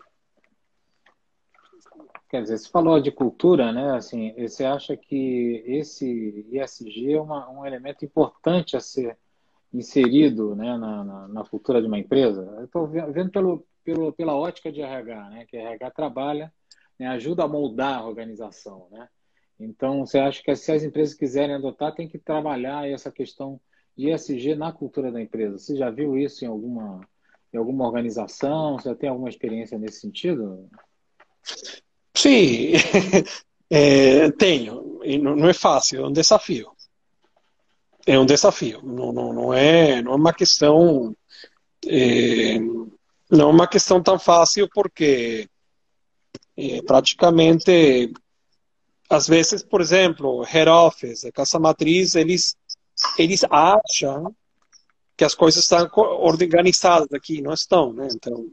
Quer 2.30 2.42
dizer, 2.42 2.58
você 2.58 2.70
falou 2.70 3.00
de 3.00 3.12
cultura, 3.12 3.72
né? 3.72 3.96
Assim, 3.96 4.34
você 4.38 4.66
acha 4.66 4.96
que 4.98 5.64
esse 5.66 6.46
ISG 6.52 7.14
é 7.14 7.22
uma, 7.22 7.50
um 7.50 7.66
elemento 7.66 8.04
importante 8.04 8.76
a 8.76 8.80
ser 8.80 9.18
inserido 9.74 10.56
né, 10.56 10.78
na, 10.78 11.04
na, 11.04 11.28
na 11.28 11.44
cultura 11.46 11.82
de 11.82 11.88
uma 11.88 11.98
empresa? 11.98 12.64
Estou 12.64 12.88
vendo 12.88 13.32
pelo, 13.32 13.66
pelo, 13.88 14.12
pela 14.12 14.36
ótica 14.36 14.70
de 14.70 14.82
RH, 14.82 15.30
né? 15.30 15.46
Que 15.46 15.56
RH 15.56 15.92
trabalha, 15.92 16.54
né, 17.00 17.08
ajuda 17.08 17.44
a 17.44 17.48
moldar 17.48 18.00
a 18.00 18.06
organização, 18.06 18.90
né? 18.92 19.08
Então, 19.58 20.06
você 20.06 20.20
acha 20.20 20.44
que 20.44 20.54
se 20.58 20.72
as 20.74 20.84
empresas 20.84 21.16
quiserem 21.16 21.56
adotar, 21.56 21.96
tem 21.96 22.06
que 22.06 22.20
trabalhar 22.20 22.88
essa 22.88 23.10
questão 23.10 23.60
de 23.96 24.12
ISG 24.12 24.56
na 24.56 24.74
cultura 24.74 25.10
da 25.10 25.22
empresa. 25.22 25.58
Você 25.58 25.78
já 25.78 25.90
viu 25.90 26.18
isso 26.18 26.44
em 26.44 26.50
alguma, 26.50 27.00
em 27.54 27.58
alguma 27.58 27.86
organização? 27.86 28.78
Você 28.78 28.90
já 28.90 28.96
tem 28.96 29.10
alguma 29.10 29.30
experiência 29.30 29.80
nesse 29.80 30.02
sentido? 30.02 30.70
Sim, 32.14 32.74
é, 33.72 34.30
tenho. 34.32 35.00
E 35.04 35.18
não, 35.18 35.48
é 35.48 35.54
fácil, 35.54 36.04
é 36.04 36.08
um 36.08 36.12
desafio. 36.12 36.70
É 38.06 38.20
um 38.20 38.26
desafio. 38.26 38.82
Não, 38.84 39.14
não, 39.14 39.32
não, 39.34 39.54
é, 39.54 40.02
não 40.02 40.12
é 40.12 40.16
uma 40.16 40.34
questão. 40.34 41.16
É, 41.86 42.60
não 43.30 43.50
é 43.50 43.52
uma 43.52 43.68
questão 43.68 44.02
tão 44.02 44.18
fácil 44.18 44.70
porque 44.74 45.50
é, 46.56 46.82
praticamente 46.82 48.12
às 49.10 49.28
vezes, 49.28 49.64
por 49.64 49.80
exemplo, 49.80 50.44
head 50.44 50.70
office, 50.70 51.30
casa 51.34 51.60
matriz, 51.60 52.16
eles 52.16 52.58
eles 53.18 53.44
acham 53.50 54.36
que 55.16 55.24
as 55.24 55.34
coisas 55.34 55.64
estão 55.64 55.90
organizadas 55.96 57.12
aqui, 57.12 57.42
não 57.42 57.54
estão, 57.54 57.94
né? 57.94 58.08
Então, 58.12 58.52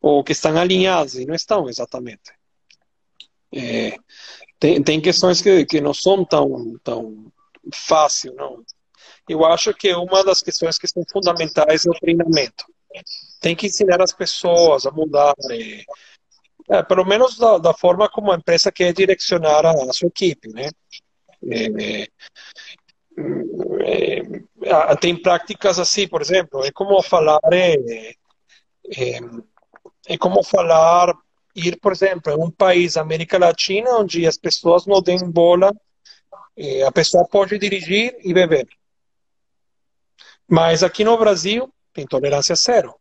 ou 0.00 0.24
que 0.24 0.32
estão 0.32 0.56
alinhadas 0.58 1.14
e 1.14 1.26
não 1.26 1.34
estão 1.34 1.68
exatamente. 1.68 2.32
É, 3.54 3.96
tem, 4.58 4.82
tem 4.82 5.00
questões 5.00 5.40
que, 5.40 5.64
que 5.66 5.80
não 5.80 5.94
são 5.94 6.24
tão, 6.24 6.78
tão 6.82 7.32
fácil, 7.72 8.34
não. 8.34 8.64
Eu 9.28 9.44
acho 9.44 9.72
que 9.74 9.94
uma 9.94 10.24
das 10.24 10.42
questões 10.42 10.78
que 10.78 10.88
são 10.88 11.04
fundamentais 11.12 11.86
é 11.86 11.90
o 11.90 11.94
treinamento. 11.94 12.64
Tem 13.40 13.56
que 13.56 13.66
ensinar 13.66 14.00
as 14.02 14.12
pessoas 14.12 14.86
a 14.86 14.90
mudar, 14.90 15.34
é, 15.50 15.84
é, 16.76 16.82
pelo 16.82 17.04
menos 17.04 17.36
da, 17.38 17.58
da, 17.58 17.74
forma 17.74 18.08
como 18.08 18.32
a 18.32 18.36
empresa 18.36 18.70
quer 18.70 18.92
direcionar 18.92 19.66
a, 19.66 19.70
a 19.70 19.92
sua 19.92 20.08
equipe, 20.08 20.48
né? 20.48 20.68
É, 21.50 21.66
é, 21.92 22.08
é 24.64 24.96
tem 24.96 25.20
práticas 25.20 25.78
assim, 25.78 26.06
por 26.06 26.22
exemplo, 26.22 26.64
é 26.64 26.70
como 26.70 27.02
falar 27.02 27.40
é, 27.52 28.14
é 30.06 30.18
como 30.18 30.42
falar 30.42 31.12
ir, 31.54 31.78
por 31.80 31.92
exemplo, 31.92 32.32
em 32.32 32.36
um 32.36 32.50
país, 32.50 32.96
América 32.96 33.38
Latina, 33.38 33.90
onde 33.98 34.26
as 34.26 34.36
pessoas 34.36 34.86
não 34.86 35.02
dêem 35.02 35.30
bola, 35.30 35.72
eh, 36.56 36.82
a 36.82 36.92
pessoa 36.92 37.26
pode 37.26 37.58
dirigir 37.58 38.16
e 38.24 38.32
beber. 38.32 38.66
Mas 40.48 40.82
aqui 40.82 41.04
no 41.04 41.16
Brasil 41.16 41.72
tem 41.92 42.06
tolerância 42.06 42.54
zero. 42.54 42.94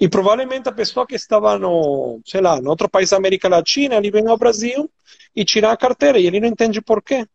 E 0.00 0.08
provavelmente 0.08 0.68
a 0.68 0.72
pessoa 0.72 1.06
que 1.06 1.16
estava 1.16 1.58
no, 1.58 2.20
sei 2.24 2.40
lá, 2.40 2.60
no 2.60 2.70
outro 2.70 2.88
país 2.88 3.10
da 3.10 3.16
América 3.16 3.48
Latina, 3.48 3.96
ele 3.96 4.10
vem 4.10 4.26
ao 4.28 4.38
Brasil 4.38 4.88
e 5.34 5.44
tira 5.44 5.72
a 5.72 5.76
carteira 5.76 6.18
e 6.18 6.26
ele 6.26 6.38
não 6.40 6.48
entende 6.48 6.80
por 6.80 7.02
quê. 7.02 7.26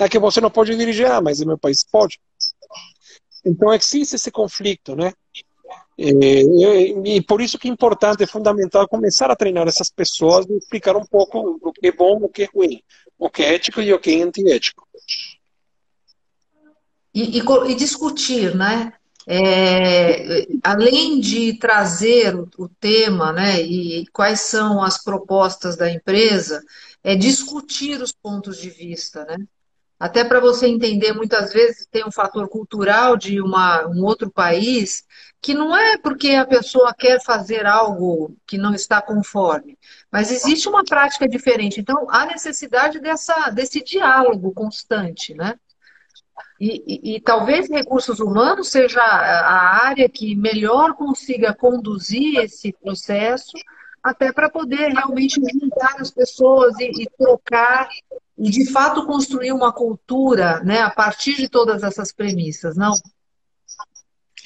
É 0.00 0.08
que 0.08 0.18
você 0.18 0.40
não 0.40 0.50
pode 0.50 0.76
dirigir, 0.76 1.06
ah, 1.06 1.20
mas 1.20 1.40
no 1.40 1.46
meu 1.46 1.58
país 1.58 1.84
pode. 1.84 2.18
Então 3.44 3.72
existe 3.72 4.16
esse 4.16 4.30
conflito, 4.30 4.96
né? 4.96 5.12
E, 5.98 7.16
e, 7.16 7.22
por 7.22 7.40
isso 7.40 7.58
que 7.58 7.68
é 7.68 7.70
importante, 7.70 8.22
é 8.22 8.26
fundamental 8.26 8.86
começar 8.86 9.30
a 9.30 9.36
treinar 9.36 9.66
essas 9.66 9.88
pessoas 9.88 10.44
e 10.46 10.52
explicar 10.54 10.94
um 10.94 11.06
pouco 11.06 11.58
o 11.62 11.72
que 11.72 11.86
é 11.86 11.92
bom, 11.92 12.18
o 12.22 12.28
que 12.28 12.42
é 12.42 12.48
ruim, 12.54 12.82
o 13.18 13.30
que 13.30 13.42
é 13.42 13.54
ético 13.54 13.80
e 13.80 13.92
o 13.94 13.98
que 13.98 14.10
é 14.10 14.22
antiético. 14.22 14.86
E, 17.14 17.38
e, 17.38 17.42
e 17.70 17.74
discutir, 17.74 18.54
né? 18.54 18.92
É, 19.28 20.46
além 20.62 21.18
de 21.20 21.58
trazer 21.58 22.36
o, 22.36 22.48
o, 22.56 22.68
tema, 22.68 23.32
né, 23.32 23.60
e 23.60 24.06
quais 24.12 24.40
são 24.40 24.80
as 24.80 25.02
propostas 25.02 25.76
da 25.76 25.90
empresa, 25.90 26.62
é 27.02 27.16
discutir 27.16 28.00
os 28.00 28.12
pontos 28.12 28.58
de 28.58 28.70
vista, 28.70 29.24
né? 29.24 29.36
Até 29.98 30.22
para 30.22 30.40
você 30.40 30.66
entender, 30.66 31.14
muitas 31.14 31.52
vezes 31.52 31.86
tem 31.90 32.04
um 32.04 32.10
fator 32.12 32.48
cultural 32.48 33.16
de 33.16 33.40
uma, 33.40 33.86
um 33.88 34.04
outro 34.04 34.30
país, 34.30 35.04
que 35.40 35.54
não 35.54 35.74
é 35.74 35.96
porque 35.96 36.32
a 36.32 36.44
pessoa 36.44 36.94
quer 36.94 37.22
fazer 37.22 37.64
algo 37.66 38.36
que 38.46 38.58
não 38.58 38.74
está 38.74 39.00
conforme, 39.00 39.78
mas 40.10 40.30
existe 40.30 40.68
uma 40.68 40.84
prática 40.84 41.26
diferente. 41.26 41.80
Então, 41.80 42.06
há 42.10 42.26
necessidade 42.26 43.00
dessa, 43.00 43.48
desse 43.50 43.82
diálogo 43.82 44.52
constante, 44.52 45.34
né? 45.34 45.58
E, 46.58 46.82
e, 46.86 47.16
e, 47.16 47.20
talvez 47.20 47.68
recursos 47.68 48.18
humanos 48.18 48.68
seja 48.68 49.00
a 49.00 49.86
área 49.86 50.08
que 50.08 50.34
melhor 50.34 50.94
consiga 50.94 51.54
conduzir 51.54 52.38
esse 52.38 52.72
processo, 52.72 53.52
até 54.02 54.32
para 54.32 54.48
poder 54.48 54.88
realmente 54.88 55.40
juntar 55.52 55.96
as 55.98 56.10
pessoas 56.10 56.78
e, 56.78 57.02
e, 57.02 57.08
trocar 57.18 57.88
e 58.38 58.50
de 58.50 58.70
fato 58.70 59.06
construir 59.06 59.52
uma 59.52 59.72
cultura, 59.72 60.60
né, 60.60 60.80
a 60.80 60.90
partir 60.90 61.36
de 61.36 61.48
todas 61.48 61.82
essas 61.82 62.12
premissas, 62.12 62.76
não? 62.76 62.94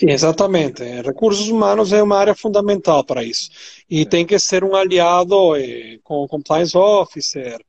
Sim, 0.01 0.11
exatamente. 0.11 0.83
Recursos 1.03 1.49
humanos 1.49 1.93
é 1.93 2.03
uma 2.03 2.17
área 2.17 2.35
fundamental 2.35 3.05
para 3.05 3.23
isso 3.23 3.51
e 3.89 4.07
tem 4.07 4.25
que 4.25 4.39
ser 4.39 4.65
um 4.65 4.75
aliado 4.75 5.55
eh, 5.57 5.99
com 6.03 6.25
o 6.25 6.29
compliance 6.29 6.77
officer 6.77 7.61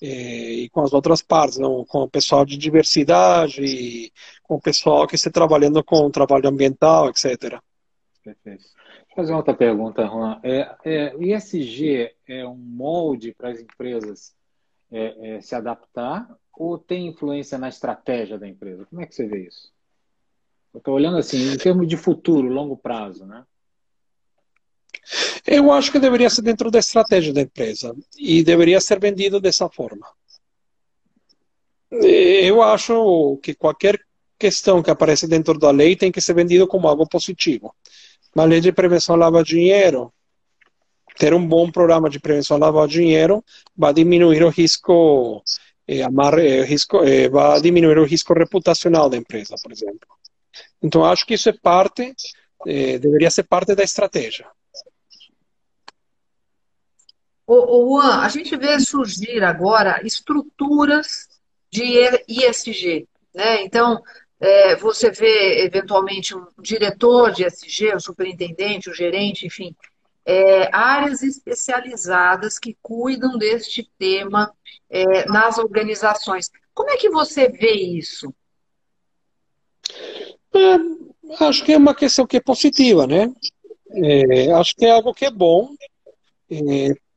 e, 0.00 0.64
e 0.64 0.70
com 0.70 0.82
as 0.82 0.92
outras 0.92 1.22
partes, 1.22 1.58
não? 1.58 1.84
com 1.84 2.02
o 2.02 2.10
pessoal 2.10 2.44
de 2.44 2.56
diversidade, 2.56 4.12
com 4.42 4.56
o 4.56 4.60
pessoal 4.60 5.06
que 5.06 5.14
está 5.14 5.30
trabalhando 5.30 5.82
com 5.84 6.06
o 6.06 6.10
trabalho 6.10 6.48
ambiental, 6.48 7.08
etc. 7.08 7.60
Perfeito. 8.22 8.64
Deixa 8.64 9.12
eu 9.12 9.16
fazer 9.16 9.34
outra 9.34 9.54
pergunta, 9.54 10.06
Juan. 10.06 10.40
É, 10.42 10.76
é, 10.84 11.16
o 11.16 11.22
ISG 11.22 12.14
é 12.28 12.46
um 12.46 12.56
molde 12.56 13.34
para 13.34 13.50
as 13.50 13.60
empresas 13.60 14.34
é, 14.90 15.36
é, 15.36 15.40
se 15.40 15.54
adaptar 15.54 16.28
ou 16.56 16.78
tem 16.78 17.06
influência 17.06 17.56
na 17.56 17.68
estratégia 17.68 18.38
da 18.38 18.46
empresa? 18.46 18.86
Como 18.86 19.00
é 19.00 19.06
que 19.06 19.14
você 19.14 19.26
vê 19.26 19.46
isso? 19.46 19.72
Eu 20.74 20.78
estou 20.78 20.94
olhando 20.94 21.16
assim, 21.16 21.52
em 21.52 21.56
termos 21.56 21.88
de 21.88 21.96
futuro, 21.96 22.48
longo 22.48 22.76
prazo, 22.76 23.26
né? 23.26 23.44
Eu 25.46 25.72
acho 25.72 25.90
que 25.90 25.98
deveria 25.98 26.30
ser 26.30 26.42
dentro 26.42 26.70
da 26.70 26.78
estratégia 26.78 27.32
da 27.32 27.40
empresa 27.40 27.94
e 28.18 28.42
deveria 28.42 28.80
ser 28.80 29.00
vendido 29.00 29.40
dessa 29.40 29.68
forma. 29.68 30.06
Eu 31.90 32.62
acho 32.62 33.38
que 33.42 33.54
qualquer 33.54 34.00
questão 34.38 34.82
que 34.82 34.90
aparece 34.90 35.26
dentro 35.26 35.58
da 35.58 35.70
lei 35.70 35.96
tem 35.96 36.12
que 36.12 36.20
ser 36.20 36.34
vendido 36.34 36.66
como 36.66 36.88
algo 36.88 37.06
positivo. 37.06 37.74
Uma 38.34 38.44
lei 38.44 38.60
de 38.60 38.72
prevenção 38.72 39.16
lava 39.16 39.42
dinheiro, 39.42 40.12
ter 41.18 41.34
um 41.34 41.46
bom 41.46 41.70
programa 41.70 42.08
de 42.08 42.20
prevenção 42.20 42.56
lava 42.56 42.86
dinheiro 42.86 43.44
vai 43.76 43.92
diminuir 43.92 44.42
o 44.42 44.48
risco, 44.48 45.42
eh, 45.86 46.02
amarre, 46.02 46.62
risco 46.62 47.04
eh, 47.04 47.28
vai 47.28 47.60
diminuir 47.60 47.98
o 47.98 48.04
risco 48.04 48.32
reputacional 48.32 49.10
da 49.10 49.16
empresa, 49.16 49.56
por 49.62 49.72
exemplo. 49.72 50.08
Então 50.82 51.04
acho 51.04 51.26
que 51.26 51.34
isso 51.34 51.48
é 51.48 51.52
parte, 51.52 52.14
eh, 52.66 52.98
deveria 52.98 53.30
ser 53.30 53.42
parte 53.42 53.74
da 53.74 53.82
estratégia. 53.82 54.46
O, 57.52 57.98
Juan, 57.98 58.20
a 58.20 58.28
gente 58.28 58.56
vê 58.56 58.78
surgir 58.78 59.42
agora 59.42 60.00
estruturas 60.06 61.28
de 61.68 61.82
ISG, 62.28 63.08
né? 63.34 63.64
Então, 63.64 64.00
é, 64.38 64.76
você 64.76 65.10
vê 65.10 65.64
eventualmente 65.64 66.32
um 66.32 66.46
diretor 66.60 67.32
de 67.32 67.44
ISG, 67.44 67.92
o 67.96 68.00
superintendente, 68.00 68.88
o 68.88 68.94
gerente, 68.94 69.48
enfim, 69.48 69.74
é, 70.24 70.68
áreas 70.72 71.24
especializadas 71.24 72.56
que 72.56 72.76
cuidam 72.80 73.36
deste 73.36 73.90
tema 73.98 74.54
é, 74.88 75.26
nas 75.28 75.58
organizações. 75.58 76.52
Como 76.72 76.90
é 76.90 76.96
que 76.96 77.10
você 77.10 77.48
vê 77.48 77.72
isso? 77.72 78.32
É, 80.54 81.44
acho 81.44 81.64
que 81.64 81.72
é 81.72 81.76
uma 81.76 81.96
questão 81.96 82.28
que 82.28 82.36
é 82.36 82.40
positiva, 82.40 83.08
né? 83.08 83.28
É, 83.92 84.52
acho 84.52 84.76
que 84.76 84.86
é 84.86 84.92
algo 84.92 85.12
que 85.12 85.24
é 85.24 85.32
bom. 85.32 85.74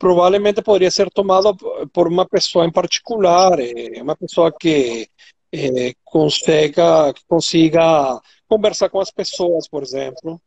Provavelmente 0.03 0.61
poderia 0.61 0.91
ser 0.91 1.09
tomado 1.09 1.55
por 1.93 2.09
uma 2.09 2.27
pessoa 2.27 2.65
em 2.65 2.71
particular, 2.73 3.57
é, 3.57 4.01
uma 4.01 4.17
pessoa 4.17 4.51
que 4.51 5.07
é, 5.49 5.93
consiga, 6.03 7.13
consiga 7.25 8.19
conversar 8.45 8.89
com 8.89 8.99
as 8.99 9.09
pessoas, 9.09 9.65
por 9.65 9.81
exemplo. 9.81 10.41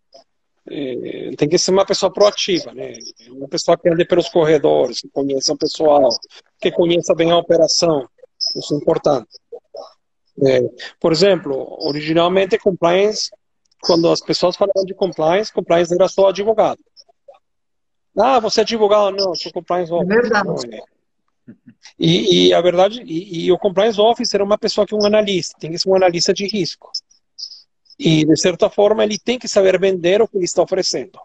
É, 0.70 1.30
tem 1.38 1.48
que 1.48 1.56
ser 1.56 1.70
uma 1.70 1.86
pessoa 1.86 2.12
proativa, 2.12 2.74
né? 2.74 2.98
Uma 3.30 3.48
pessoa 3.48 3.78
que 3.78 3.88
ande 3.88 4.04
pelos 4.04 4.28
corredores, 4.28 5.00
que 5.00 5.08
conheça 5.08 5.54
o 5.54 5.56
pessoal, 5.56 6.10
que 6.60 6.70
conheça 6.70 7.14
bem 7.14 7.30
a 7.30 7.38
operação. 7.38 8.06
Isso 8.54 8.74
é 8.74 8.76
importante. 8.76 9.38
É, 10.44 10.60
por 11.00 11.12
exemplo, 11.12 11.66
originalmente 11.80 12.58
compliance, 12.58 13.30
quando 13.80 14.10
as 14.10 14.20
pessoas 14.20 14.54
falavam 14.54 14.84
de 14.84 14.92
compliance, 14.92 15.50
compliance 15.50 15.94
era 15.94 16.08
só 16.08 16.28
advogado. 16.28 16.78
Ah, 18.18 18.40
você 18.40 18.60
é 18.60 18.62
advogado? 18.62 19.14
Não, 19.14 19.34
sou 19.34 19.52
compliance 19.52 19.92
officer. 19.92 20.18
É 20.18 20.20
verdade. 20.20 20.82
E, 21.98 22.48
e, 22.48 22.54
a 22.54 22.60
verdade, 22.60 23.02
e, 23.02 23.46
e, 23.46 23.52
o 23.52 23.58
compliance 23.58 24.00
officer 24.00 24.40
é 24.40 24.44
uma 24.44 24.58
pessoa 24.58 24.86
que 24.86 24.94
é 24.94 24.98
um 24.98 25.06
analista, 25.06 25.56
tem 25.58 25.70
que 25.70 25.78
ser 25.78 25.88
um 25.88 25.94
analista 25.94 26.32
de 26.32 26.46
risco. 26.46 26.90
E, 27.98 28.24
de 28.24 28.36
certa 28.36 28.68
forma, 28.68 29.04
ele 29.04 29.18
tem 29.18 29.38
que 29.38 29.48
saber 29.48 29.78
vender 29.78 30.20
o 30.20 30.28
que 30.28 30.36
ele 30.36 30.44
está 30.44 30.62
oferecendo. 30.62 31.18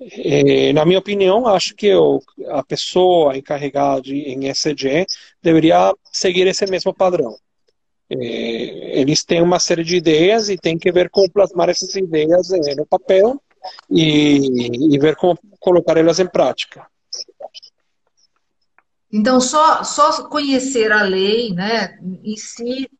É, 0.00 0.72
na 0.72 0.84
minha 0.84 0.98
opinião, 0.98 1.46
acho 1.46 1.74
que 1.74 1.94
o, 1.94 2.20
a 2.48 2.64
pessoa 2.64 3.36
encarregada 3.36 4.02
de, 4.02 4.16
em 4.16 4.48
SG 4.48 5.06
deveria 5.42 5.94
seguir 6.12 6.46
esse 6.46 6.66
mesmo 6.66 6.92
padrão. 6.92 7.36
É, 8.10 9.00
eles 9.00 9.24
têm 9.24 9.40
uma 9.40 9.60
série 9.60 9.84
de 9.84 9.96
ideias 9.96 10.48
e 10.48 10.58
tem 10.58 10.76
que 10.76 10.90
ver 10.90 11.08
como 11.10 11.30
plasmar 11.30 11.68
essas 11.70 11.94
ideias 11.94 12.48
no 12.76 12.86
papel 12.86 13.40
e, 13.90 14.94
e 14.94 14.98
ver 14.98 15.16
como 15.16 15.38
colocar 15.60 15.96
elas 15.96 16.18
em 16.18 16.26
prática. 16.26 16.86
Então, 19.12 19.40
só, 19.40 19.84
só 19.84 20.28
conhecer 20.28 20.90
a 20.90 21.02
lei 21.02 21.52
né, 21.52 21.98
em 22.24 22.36
si 22.36 22.90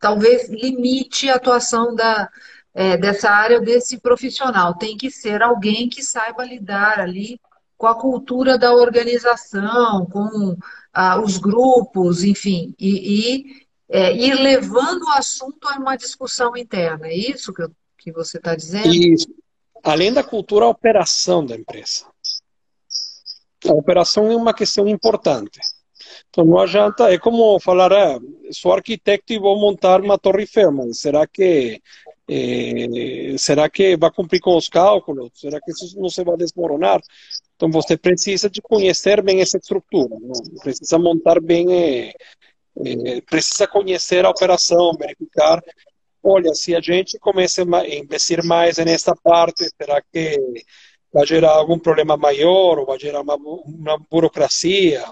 talvez 0.00 0.48
limite 0.48 1.28
a 1.28 1.34
atuação 1.34 1.94
da, 1.94 2.28
é, 2.72 2.96
dessa 2.96 3.30
área, 3.30 3.60
desse 3.60 3.98
profissional. 3.98 4.74
Tem 4.74 4.96
que 4.96 5.10
ser 5.10 5.42
alguém 5.42 5.88
que 5.88 6.02
saiba 6.02 6.44
lidar 6.44 7.00
ali 7.00 7.40
com 7.76 7.86
a 7.86 7.94
cultura 7.94 8.58
da 8.58 8.72
organização, 8.72 10.06
com 10.06 10.56
ah, 10.92 11.20
os 11.20 11.38
grupos, 11.38 12.24
enfim, 12.24 12.74
e, 12.78 13.36
e 13.38 13.66
é, 13.88 14.16
ir 14.16 14.34
levando 14.34 15.02
o 15.02 15.10
assunto 15.10 15.68
a 15.68 15.78
uma 15.78 15.96
discussão 15.96 16.56
interna. 16.56 17.06
É 17.06 17.14
isso 17.14 17.52
que, 17.52 17.62
eu, 17.62 17.70
que 17.96 18.10
você 18.10 18.38
está 18.38 18.54
dizendo? 18.54 18.88
Isso 18.88 19.28
além 19.84 20.12
da 20.12 20.22
cultura, 20.22 20.64
a 20.64 20.68
operação 20.68 21.44
da 21.44 21.56
empresa. 21.56 22.06
A 23.66 23.72
operação 23.72 24.30
é 24.30 24.36
uma 24.36 24.54
questão 24.54 24.86
importante. 24.88 25.60
Então 26.30 26.44
não 26.44 26.58
adianta, 26.58 27.12
é 27.12 27.18
como 27.18 27.58
falar, 27.60 27.92
ah, 27.92 28.18
sou 28.52 28.72
arquiteto 28.72 29.32
e 29.32 29.38
vou 29.38 29.58
montar 29.58 30.00
uma 30.00 30.18
torre 30.18 30.46
mas 30.72 31.00
será 31.00 31.26
que 31.26 31.80
eh, 32.28 33.36
será 33.38 33.68
que 33.70 33.96
vai 33.96 34.10
cumprir 34.10 34.40
com 34.40 34.56
os 34.56 34.68
cálculos? 34.68 35.30
Será 35.34 35.58
que 35.60 35.70
isso 35.70 35.98
não 35.98 36.08
se 36.08 36.22
vai 36.22 36.36
desmoronar? 36.36 37.00
Então 37.56 37.70
você 37.70 37.96
precisa 37.96 38.48
de 38.50 38.60
conhecer 38.62 39.22
bem 39.22 39.40
essa 39.40 39.56
estrutura, 39.58 40.14
não? 40.20 40.32
precisa 40.62 40.98
montar 40.98 41.40
bem, 41.40 41.66
eh, 41.72 42.14
eh, 42.84 43.20
precisa 43.22 43.66
conhecer 43.66 44.24
a 44.24 44.30
operação, 44.30 44.92
verificar 44.98 45.60
olha, 46.22 46.54
se 46.54 46.74
a 46.74 46.80
gente 46.80 47.18
começa 47.18 47.62
a 47.62 47.88
investir 47.88 48.44
mais 48.44 48.78
nessa 48.78 49.14
parte, 49.16 49.68
será 49.80 50.02
que 50.02 50.38
vai 51.12 51.26
gerar 51.26 51.52
algum 51.52 51.78
problema 51.78 52.16
maior 52.16 52.78
ou 52.78 52.86
vai 52.86 52.98
gerar 52.98 53.22
uma, 53.22 53.36
uma 53.36 53.98
burocracia? 54.10 55.04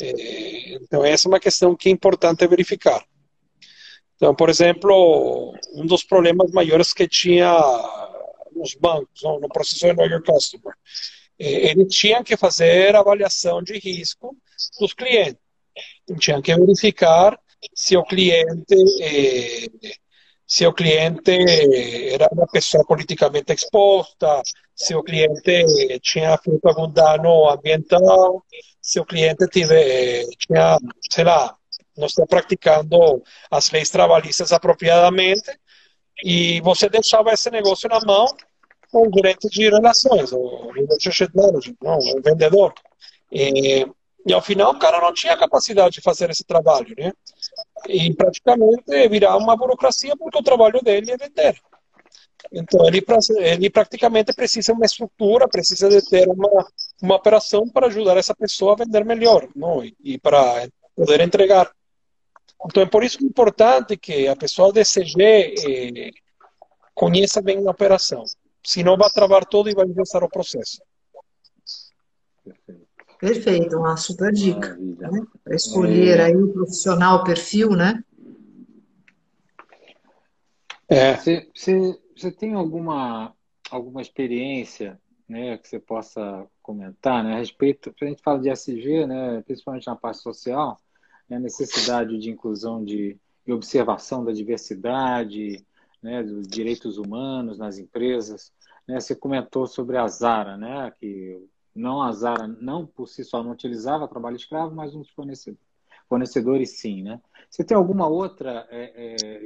É, 0.00 0.74
então, 0.74 1.04
essa 1.04 1.28
é 1.28 1.30
uma 1.30 1.40
questão 1.40 1.76
que 1.76 1.88
é 1.88 1.92
importante 1.92 2.46
verificar. 2.46 3.04
Então, 4.16 4.34
por 4.34 4.48
exemplo, 4.48 5.54
um 5.74 5.86
dos 5.86 6.04
problemas 6.04 6.50
maiores 6.52 6.92
que 6.92 7.08
tinha 7.08 7.52
os 8.54 8.74
bancos, 8.74 9.22
no 9.22 9.48
processo 9.48 9.86
de 9.86 9.92
Know 9.94 10.06
Your 10.06 10.22
Customer, 10.22 10.74
é, 11.38 11.70
eles 11.70 11.94
tinham 11.94 12.22
que 12.22 12.36
fazer 12.36 12.94
avaliação 12.94 13.62
de 13.62 13.78
risco 13.78 14.36
dos 14.78 14.94
clientes. 14.94 15.42
Tinham 16.18 16.42
que 16.42 16.54
verificar 16.54 17.38
se 17.74 17.96
o 17.96 18.04
cliente 18.04 18.74
é, 19.00 19.66
se 20.52 20.66
o 20.66 20.72
cliente 20.74 21.34
era 22.12 22.28
uma 22.30 22.46
pessoa 22.46 22.84
politicamente 22.84 23.54
exposta, 23.54 24.42
se 24.76 24.94
o 24.94 25.02
cliente 25.02 25.98
tinha 26.02 26.36
feito 26.36 26.68
algum 26.68 26.92
dano 26.92 27.48
ambiental, 27.48 28.44
se 28.78 29.00
o 29.00 29.04
cliente 29.06 29.48
tive, 29.48 30.28
tinha, 30.36 30.76
sei 31.10 31.24
lá, 31.24 31.56
não 31.96 32.06
está 32.06 32.26
praticando 32.26 33.22
as 33.50 33.70
leis 33.70 33.88
trabalhistas 33.88 34.52
apropriadamente, 34.52 35.58
e 36.22 36.60
você 36.60 36.86
deixava 36.86 37.32
esse 37.32 37.50
negócio 37.50 37.88
na 37.88 38.00
mão 38.00 38.26
com 38.90 39.08
o 39.08 39.10
gerente 39.10 39.48
de 39.48 39.70
relações, 39.70 40.32
o 40.32 40.70
não, 41.80 41.96
o 41.96 42.20
vendedor. 42.22 42.74
E, 43.32 43.86
e 44.26 44.34
ao 44.34 44.42
final 44.42 44.72
o 44.72 44.78
cara 44.78 45.00
não 45.00 45.14
tinha 45.14 45.34
capacidade 45.34 45.94
de 45.94 46.02
fazer 46.02 46.28
esse 46.28 46.44
trabalho, 46.44 46.94
né? 46.98 47.10
E 47.88 48.14
praticamente 48.14 49.08
virar 49.08 49.36
uma 49.36 49.56
burocracia 49.56 50.16
porque 50.16 50.38
o 50.38 50.42
trabalho 50.42 50.80
dele 50.82 51.12
é 51.12 51.16
vender. 51.16 51.60
Então, 52.50 52.86
ele, 52.86 53.04
ele 53.38 53.70
praticamente 53.70 54.32
precisa 54.32 54.72
de 54.72 54.78
uma 54.78 54.86
estrutura, 54.86 55.48
precisa 55.48 55.88
de 55.88 56.02
ter 56.08 56.28
uma, 56.28 56.66
uma 57.00 57.16
operação 57.16 57.68
para 57.68 57.86
ajudar 57.86 58.16
essa 58.16 58.34
pessoa 58.34 58.72
a 58.72 58.76
vender 58.76 59.04
melhor 59.04 59.48
não? 59.54 59.84
e, 59.84 59.94
e 60.02 60.18
para 60.18 60.68
poder 60.96 61.20
entregar. 61.20 61.70
Então, 62.64 62.82
é 62.82 62.86
por 62.86 63.02
isso 63.02 63.18
que 63.18 63.24
é 63.24 63.28
importante 63.28 63.96
que 63.96 64.28
a 64.28 64.36
pessoa 64.36 64.72
de 64.72 64.82
CG 64.84 65.14
eh, 65.18 66.10
conheça 66.94 67.42
bem 67.42 67.66
a 67.66 67.70
operação. 67.70 68.24
Senão, 68.64 68.96
vai 68.96 69.10
travar 69.10 69.44
tudo 69.44 69.68
e 69.68 69.74
vai 69.74 69.86
começar 69.86 70.22
o 70.22 70.28
processo. 70.28 70.80
Perfeito, 72.44 72.81
uma 73.76 73.96
super 73.96 74.32
dica. 74.32 74.76
Né? 74.76 75.22
Para 75.44 75.54
escolher 75.54 76.18
é... 76.18 76.24
aí 76.24 76.36
o 76.36 76.52
profissional, 76.52 77.20
o 77.20 77.24
perfil, 77.24 77.70
né? 77.70 78.02
É. 80.88 81.16
Você, 81.16 81.48
você, 81.54 82.00
você 82.16 82.30
tem 82.30 82.54
alguma, 82.54 83.34
alguma 83.70 84.02
experiência 84.02 85.00
né, 85.28 85.56
que 85.56 85.68
você 85.68 85.78
possa 85.78 86.46
comentar 86.62 87.24
né, 87.24 87.34
a 87.34 87.38
respeito, 87.38 87.94
a 87.98 88.04
gente 88.04 88.22
fala 88.22 88.40
de 88.40 88.50
SG, 88.50 89.06
né, 89.06 89.42
principalmente 89.46 89.86
na 89.86 89.96
parte 89.96 90.18
social, 90.18 90.78
né, 91.28 91.36
a 91.36 91.40
necessidade 91.40 92.18
de 92.18 92.30
inclusão 92.30 92.84
de, 92.84 93.16
de 93.46 93.52
observação 93.52 94.22
da 94.22 94.32
diversidade, 94.32 95.64
né, 96.02 96.22
dos 96.22 96.46
direitos 96.46 96.98
humanos 96.98 97.58
nas 97.58 97.78
empresas. 97.78 98.52
Né, 98.86 99.00
você 99.00 99.14
comentou 99.14 99.66
sobre 99.66 99.96
a 99.96 100.06
Zara, 100.06 100.58
né, 100.58 100.92
que 101.00 101.40
não 101.74 102.02
a 102.02 102.12
Zara 102.12 102.46
não 102.46 102.86
por 102.86 103.08
si 103.08 103.24
só 103.24 103.42
não 103.42 103.52
utilizava 103.52 104.08
trabalho 104.08 104.36
escravo, 104.36 104.74
mas 104.74 104.94
uns 104.94 105.08
fornecedores, 105.10 105.66
fornecedores 106.08 106.78
sim, 106.78 107.02
né? 107.02 107.20
Você 107.48 107.64
tem 107.64 107.76
alguma 107.76 108.06
outra 108.06 108.66
é, 108.70 108.92
é, 108.94 109.44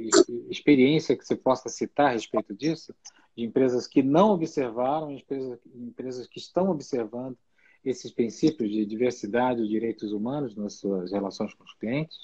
experiência 0.49 1.15
que 1.15 1.25
você 1.25 1.35
possa 1.35 1.69
citar 1.69 2.07
a 2.07 2.11
respeito 2.11 2.53
disso? 2.53 2.93
De 3.35 3.43
empresas 3.43 3.87
que 3.87 4.01
não 4.01 4.31
observaram, 4.31 5.11
empresas, 5.11 5.59
empresas 5.75 6.27
que 6.27 6.39
estão 6.39 6.69
observando 6.69 7.37
esses 7.83 8.11
princípios 8.11 8.69
de 8.71 8.85
diversidade 8.85 9.61
e 9.61 9.67
direitos 9.67 10.11
humanos 10.11 10.55
nas 10.55 10.73
suas 10.73 11.11
relações 11.11 11.53
com 11.53 11.63
os 11.63 11.73
clientes? 11.73 12.17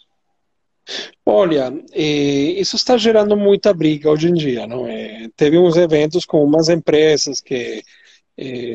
Olha, 1.25 1.73
isso 1.95 2.75
está 2.75 2.97
gerando 2.97 3.37
muita 3.37 3.73
briga 3.73 4.11
hoje 4.11 4.27
em 4.27 4.33
dia, 4.33 4.67
não 4.67 4.85
é? 4.85 5.29
Teve 5.35 5.57
uns 5.57 5.77
eventos 5.77 6.25
com 6.25 6.43
umas 6.43 6.67
empresas 6.67 7.39
que 7.39 7.81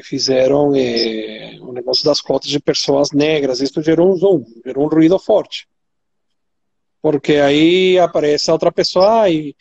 fizeram 0.03 0.75
eh, 0.75 1.59
o 1.61 1.73
negócio 1.73 2.05
das 2.05 2.21
cotas 2.21 2.49
de 2.51 2.61
pessoas 2.61 3.11
negras. 3.13 3.61
Isso 3.61 3.83
gerou 3.83 4.13
um 4.13 4.17
zoom, 4.17 4.45
gerou 4.65 4.85
um 4.85 4.89
ruído 4.89 5.19
forte. 5.19 5.67
Porque 7.03 7.35
aí 7.35 7.99
aparece 7.99 8.51
outra 8.51 8.73
pessoa 8.73 9.29
e 9.31 9.55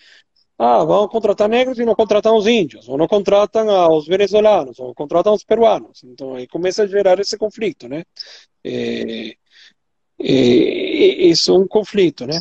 ah, 0.58 0.84
vão 0.84 1.08
contratar 1.08 1.48
negros 1.48 1.78
e 1.78 1.86
não 1.86 1.93
contratam 1.93 2.36
os 2.36 2.48
índios, 2.48 2.89
ou 2.89 2.98
não 2.98 3.08
contratam 3.08 3.68
os 3.95 4.08
venezuelanos, 4.08 4.80
ou 4.80 4.93
contratam 4.95 5.34
os 5.34 5.43
peruanos. 5.43 6.04
Então 6.04 6.34
aí 6.36 6.48
começa 6.48 6.84
a 6.84 6.88
gerar 6.88 7.20
esse 7.20 7.38
conflito, 7.38 7.88
né? 7.88 8.04
É, 8.64 9.36
é, 10.20 10.34
isso 11.30 11.52
é 11.52 11.58
um 11.58 11.68
conflito, 11.68 12.26
né? 12.26 12.39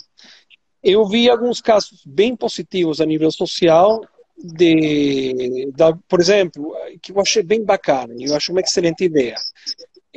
Eu 0.82 1.06
vi 1.06 1.28
alguns 1.28 1.60
casos 1.60 2.02
bem 2.06 2.34
positivos 2.34 3.00
a 3.00 3.06
nível 3.06 3.30
social, 3.30 4.00
de, 4.38 5.70
por 6.08 6.20
exemplo, 6.20 6.74
que 7.00 7.12
eu 7.12 7.20
achei 7.20 7.42
bem 7.42 7.64
bacana, 7.64 8.14
eu 8.18 8.34
acho 8.34 8.52
uma 8.52 8.60
excelente 8.60 9.04
ideia. 9.04 9.34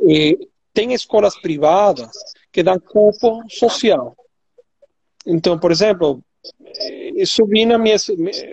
É, 0.00 0.36
tem 0.72 0.92
escolas 0.92 1.38
privadas 1.40 2.10
que 2.52 2.62
dão 2.62 2.78
cupo 2.78 3.42
social. 3.48 4.16
Então, 5.26 5.58
por 5.58 5.70
exemplo, 5.70 6.22
isso 7.16 7.44
vi 7.46 7.66
na 7.66 7.78
minha 7.78 7.96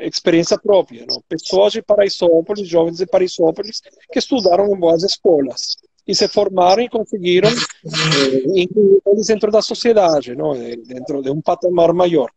experiência 0.01 0.57
própria. 0.57 1.05
Não? 1.07 1.21
Pessoas 1.27 1.73
de 1.73 1.81
Paraisópolis, 1.81 2.67
jovens 2.67 2.97
de 2.97 3.05
Paraisópolis, 3.05 3.81
que 4.11 4.19
estudaram 4.19 4.73
em 4.73 4.79
boas 4.79 5.03
escolas 5.03 5.77
e 6.07 6.15
se 6.15 6.27
formaram 6.27 6.81
e 6.81 6.89
conseguiram 6.89 7.49
eh, 7.49 8.61
incluir 8.61 9.01
eles 9.05 9.27
dentro 9.27 9.51
da 9.51 9.61
sociedade, 9.61 10.35
não? 10.35 10.55
Eh, 10.55 10.77
dentro 10.77 11.21
de 11.21 11.29
um 11.29 11.41
patamar 11.41 11.93
maior. 11.93 12.31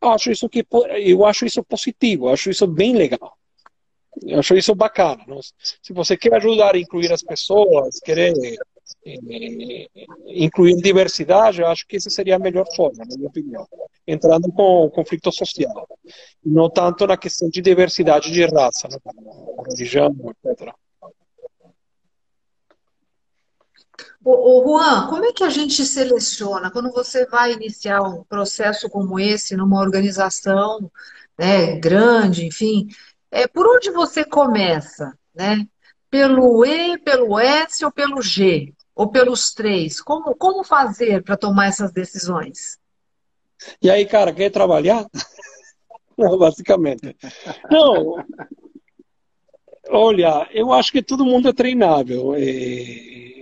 Eu 0.00 0.10
acho 0.10 0.30
isso 0.30 0.48
que 0.48 0.66
eu 1.04 1.24
acho 1.24 1.46
isso 1.46 1.62
positivo, 1.62 2.28
acho 2.28 2.50
isso 2.50 2.66
bem 2.66 2.94
legal. 2.94 3.36
Eu 4.22 4.40
acho 4.40 4.56
isso 4.56 4.74
bacana. 4.74 5.24
Não? 5.26 5.40
Se 5.82 5.92
você 5.92 6.16
quer 6.16 6.34
ajudar 6.34 6.74
a 6.74 6.78
incluir 6.78 7.12
as 7.12 7.22
pessoas, 7.22 8.00
querer 8.00 8.32
eh, 9.06 9.86
incluir 10.26 10.76
diversidade, 10.76 11.60
eu 11.60 11.66
acho 11.66 11.86
que 11.86 11.96
essa 11.96 12.10
seria 12.10 12.36
a 12.36 12.38
melhor 12.38 12.66
forma, 12.74 13.04
na 13.04 13.16
minha 13.16 13.28
opinião. 13.28 13.66
Entrando 14.06 14.50
com 14.52 14.86
o 14.86 14.90
conflito 14.90 15.30
social. 15.30 15.86
Não 16.44 16.70
tanto 16.70 17.06
na 17.06 17.16
questão 17.16 17.48
de 17.48 17.60
diversidade 17.60 18.32
de 18.32 18.44
raça, 18.46 18.88
né? 18.88 18.98
religião, 19.68 20.14
etc. 20.44 20.74
O, 24.30 24.62
Juan, 24.62 25.06
como 25.08 25.24
é 25.24 25.32
que 25.32 25.42
a 25.42 25.48
gente 25.48 25.86
seleciona 25.86 26.70
quando 26.70 26.92
você 26.92 27.24
vai 27.24 27.54
iniciar 27.54 28.02
um 28.02 28.22
processo 28.24 28.86
como 28.90 29.18
esse 29.18 29.56
numa 29.56 29.80
organização 29.80 30.92
né, 31.38 31.76
grande, 31.78 32.44
enfim? 32.44 32.88
É, 33.30 33.46
por 33.48 33.66
onde 33.66 33.90
você 33.90 34.26
começa? 34.26 35.16
Né? 35.34 35.66
Pelo 36.10 36.62
E, 36.66 36.98
pelo 36.98 37.38
S 37.38 37.82
ou 37.82 37.90
pelo 37.90 38.20
G? 38.20 38.74
Ou 38.94 39.08
pelos 39.08 39.54
três? 39.54 39.98
Como, 39.98 40.34
como 40.34 40.62
fazer 40.62 41.22
para 41.22 41.36
tomar 41.36 41.68
essas 41.68 41.90
decisões? 41.90 42.78
E 43.80 43.90
aí, 43.90 44.04
cara, 44.04 44.30
quer 44.30 44.50
trabalhar? 44.50 45.06
Não, 46.18 46.36
basicamente. 46.36 47.16
Não. 47.70 48.22
Olha, 49.88 50.46
eu 50.52 50.70
acho 50.70 50.92
que 50.92 51.02
todo 51.02 51.24
mundo 51.24 51.48
é 51.48 51.52
treinável. 51.54 52.36
E, 52.36 53.37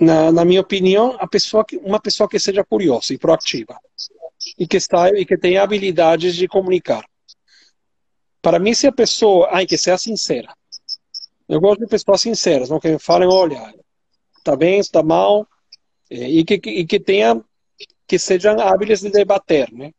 na, 0.00 0.32
na, 0.32 0.44
minha 0.44 0.60
opinião, 0.60 1.16
pessoa 1.30 1.64
que, 1.64 1.76
uma 1.76 2.00
pessoa 2.00 2.28
que 2.28 2.38
seja 2.38 2.64
curiosa 2.64 3.12
e 3.12 3.18
proativa 3.18 3.78
e 4.58 4.66
que 4.66 4.76
está 4.76 5.10
e 5.10 5.26
que 5.26 5.36
tenha 5.36 5.62
habilidades 5.62 6.34
de 6.34 6.48
comunicar. 6.48 7.04
Para 8.40 8.58
mim, 8.58 8.72
se 8.72 8.86
a 8.86 8.92
pessoa, 8.92 9.48
ai, 9.52 9.66
que 9.66 9.76
seja 9.76 9.98
sincera. 9.98 10.54
Eu 11.46 11.60
gosto 11.60 11.80
de 11.80 11.86
pessoas 11.86 12.22
sinceras, 12.22 12.70
não 12.70 12.80
que 12.80 12.88
me 12.88 12.98
falem, 12.98 13.28
olha, 13.28 13.74
está 14.38 14.56
bem, 14.56 14.78
está 14.78 15.02
mal, 15.02 15.46
e 16.10 16.44
que, 16.44 16.54
e 16.54 16.86
que 16.86 16.98
tenha 16.98 17.42
que 18.06 18.18
sejam 18.18 18.58
hábeis 18.58 19.00
de 19.00 19.10
debater, 19.10 19.72
né? 19.72 19.92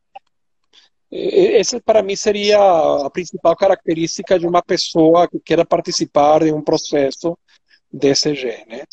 Essa 1.12 1.80
para 1.80 2.02
mim 2.02 2.16
seria 2.16 2.58
a 3.06 3.10
principal 3.10 3.56
característica 3.56 4.39
de 4.39 4.47
uma 4.47 4.62
pessoa 4.62 5.28
que 5.28 5.39
queira 5.39 5.66
participar 5.66 6.43
de 6.43 6.54
um 6.54 6.62
processo 6.62 7.38
DCG, 7.91 8.66
né? 8.68 8.84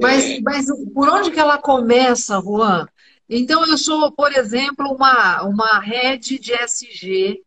Mas, 0.00 0.40
mas 0.42 0.66
por 0.92 1.08
onde 1.08 1.30
que 1.30 1.40
ela 1.40 1.58
começa, 1.58 2.40
Juan? 2.40 2.86
Então 3.28 3.66
eu 3.66 3.78
sou, 3.78 4.12
por 4.12 4.32
exemplo, 4.32 4.92
uma 4.92 5.42
uma 5.44 5.80
rede 5.80 6.38
de 6.38 6.52
SG 6.52 7.42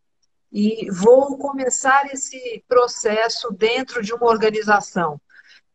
e 0.52 0.90
vou 0.92 1.38
começar 1.38 2.12
esse 2.12 2.64
processo 2.68 3.52
dentro 3.52 4.02
de 4.02 4.14
uma 4.14 4.28
organização 4.28 5.20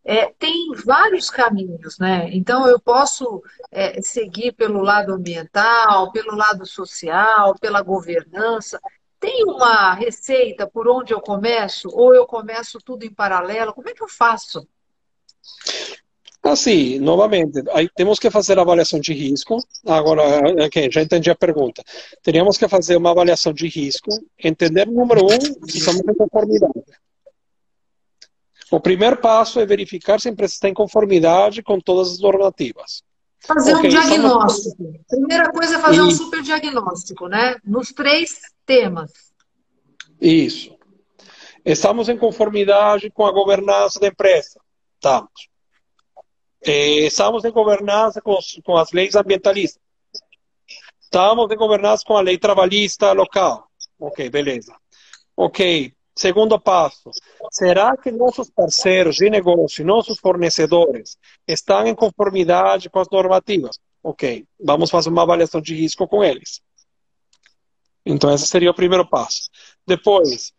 é, 0.05 0.27
tem 0.33 0.73
vários 0.85 1.31
caminhos, 1.31 1.99
né? 1.99 2.29
Então 2.33 2.67
eu 2.67 2.81
posso 2.81 3.43
é, 3.71 4.01
seguir 4.03 4.53
pelo 4.53 4.83
lado 4.83 5.13
ambiental, 5.13 6.11
pelo 6.11 6.35
lado 6.35 6.67
social, 6.67 7.57
pela 7.59 7.83
governança. 7.83 8.81
Tem 9.21 9.45
uma 9.45 9.95
receita 9.95 10.67
por 10.67 10.89
onde 10.89 11.13
eu 11.13 11.21
começo? 11.21 11.89
Ou 11.93 12.15
eu 12.15 12.27
começo 12.27 12.79
tudo 12.85 13.05
em 13.05 13.15
paralelo? 13.15 13.73
Como 13.73 13.89
é 13.89 13.95
que 13.95 14.03
eu 14.03 14.09
faço? 14.09 14.67
Assim, 16.43 16.99
novamente, 16.99 17.63
aí 17.73 17.89
temos 17.95 18.19
que 18.19 18.29
fazer 18.29 18.59
a 18.59 18.63
avaliação 18.63 18.99
de 18.99 19.13
risco. 19.15 19.59
Agora, 19.87 20.23
okay, 20.67 20.91
já 20.91 21.01
entendi 21.01 21.31
a 21.31 21.37
pergunta. 21.37 21.85
Teríamos 22.21 22.59
que 22.59 22.67
fazer 22.67 22.97
uma 22.97 23.13
avaliação 23.13 23.53
de 23.53 23.69
risco, 23.69 24.11
entender, 24.43 24.89
número 24.89 25.25
um, 25.25 25.69
se 25.69 25.79
estamos 25.79 26.01
em 26.01 26.15
conformidade. 26.15 26.83
O 28.73 28.81
primeiro 28.81 29.19
passo 29.19 29.61
é 29.61 29.67
verificar 29.67 30.21
se 30.21 30.29
a 30.29 30.33
empresa 30.33 30.55
está 30.55 30.69
em 30.69 30.75
conformidade 30.75 31.63
com 31.63 31.79
todas 31.79 32.11
as 32.13 32.19
normativas. 32.19 33.05
Fazer 33.39 33.75
okay, 33.77 33.87
um 33.87 33.91
diagnóstico. 33.91 34.83
Estamos... 34.83 35.07
Primeira 35.09 35.53
coisa 35.53 35.77
é 35.77 35.79
fazer 35.79 36.01
um 36.01 36.11
super 36.11 36.43
diagnóstico, 36.43 37.29
né? 37.29 37.57
Nos 37.65 37.93
três 37.93 38.41
temas. 38.67 39.13
Isso. 40.21 40.77
Estamos 41.65 42.09
em 42.09 42.17
conformidade 42.17 43.11
com 43.11 43.27
a 43.27 43.33
governança 43.33 44.01
da 44.01 44.09
empresa. 44.09 44.59
Estamos. 44.95 45.52
Eh, 46.65 47.07
estamos 47.07 47.45
em 47.45 47.51
governança 47.51 48.21
com, 48.21 48.39
as 48.77 48.93
leis 48.93 49.15
ambientalistas. 49.15 49.83
Estamos 51.01 51.51
em 51.51 51.57
governança 51.57 52.05
com 52.07 52.17
a 52.17 52.21
lei 52.21 52.39
trabalhista 52.39 53.13
local. 53.13 53.69
Ok, 53.99 54.29
beleza. 54.31 54.75
Ok, 55.37 55.93
Segundo 56.15 56.61
passo, 56.61 57.11
será 57.51 57.97
que 57.97 58.11
nossos 58.11 58.51
parceiros 58.51 59.17
de 59.17 59.31
negócio, 59.31 59.85
nossos 59.85 60.19
fornecedores, 60.19 61.17
estão 61.49 61.87
em 61.87 61.95
conformidade 61.95 62.91
com 62.91 63.01
as 63.01 63.09
normativas? 63.11 63.79
Ok, 64.03 64.47
vamos 64.61 64.91
fazer 64.91 65.09
uma 65.09 65.23
avaliação 65.23 65.61
de 65.61 65.75
risco 65.75 66.07
com 66.07 66.23
eles. 66.23 66.61
Então, 68.05 68.33
esse 68.35 68.47
seria 68.47 68.71
o 68.71 68.75
primeiro 68.75 69.09
passo. 69.09 69.49
Depois, 69.87 70.53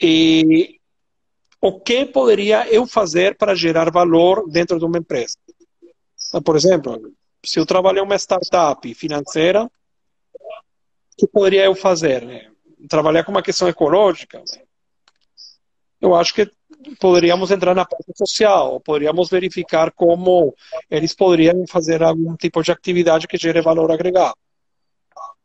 e, 0.00 0.80
o 1.62 1.78
que 1.80 2.04
poderia 2.04 2.68
eu 2.68 2.84
fazer 2.88 3.36
para 3.36 3.54
gerar 3.54 3.88
valor 3.88 4.50
dentro 4.50 4.80
de 4.80 4.84
uma 4.84 4.98
empresa? 4.98 5.38
Por 6.44 6.56
exemplo, 6.56 7.14
se 7.44 7.60
eu 7.60 7.64
trabalho 7.64 8.00
em 8.00 8.02
uma 8.02 8.16
startup 8.16 8.92
financeira, 8.94 9.64
o 9.64 9.70
que 11.16 11.26
poderia 11.28 11.64
eu 11.64 11.74
fazer? 11.76 12.26
Né? 12.26 12.50
Trabalhar 12.88 13.22
com 13.22 13.30
uma 13.30 13.44
questão 13.44 13.68
ecológica? 13.68 14.42
Eu 16.00 16.16
acho 16.16 16.34
que 16.34 16.50
poderíamos 16.98 17.52
entrar 17.52 17.76
na 17.76 17.84
parte 17.84 18.12
social, 18.16 18.80
poderíamos 18.80 19.30
verificar 19.30 19.92
como 19.92 20.52
eles 20.90 21.14
poderiam 21.14 21.64
fazer 21.68 22.02
algum 22.02 22.34
tipo 22.34 22.60
de 22.60 22.72
atividade 22.72 23.28
que 23.28 23.38
gere 23.38 23.62
valor 23.62 23.92
agregado. 23.92 24.34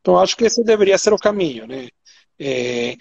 Então, 0.01 0.18
acho 0.18 0.36
que 0.36 0.45
esse 0.45 0.63
deveria 0.63 0.97
ser 0.97 1.13
o 1.13 1.18
caminho, 1.20 1.68
né? 1.68 1.89
É, 2.39 2.95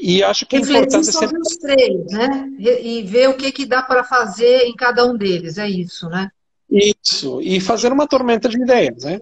e 0.00 0.22
acho 0.22 0.46
que 0.46 0.56
é 0.56 0.60
importante 0.60 1.12
sempre... 1.12 1.38
os 1.38 1.56
três, 1.56 2.06
né? 2.10 2.48
E 2.58 3.02
ver 3.02 3.28
o 3.28 3.36
que, 3.36 3.52
que 3.52 3.66
dá 3.66 3.82
para 3.82 4.02
fazer 4.02 4.62
em 4.62 4.74
cada 4.74 5.04
um 5.04 5.16
deles, 5.16 5.58
é 5.58 5.68
isso, 5.68 6.08
né? 6.08 6.30
Isso, 6.70 7.40
e 7.42 7.60
fazer 7.60 7.92
uma 7.92 8.06
tormenta 8.06 8.48
de 8.48 8.60
ideias, 8.60 9.04
né? 9.04 9.20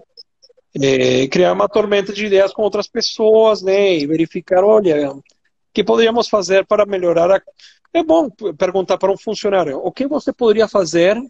É, 0.81 1.27
criar 1.27 1.51
uma 1.51 1.67
tormenta 1.67 2.13
de 2.13 2.25
ideias 2.25 2.53
com 2.53 2.61
outras 2.61 2.87
pessoas, 2.87 3.61
né? 3.61 3.97
E 3.97 4.07
verificar, 4.07 4.63
olha, 4.63 5.11
o 5.11 5.21
que 5.73 5.83
poderíamos 5.83 6.29
fazer 6.29 6.65
para 6.65 6.85
melhorar 6.85 7.29
a... 7.29 7.41
É 7.93 8.01
bom 8.01 8.29
perguntar 8.57 8.97
para 8.97 9.11
um 9.11 9.17
funcionário, 9.17 9.77
o 9.77 9.91
que 9.91 10.07
você 10.07 10.31
poderia 10.31 10.65
fazer, 10.65 11.21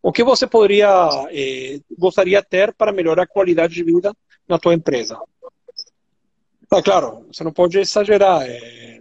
o 0.00 0.12
que 0.12 0.22
você 0.22 0.46
poderia, 0.46 0.88
eh, 1.32 1.80
gostaria 1.98 2.40
de 2.40 2.48
ter 2.48 2.72
para 2.72 2.92
melhorar 2.92 3.24
a 3.24 3.26
qualidade 3.26 3.74
de 3.74 3.82
vida 3.82 4.14
na 4.48 4.56
tua 4.56 4.72
empresa? 4.72 5.18
Tá 6.68 6.82
claro, 6.82 7.26
você 7.32 7.44
não 7.44 7.52
pode 7.52 7.78
exagerar. 7.78 8.42
É, 8.42 9.00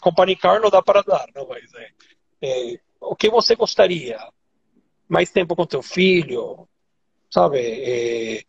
companicar 0.00 0.60
não 0.60 0.70
dá 0.70 0.82
para 0.82 1.02
dar, 1.02 1.26
não, 1.34 1.46
mas 1.48 1.72
é, 1.74 1.90
é, 2.42 2.80
o 3.00 3.14
que 3.14 3.30
você 3.30 3.54
gostaria? 3.54 4.18
Mais 5.08 5.30
tempo 5.30 5.54
com 5.54 5.66
teu 5.66 5.82
filho, 5.82 6.68
sabe? 7.30 7.58
É, 7.58 8.42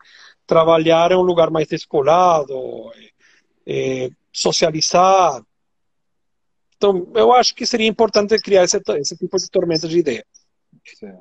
trabalhar 0.46 1.12
em 1.12 1.16
um 1.16 1.22
lugar 1.22 1.50
mais 1.50 1.68
descolado, 1.68 2.92
é, 2.96 4.06
é, 4.06 4.10
socializar. 4.32 5.44
Então, 6.76 7.12
eu 7.16 7.32
acho 7.34 7.56
que 7.56 7.66
seria 7.66 7.88
importante 7.88 8.38
criar 8.40 8.64
esse, 8.64 8.82
esse 8.98 9.18
tipo 9.18 9.38
de 9.38 9.50
tormenta 9.50 9.88
de 9.88 10.00
ideias. 10.00 10.43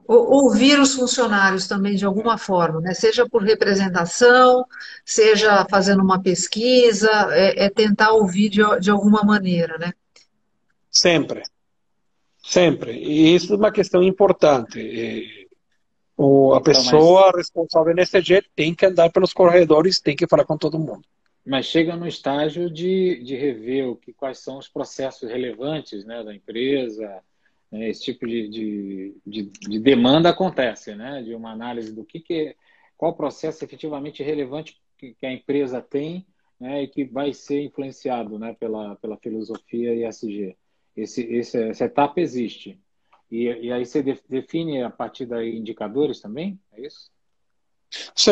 Ouvir 0.07 0.79
os 0.81 0.95
funcionários 0.95 1.69
também 1.69 1.95
de 1.95 2.05
alguma 2.05 2.37
forma, 2.37 2.81
né? 2.81 2.95
seja 2.95 3.29
por 3.29 3.43
representação, 3.43 4.65
seja 5.05 5.65
fazendo 5.71 6.03
uma 6.03 6.21
pesquisa, 6.21 7.11
é, 7.31 7.67
é 7.67 7.71
tentar 7.71 8.13
ouvir 8.13 8.49
de, 8.49 8.61
de 8.81 8.91
alguma 8.91 9.23
maneira, 9.23 9.79
né? 9.79 9.93
Sempre. 10.91 11.43
Sempre. 12.43 12.93
E 12.93 13.35
isso 13.35 13.55
é 13.55 13.57
uma 13.57 13.71
questão 13.71 14.03
importante. 14.03 15.49
O, 16.17 16.53
a 16.53 16.59
então, 16.59 16.73
pessoa 16.73 17.27
mas... 17.27 17.37
responsável 17.37 17.95
nesse 17.95 18.21
jeito 18.21 18.49
tem 18.55 18.75
que 18.75 18.85
andar 18.85 19.11
pelos 19.11 19.33
corredores, 19.33 20.01
tem 20.01 20.17
que 20.17 20.27
falar 20.27 20.45
com 20.45 20.59
todo 20.59 20.79
mundo. 20.79 21.03
Mas 21.45 21.67
chega 21.67 21.97
no 21.97 22.07
estágio 22.07 22.71
de, 22.71 23.23
de 23.25 23.35
rever 23.37 23.89
o 23.89 23.97
que, 23.97 24.13
quais 24.13 24.39
são 24.39 24.59
os 24.59 24.69
processos 24.69 25.29
relevantes 25.29 26.05
né, 26.05 26.23
da 26.23 26.35
empresa, 26.35 27.23
né, 27.73 27.89
esse 27.89 28.03
tipo 28.03 28.27
de, 28.27 28.49
de, 28.49 29.16
de, 29.27 29.43
de, 29.45 29.79
demanda 29.81 30.29
acontece, 30.29 30.95
né? 30.95 31.23
De 31.23 31.35
uma 31.35 31.51
análise 31.51 31.95
do 31.95 32.05
que, 32.05 32.20
que 32.20 32.55
qual 32.99 33.16
processo 33.16 33.64
efetivamente 33.64 34.23
relevante 34.23 34.79
que, 34.99 35.14
que 35.14 35.25
a 35.25 35.33
empresa 35.33 35.81
tem 35.81 36.27
né, 36.61 36.83
e 36.83 36.87
que 36.87 37.05
vai 37.05 37.33
ser 37.33 37.62
influenciado 37.62 38.39
né, 38.39 38.55
pela, 38.61 38.95
pela 38.97 39.16
filosofia 39.16 40.07
ESG. 40.07 40.55
Esse, 40.95 41.23
esse, 41.23 41.61
essa 41.70 41.87
etapa 41.87 42.20
existe. 42.20 42.79
E, 43.31 43.45
e 43.47 43.73
aí 43.73 43.87
você 43.87 44.03
define 44.29 44.83
a 44.83 44.91
partir 44.91 45.25
daí 45.25 45.57
indicadores 45.57 46.20
também? 46.20 46.61
É 46.73 46.87
isso? 46.87 47.11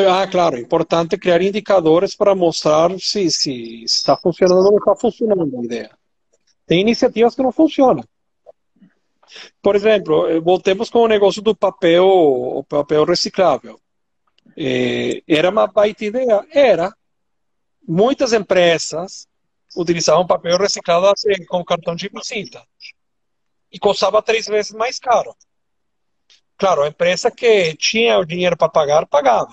Ah, 0.09 0.26
claro, 0.26 0.57
é 0.57 0.61
importante 0.61 1.18
criar 1.18 1.41
indicadores 1.43 2.14
para 2.14 2.34
mostrar 2.34 2.91
se, 2.99 3.30
se 3.30 3.84
está 3.84 4.16
funcionando 4.16 4.64
ou 4.66 4.72
não 4.72 4.78
está 4.78 4.95
funcionando 4.95 5.59
a 5.59 5.64
ideia. 5.64 5.91
Tem 6.66 6.80
iniciativas 6.80 7.34
que 7.34 7.43
não 7.43 7.51
funcionam. 7.51 8.05
Por 9.62 9.76
exemplo, 9.76 10.28
eh, 10.28 10.41
voltemos 10.41 10.91
com 10.91 11.01
o 11.01 11.09
negócio 11.09 11.43
do 11.43 11.55
papel, 11.55 12.07
o 12.07 12.64
papel 12.64 13.05
reciclável. 13.05 13.81
É, 14.57 15.22
era 15.28 15.51
uma 15.51 15.66
baita 15.66 16.05
ideia? 16.05 16.47
Era. 16.53 16.95
Muitas 17.87 18.33
empresas 18.33 19.28
utilizavam 19.76 20.26
papel 20.26 20.59
reciclado 20.59 21.07
assim, 21.07 21.45
com 21.47 21.64
cartão 21.64 21.95
de 21.95 22.09
visita. 22.09 22.62
E 23.72 23.78
custava 23.78 24.22
três 24.22 24.47
vezes 24.47 24.72
mais 24.72 24.99
caro. 24.99 25.35
Claro, 26.57 26.83
a 26.83 26.89
empresa 26.89 27.31
que 27.31 27.74
tinha 27.76 28.18
o 28.18 28.24
dinheiro 28.24 28.57
para 28.57 28.68
pagar, 28.68 29.07
pagava. 29.07 29.53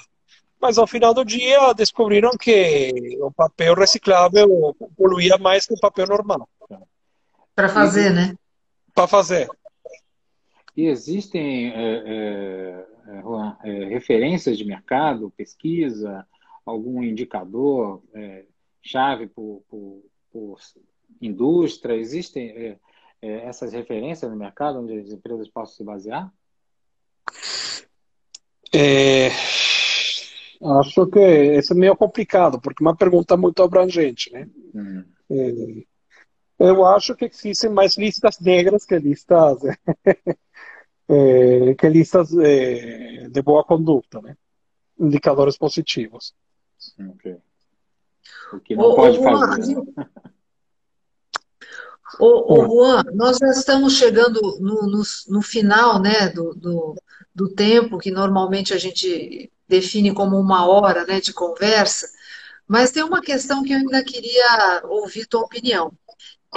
Mas 0.59 0.77
ao 0.77 0.87
final 0.87 1.13
do 1.13 1.23
dia 1.23 1.73
descobriram 1.73 2.31
que 2.31 3.17
o 3.21 3.31
papel 3.31 3.75
reciclável 3.75 4.75
poluía 4.97 5.37
mais 5.37 5.65
que 5.65 5.73
o 5.73 5.79
papel 5.79 6.07
normal. 6.07 6.49
Para 7.55 7.69
fazer, 7.69 8.11
né? 8.11 8.35
Para 8.93 9.07
fazer. 9.07 9.47
E 10.77 10.85
existem, 10.85 11.71
é, 11.71 12.03
é, 12.05 12.87
é, 13.07 13.21
Juan, 13.23 13.57
é, 13.63 13.85
referências 13.85 14.55
de 14.59 14.63
mercado, 14.63 15.33
pesquisa, 15.35 16.23
algum 16.63 17.01
indicador 17.01 18.03
é, 18.13 18.45
chave 18.79 19.25
por, 19.25 19.63
por, 19.67 20.03
por, 20.31 20.59
indústria? 21.19 21.95
Existem 21.95 22.51
é, 22.51 22.77
essas 23.21 23.73
referências 23.73 24.29
no 24.29 24.37
mercado 24.37 24.79
onde 24.79 24.99
as 24.99 25.09
empresas 25.09 25.49
possam 25.49 25.77
se 25.77 25.83
basear? 25.83 26.31
acho 30.79 31.07
que 31.07 31.57
isso 31.57 31.73
é 31.73 31.75
meio 31.75 31.95
complicado, 31.95 32.61
porque 32.61 32.83
é 32.83 32.85
uma 32.87 32.95
pergunta 32.95 33.35
muito 33.35 33.63
abrangente, 33.63 34.31
né? 34.31 34.47
Hum. 34.75 35.03
Eu 36.59 36.85
acho 36.85 37.15
que 37.15 37.25
existem 37.25 37.69
mais 37.69 37.97
listas 37.97 38.39
negras 38.39 38.85
que 38.85 38.97
listas 38.97 39.59
é, 41.07 41.75
que 41.75 41.89
listas 41.89 42.35
é, 42.37 43.27
de 43.29 43.41
boa 43.41 43.63
conduta, 43.63 44.21
né? 44.21 44.35
indicadores 44.99 45.57
positivos. 45.57 46.33
Okay. 47.15 47.37
O 48.53 48.59
que 48.59 48.75
não 48.75 48.95
pode 48.95 49.21
fazer. 49.21 49.73
Juan, 49.73 49.85
né? 49.95 50.09
Ô, 52.19 52.65
Juan, 52.65 53.03
nós 53.13 53.37
já 53.37 53.49
estamos 53.49 53.97
chegando 53.97 54.39
no, 54.59 54.87
no, 54.87 55.03
no 55.27 55.41
final 55.41 56.01
né, 56.01 56.29
do, 56.29 56.55
do, 56.55 56.95
do, 57.35 57.49
tempo 57.49 57.97
que 57.97 58.09
normalmente 58.09 58.73
a 58.73 58.77
gente 58.77 59.51
define 59.67 60.13
como 60.13 60.39
uma 60.39 60.65
hora 60.65 61.05
né, 61.05 61.19
de 61.19 61.33
conversa, 61.33 62.09
mas 62.65 62.91
tem 62.91 63.03
uma 63.03 63.21
questão 63.21 63.61
que 63.61 63.73
eu 63.73 63.77
ainda 63.77 64.03
queria 64.03 64.83
ouvir 64.85 65.25
tua 65.25 65.41
opinião. 65.41 65.91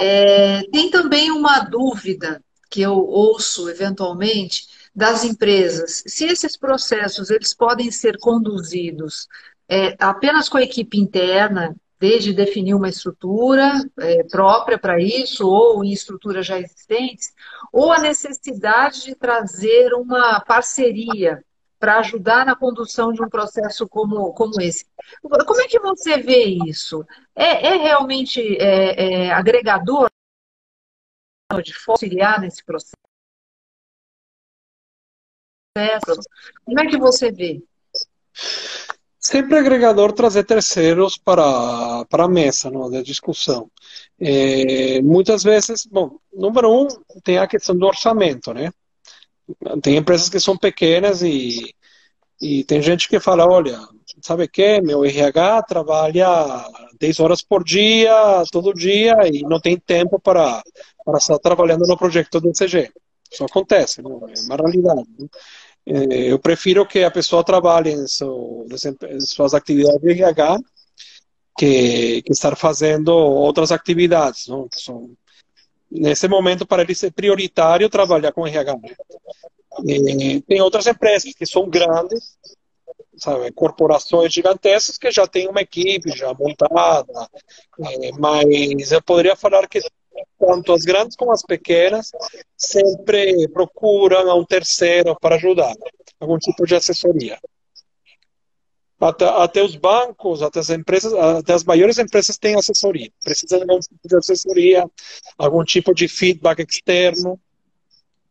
É, 0.03 0.63
tem 0.71 0.89
também 0.89 1.29
uma 1.29 1.59
dúvida 1.59 2.43
que 2.71 2.81
eu 2.81 2.93
ouço 2.93 3.69
eventualmente 3.69 4.67
das 4.95 5.23
empresas, 5.23 6.03
se 6.07 6.25
esses 6.25 6.57
processos 6.57 7.29
eles 7.29 7.53
podem 7.53 7.91
ser 7.91 8.17
conduzidos 8.19 9.27
é, 9.69 9.95
apenas 9.99 10.49
com 10.49 10.57
a 10.57 10.63
equipe 10.63 10.99
interna, 10.99 11.75
desde 11.99 12.33
definir 12.33 12.73
uma 12.73 12.89
estrutura 12.89 13.79
é, 13.99 14.23
própria 14.23 14.77
para 14.77 14.99
isso, 14.99 15.47
ou 15.47 15.85
em 15.85 15.91
estruturas 15.91 16.47
já 16.47 16.59
existentes, 16.59 17.31
ou 17.71 17.91
a 17.91 17.99
necessidade 17.99 19.03
de 19.03 19.15
trazer 19.15 19.93
uma 19.93 20.39
parceria 20.41 21.43
para 21.81 21.97
ajudar 21.97 22.45
na 22.45 22.55
condução 22.55 23.11
de 23.11 23.23
um 23.23 23.27
processo 23.27 23.89
como, 23.89 24.31
como 24.33 24.61
esse. 24.61 24.85
Como 25.19 25.61
é 25.61 25.67
que 25.67 25.79
você 25.79 26.19
vê 26.19 26.45
isso? 26.67 27.03
É, 27.35 27.69
é 27.69 27.75
realmente 27.75 28.39
é, 28.57 29.23
é 29.25 29.31
agregador 29.31 30.07
de 31.63 31.73
auxiliar 31.87 32.39
nesse 32.39 32.63
processo? 32.63 32.93
Como 36.63 36.79
é 36.79 36.85
que 36.85 36.99
você 36.99 37.31
vê? 37.31 37.63
Sempre 39.17 39.57
agregador 39.57 40.13
trazer 40.13 40.43
terceiros 40.43 41.17
para, 41.17 42.05
para 42.05 42.25
a 42.25 42.29
mesa 42.29 42.69
não, 42.69 42.91
da 42.91 43.01
discussão. 43.01 43.71
É, 44.19 45.01
muitas 45.01 45.43
vezes, 45.43 45.87
bom, 45.87 46.19
número 46.31 46.71
um, 46.71 46.87
tem 47.23 47.39
a 47.39 47.47
questão 47.47 47.75
do 47.75 47.87
orçamento, 47.87 48.53
né? 48.53 48.71
Tem 49.81 49.97
empresas 49.97 50.29
que 50.29 50.39
são 50.39 50.57
pequenas 50.57 51.21
e, 51.21 51.73
e 52.41 52.63
tem 52.63 52.81
gente 52.81 53.07
que 53.07 53.19
fala, 53.19 53.45
olha, 53.47 53.79
sabe 54.21 54.47
que? 54.47 54.81
Meu 54.81 55.05
RH 55.05 55.63
trabalha 55.63 56.65
10 56.99 57.19
horas 57.19 57.41
por 57.41 57.63
dia, 57.63 58.43
todo 58.51 58.73
dia, 58.73 59.15
e 59.31 59.41
não 59.41 59.59
tem 59.59 59.77
tempo 59.77 60.19
para 60.19 60.61
para 61.05 61.17
estar 61.17 61.39
trabalhando 61.39 61.85
no 61.87 61.97
projeto 61.97 62.39
do 62.39 62.49
ECG. 62.49 62.91
Isso 63.31 63.43
acontece, 63.43 64.01
é 64.01 64.03
uma 64.03 64.55
realidade. 64.55 65.07
eu 65.85 66.37
prefiro 66.39 66.85
que 66.85 67.03
a 67.03 67.11
pessoa 67.11 67.43
trabalhe 67.43 67.91
em, 67.91 68.07
seu, 68.07 68.65
em 69.09 69.19
suas 69.21 69.53
atividades 69.53 70.01
de 70.01 70.09
RH 70.09 70.59
que, 71.57 72.21
que 72.23 72.31
estar 72.31 72.55
fazendo 72.55 73.09
outras 73.09 73.71
atividades. 73.71 74.47
Não? 74.47 74.67
São, 74.73 75.11
nesse 75.91 76.27
momento, 76.27 76.65
para 76.65 76.83
ele 76.83 76.95
ser 76.95 77.11
prioritário 77.11 77.89
trabalhar 77.89 78.31
com 78.31 78.47
RH. 78.47 78.77
E 79.85 80.41
tem 80.41 80.61
outras 80.61 80.87
empresas 80.87 81.33
que 81.33 81.45
são 81.45 81.69
grandes, 81.69 82.37
sabe, 83.17 83.51
corporações 83.51 84.33
gigantescas 84.33 84.97
que 84.97 85.11
já 85.11 85.27
têm 85.27 85.47
uma 85.47 85.61
equipe 85.61 86.11
já 86.11 86.33
montada, 86.33 87.29
é, 87.79 88.11
mas 88.13 88.91
eu 88.91 89.01
poderia 89.01 89.35
falar 89.35 89.67
que 89.67 89.81
tanto 90.39 90.73
as 90.73 90.83
grandes 90.83 91.15
como 91.15 91.31
as 91.31 91.41
pequenas 91.41 92.11
sempre 92.57 93.47
procuram 93.49 94.37
um 94.39 94.45
terceiro 94.45 95.15
para 95.19 95.35
ajudar, 95.35 95.73
algum 96.19 96.37
tipo 96.37 96.65
de 96.65 96.75
assessoria. 96.75 97.39
Até, 99.01 99.25
até, 99.25 99.63
os 99.63 99.75
bancos, 99.75 100.43
até 100.43 100.59
as 100.59 100.69
empresas, 100.69 101.11
até 101.13 101.53
as 101.53 101.63
maiores 101.63 101.97
empresas 101.97 102.37
têm 102.37 102.55
assessoria. 102.55 103.11
Precisam 103.23 103.59
de 103.59 103.71
algum 103.71 103.79
tipo 103.79 104.07
de 104.07 104.15
assessoria, 104.15 104.91
algum 105.37 105.63
tipo 105.63 105.93
de 105.93 106.07
feedback 106.07 106.59
externo. 106.59 107.39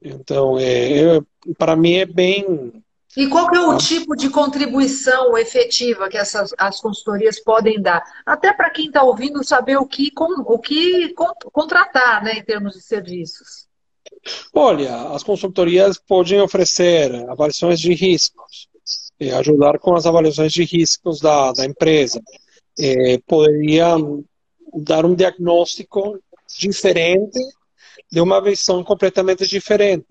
Então, 0.01 0.57
é, 0.59 1.21
para 1.59 1.75
mim 1.75 1.95
é 1.95 2.07
bem. 2.07 2.73
E 3.17 3.27
qual 3.27 3.53
é 3.53 3.61
o 3.61 3.77
tipo 3.77 4.15
de 4.15 4.31
contribuição 4.31 5.37
efetiva 5.37 6.09
que 6.09 6.17
essas 6.17 6.55
as 6.57 6.81
consultorias 6.81 7.41
podem 7.41 7.83
dar? 7.83 8.03
Até 8.25 8.53
para 8.53 8.71
quem 8.71 8.87
está 8.87 9.03
ouvindo 9.03 9.45
saber 9.45 9.77
o 9.77 9.87
que, 9.87 10.13
o 10.17 10.59
que 10.59 11.13
contratar, 11.53 12.23
né, 12.23 12.35
em 12.35 12.45
termos 12.45 12.75
de 12.75 12.81
serviços. 12.81 13.69
Olha, 14.55 15.09
as 15.09 15.25
consultorias 15.25 15.99
podem 15.99 16.41
oferecer 16.41 17.13
avaliações 17.29 17.81
de 17.81 17.93
riscos, 17.95 18.70
é, 19.21 19.33
ajudar 19.33 19.79
com 19.79 19.95
as 19.95 20.07
avaliações 20.07 20.53
de 20.53 20.65
riscos 20.65 21.21
da, 21.21 21.53
da 21.53 21.67
empresa. 21.67 22.23
É, 22.79 23.19
poderia 23.27 23.95
dar 24.75 25.05
um 25.05 25.15
diagnóstico 25.15 26.19
diferente 26.59 27.39
de 28.11 28.21
uma 28.21 28.41
visão 28.41 28.83
completamente 28.83 29.47
diferente. 29.47 30.07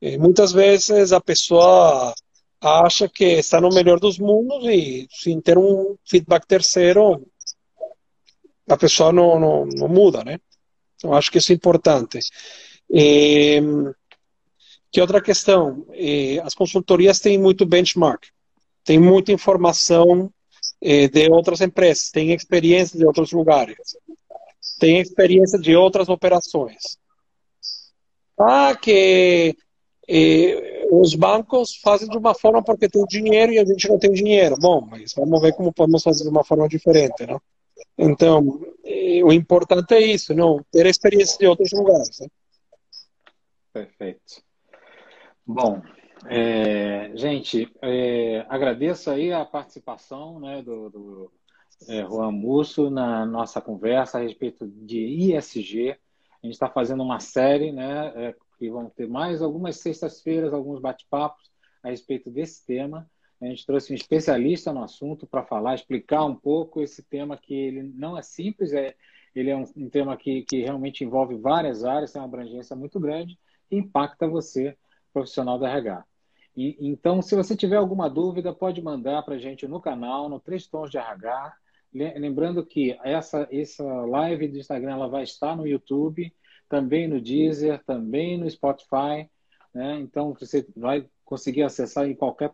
É, 0.00 0.18
muitas 0.18 0.52
vezes 0.52 1.12
a 1.12 1.20
pessoa 1.20 2.14
acha 2.60 3.08
que 3.08 3.24
está 3.24 3.60
no 3.60 3.70
melhor 3.70 3.98
dos 3.98 4.18
mundos 4.18 4.64
e 4.66 5.08
sem 5.10 5.40
ter 5.40 5.58
um 5.58 5.96
feedback 6.04 6.46
terceiro, 6.46 7.26
a 8.68 8.76
pessoa 8.76 9.12
não, 9.12 9.40
não, 9.40 9.66
não 9.66 9.88
muda, 9.88 10.22
né? 10.22 10.38
Então, 10.96 11.12
acho 11.14 11.30
que 11.30 11.38
isso 11.38 11.50
é 11.50 11.54
importante. 11.54 12.20
Que 14.92 15.00
outra 15.00 15.22
questão? 15.22 15.86
Eh, 15.92 16.38
as 16.44 16.54
consultorias 16.54 17.18
têm 17.18 17.38
muito 17.38 17.64
benchmark, 17.64 18.24
tem 18.84 19.00
muita 19.00 19.32
informação 19.32 20.30
eh, 20.82 21.08
de 21.08 21.30
outras 21.30 21.62
empresas, 21.62 22.10
tem 22.10 22.32
experiência 22.32 22.98
de 22.98 23.06
outros 23.06 23.32
lugares, 23.32 23.78
tem 24.78 25.00
experiência 25.00 25.58
de 25.58 25.74
outras 25.74 26.10
operações. 26.10 26.98
Ah, 28.38 28.76
que 28.76 29.56
eh, 30.06 30.86
os 30.90 31.14
bancos 31.14 31.76
fazem 31.76 32.06
de 32.06 32.18
uma 32.18 32.34
forma 32.34 32.62
porque 32.62 32.86
tem 32.86 33.02
dinheiro 33.06 33.52
e 33.52 33.58
a 33.58 33.64
gente 33.64 33.88
não 33.88 33.98
tem 33.98 34.12
dinheiro. 34.12 34.56
Bom, 34.60 34.82
mas 34.82 35.14
vamos 35.14 35.40
ver 35.40 35.54
como 35.54 35.72
podemos 35.72 36.02
fazer 36.02 36.24
de 36.24 36.28
uma 36.28 36.44
forma 36.44 36.68
diferente, 36.68 37.24
não? 37.24 37.40
Então, 37.96 38.60
o 39.24 39.32
importante 39.32 39.94
é 39.94 40.00
isso, 40.00 40.34
não 40.34 40.62
ter 40.70 40.86
experiência 40.86 41.38
de 41.38 41.46
outros 41.46 41.72
lugares. 41.72 42.20
Né? 42.20 42.28
Perfeito. 43.72 44.51
Bom, 45.52 45.82
é, 46.30 47.14
gente, 47.14 47.70
é, 47.82 48.46
agradeço 48.48 49.10
aí 49.10 49.30
a 49.34 49.44
participação 49.44 50.40
né, 50.40 50.62
do, 50.62 50.88
do 50.88 51.32
é, 51.88 52.00
Juan 52.06 52.32
Musso 52.32 52.88
na 52.88 53.26
nossa 53.26 53.60
conversa 53.60 54.16
a 54.16 54.22
respeito 54.22 54.66
de 54.66 54.98
ISG. 54.98 55.90
A 55.90 56.46
gente 56.46 56.54
está 56.54 56.70
fazendo 56.70 57.02
uma 57.02 57.20
série, 57.20 57.70
né, 57.70 58.12
é, 58.16 58.34
que 58.58 58.70
vão 58.70 58.88
ter 58.88 59.06
mais 59.06 59.42
algumas 59.42 59.76
sextas-feiras, 59.76 60.54
alguns 60.54 60.80
bate-papos 60.80 61.50
a 61.82 61.90
respeito 61.90 62.30
desse 62.30 62.64
tema. 62.64 63.06
A 63.38 63.44
gente 63.44 63.66
trouxe 63.66 63.92
um 63.92 63.96
especialista 63.96 64.72
no 64.72 64.82
assunto 64.82 65.26
para 65.26 65.44
falar, 65.44 65.74
explicar 65.74 66.24
um 66.24 66.34
pouco 66.34 66.80
esse 66.80 67.02
tema 67.02 67.36
que 67.36 67.52
ele 67.52 67.82
não 67.82 68.16
é 68.16 68.22
simples, 68.22 68.72
é, 68.72 68.94
ele 69.34 69.50
é 69.50 69.56
um, 69.56 69.64
um 69.76 69.90
tema 69.90 70.16
que, 70.16 70.46
que 70.48 70.62
realmente 70.62 71.04
envolve 71.04 71.36
várias 71.36 71.84
áreas, 71.84 72.10
tem 72.10 72.22
uma 72.22 72.26
abrangência 72.26 72.74
muito 72.74 72.98
grande 72.98 73.38
e 73.70 73.76
impacta 73.76 74.26
você 74.26 74.74
profissional 75.12 75.58
da 75.58 75.68
RH. 75.68 76.04
E, 76.56 76.76
então, 76.80 77.22
se 77.22 77.34
você 77.34 77.56
tiver 77.56 77.76
alguma 77.76 78.08
dúvida, 78.08 78.52
pode 78.52 78.82
mandar 78.82 79.22
para 79.22 79.34
a 79.34 79.38
gente 79.38 79.66
no 79.66 79.80
canal, 79.80 80.28
no 80.28 80.38
Três 80.38 80.66
Tons 80.66 80.90
de 80.90 80.98
RH. 80.98 81.54
Lembrando 81.92 82.64
que 82.64 82.98
essa, 83.02 83.46
essa 83.50 83.84
live 83.84 84.48
do 84.48 84.58
Instagram 84.58 84.92
ela 84.92 85.08
vai 85.08 85.24
estar 85.24 85.56
no 85.56 85.66
YouTube, 85.66 86.32
também 86.68 87.06
no 87.06 87.20
Deezer, 87.20 87.82
também 87.84 88.38
no 88.38 88.50
Spotify. 88.50 89.30
Né? 89.74 89.98
Então, 90.00 90.34
você 90.34 90.66
vai 90.76 91.06
conseguir 91.24 91.62
acessar 91.62 92.06
em 92.06 92.14
qualquer 92.14 92.52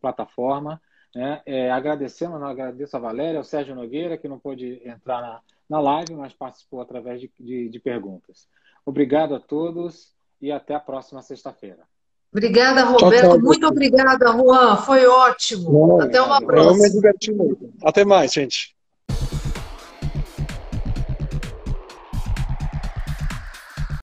plataforma. 0.00 0.80
Né? 1.14 1.42
É, 1.46 1.70
agradecemos, 1.70 2.40
agradeço 2.42 2.96
a 2.96 3.00
Valéria, 3.00 3.38
ao 3.38 3.44
Sérgio 3.44 3.74
Nogueira, 3.74 4.18
que 4.18 4.28
não 4.28 4.38
pôde 4.38 4.80
entrar 4.84 5.20
na, 5.20 5.40
na 5.68 5.80
live, 5.80 6.14
mas 6.14 6.32
participou 6.32 6.80
através 6.80 7.20
de, 7.20 7.30
de, 7.38 7.68
de 7.68 7.80
perguntas. 7.80 8.48
Obrigado 8.84 9.34
a 9.34 9.40
todos 9.40 10.14
e 10.40 10.50
até 10.50 10.74
a 10.74 10.80
próxima 10.80 11.22
sexta-feira. 11.22 11.89
Obrigada, 12.32 12.84
Roberto. 12.84 13.22
Tchau, 13.22 13.30
tchau, 13.30 13.40
muito 13.40 13.66
obrigada, 13.66 14.32
Juan. 14.32 14.76
Foi 14.76 15.04
ótimo. 15.06 16.00
Até 16.00 16.20
uma 16.22 16.40
próxima. 16.40 16.76
Eu 16.76 16.82
me 16.82 16.90
diverti 16.90 17.32
muito. 17.32 17.72
Até 17.82 18.04
mais, 18.04 18.32
gente. 18.32 18.74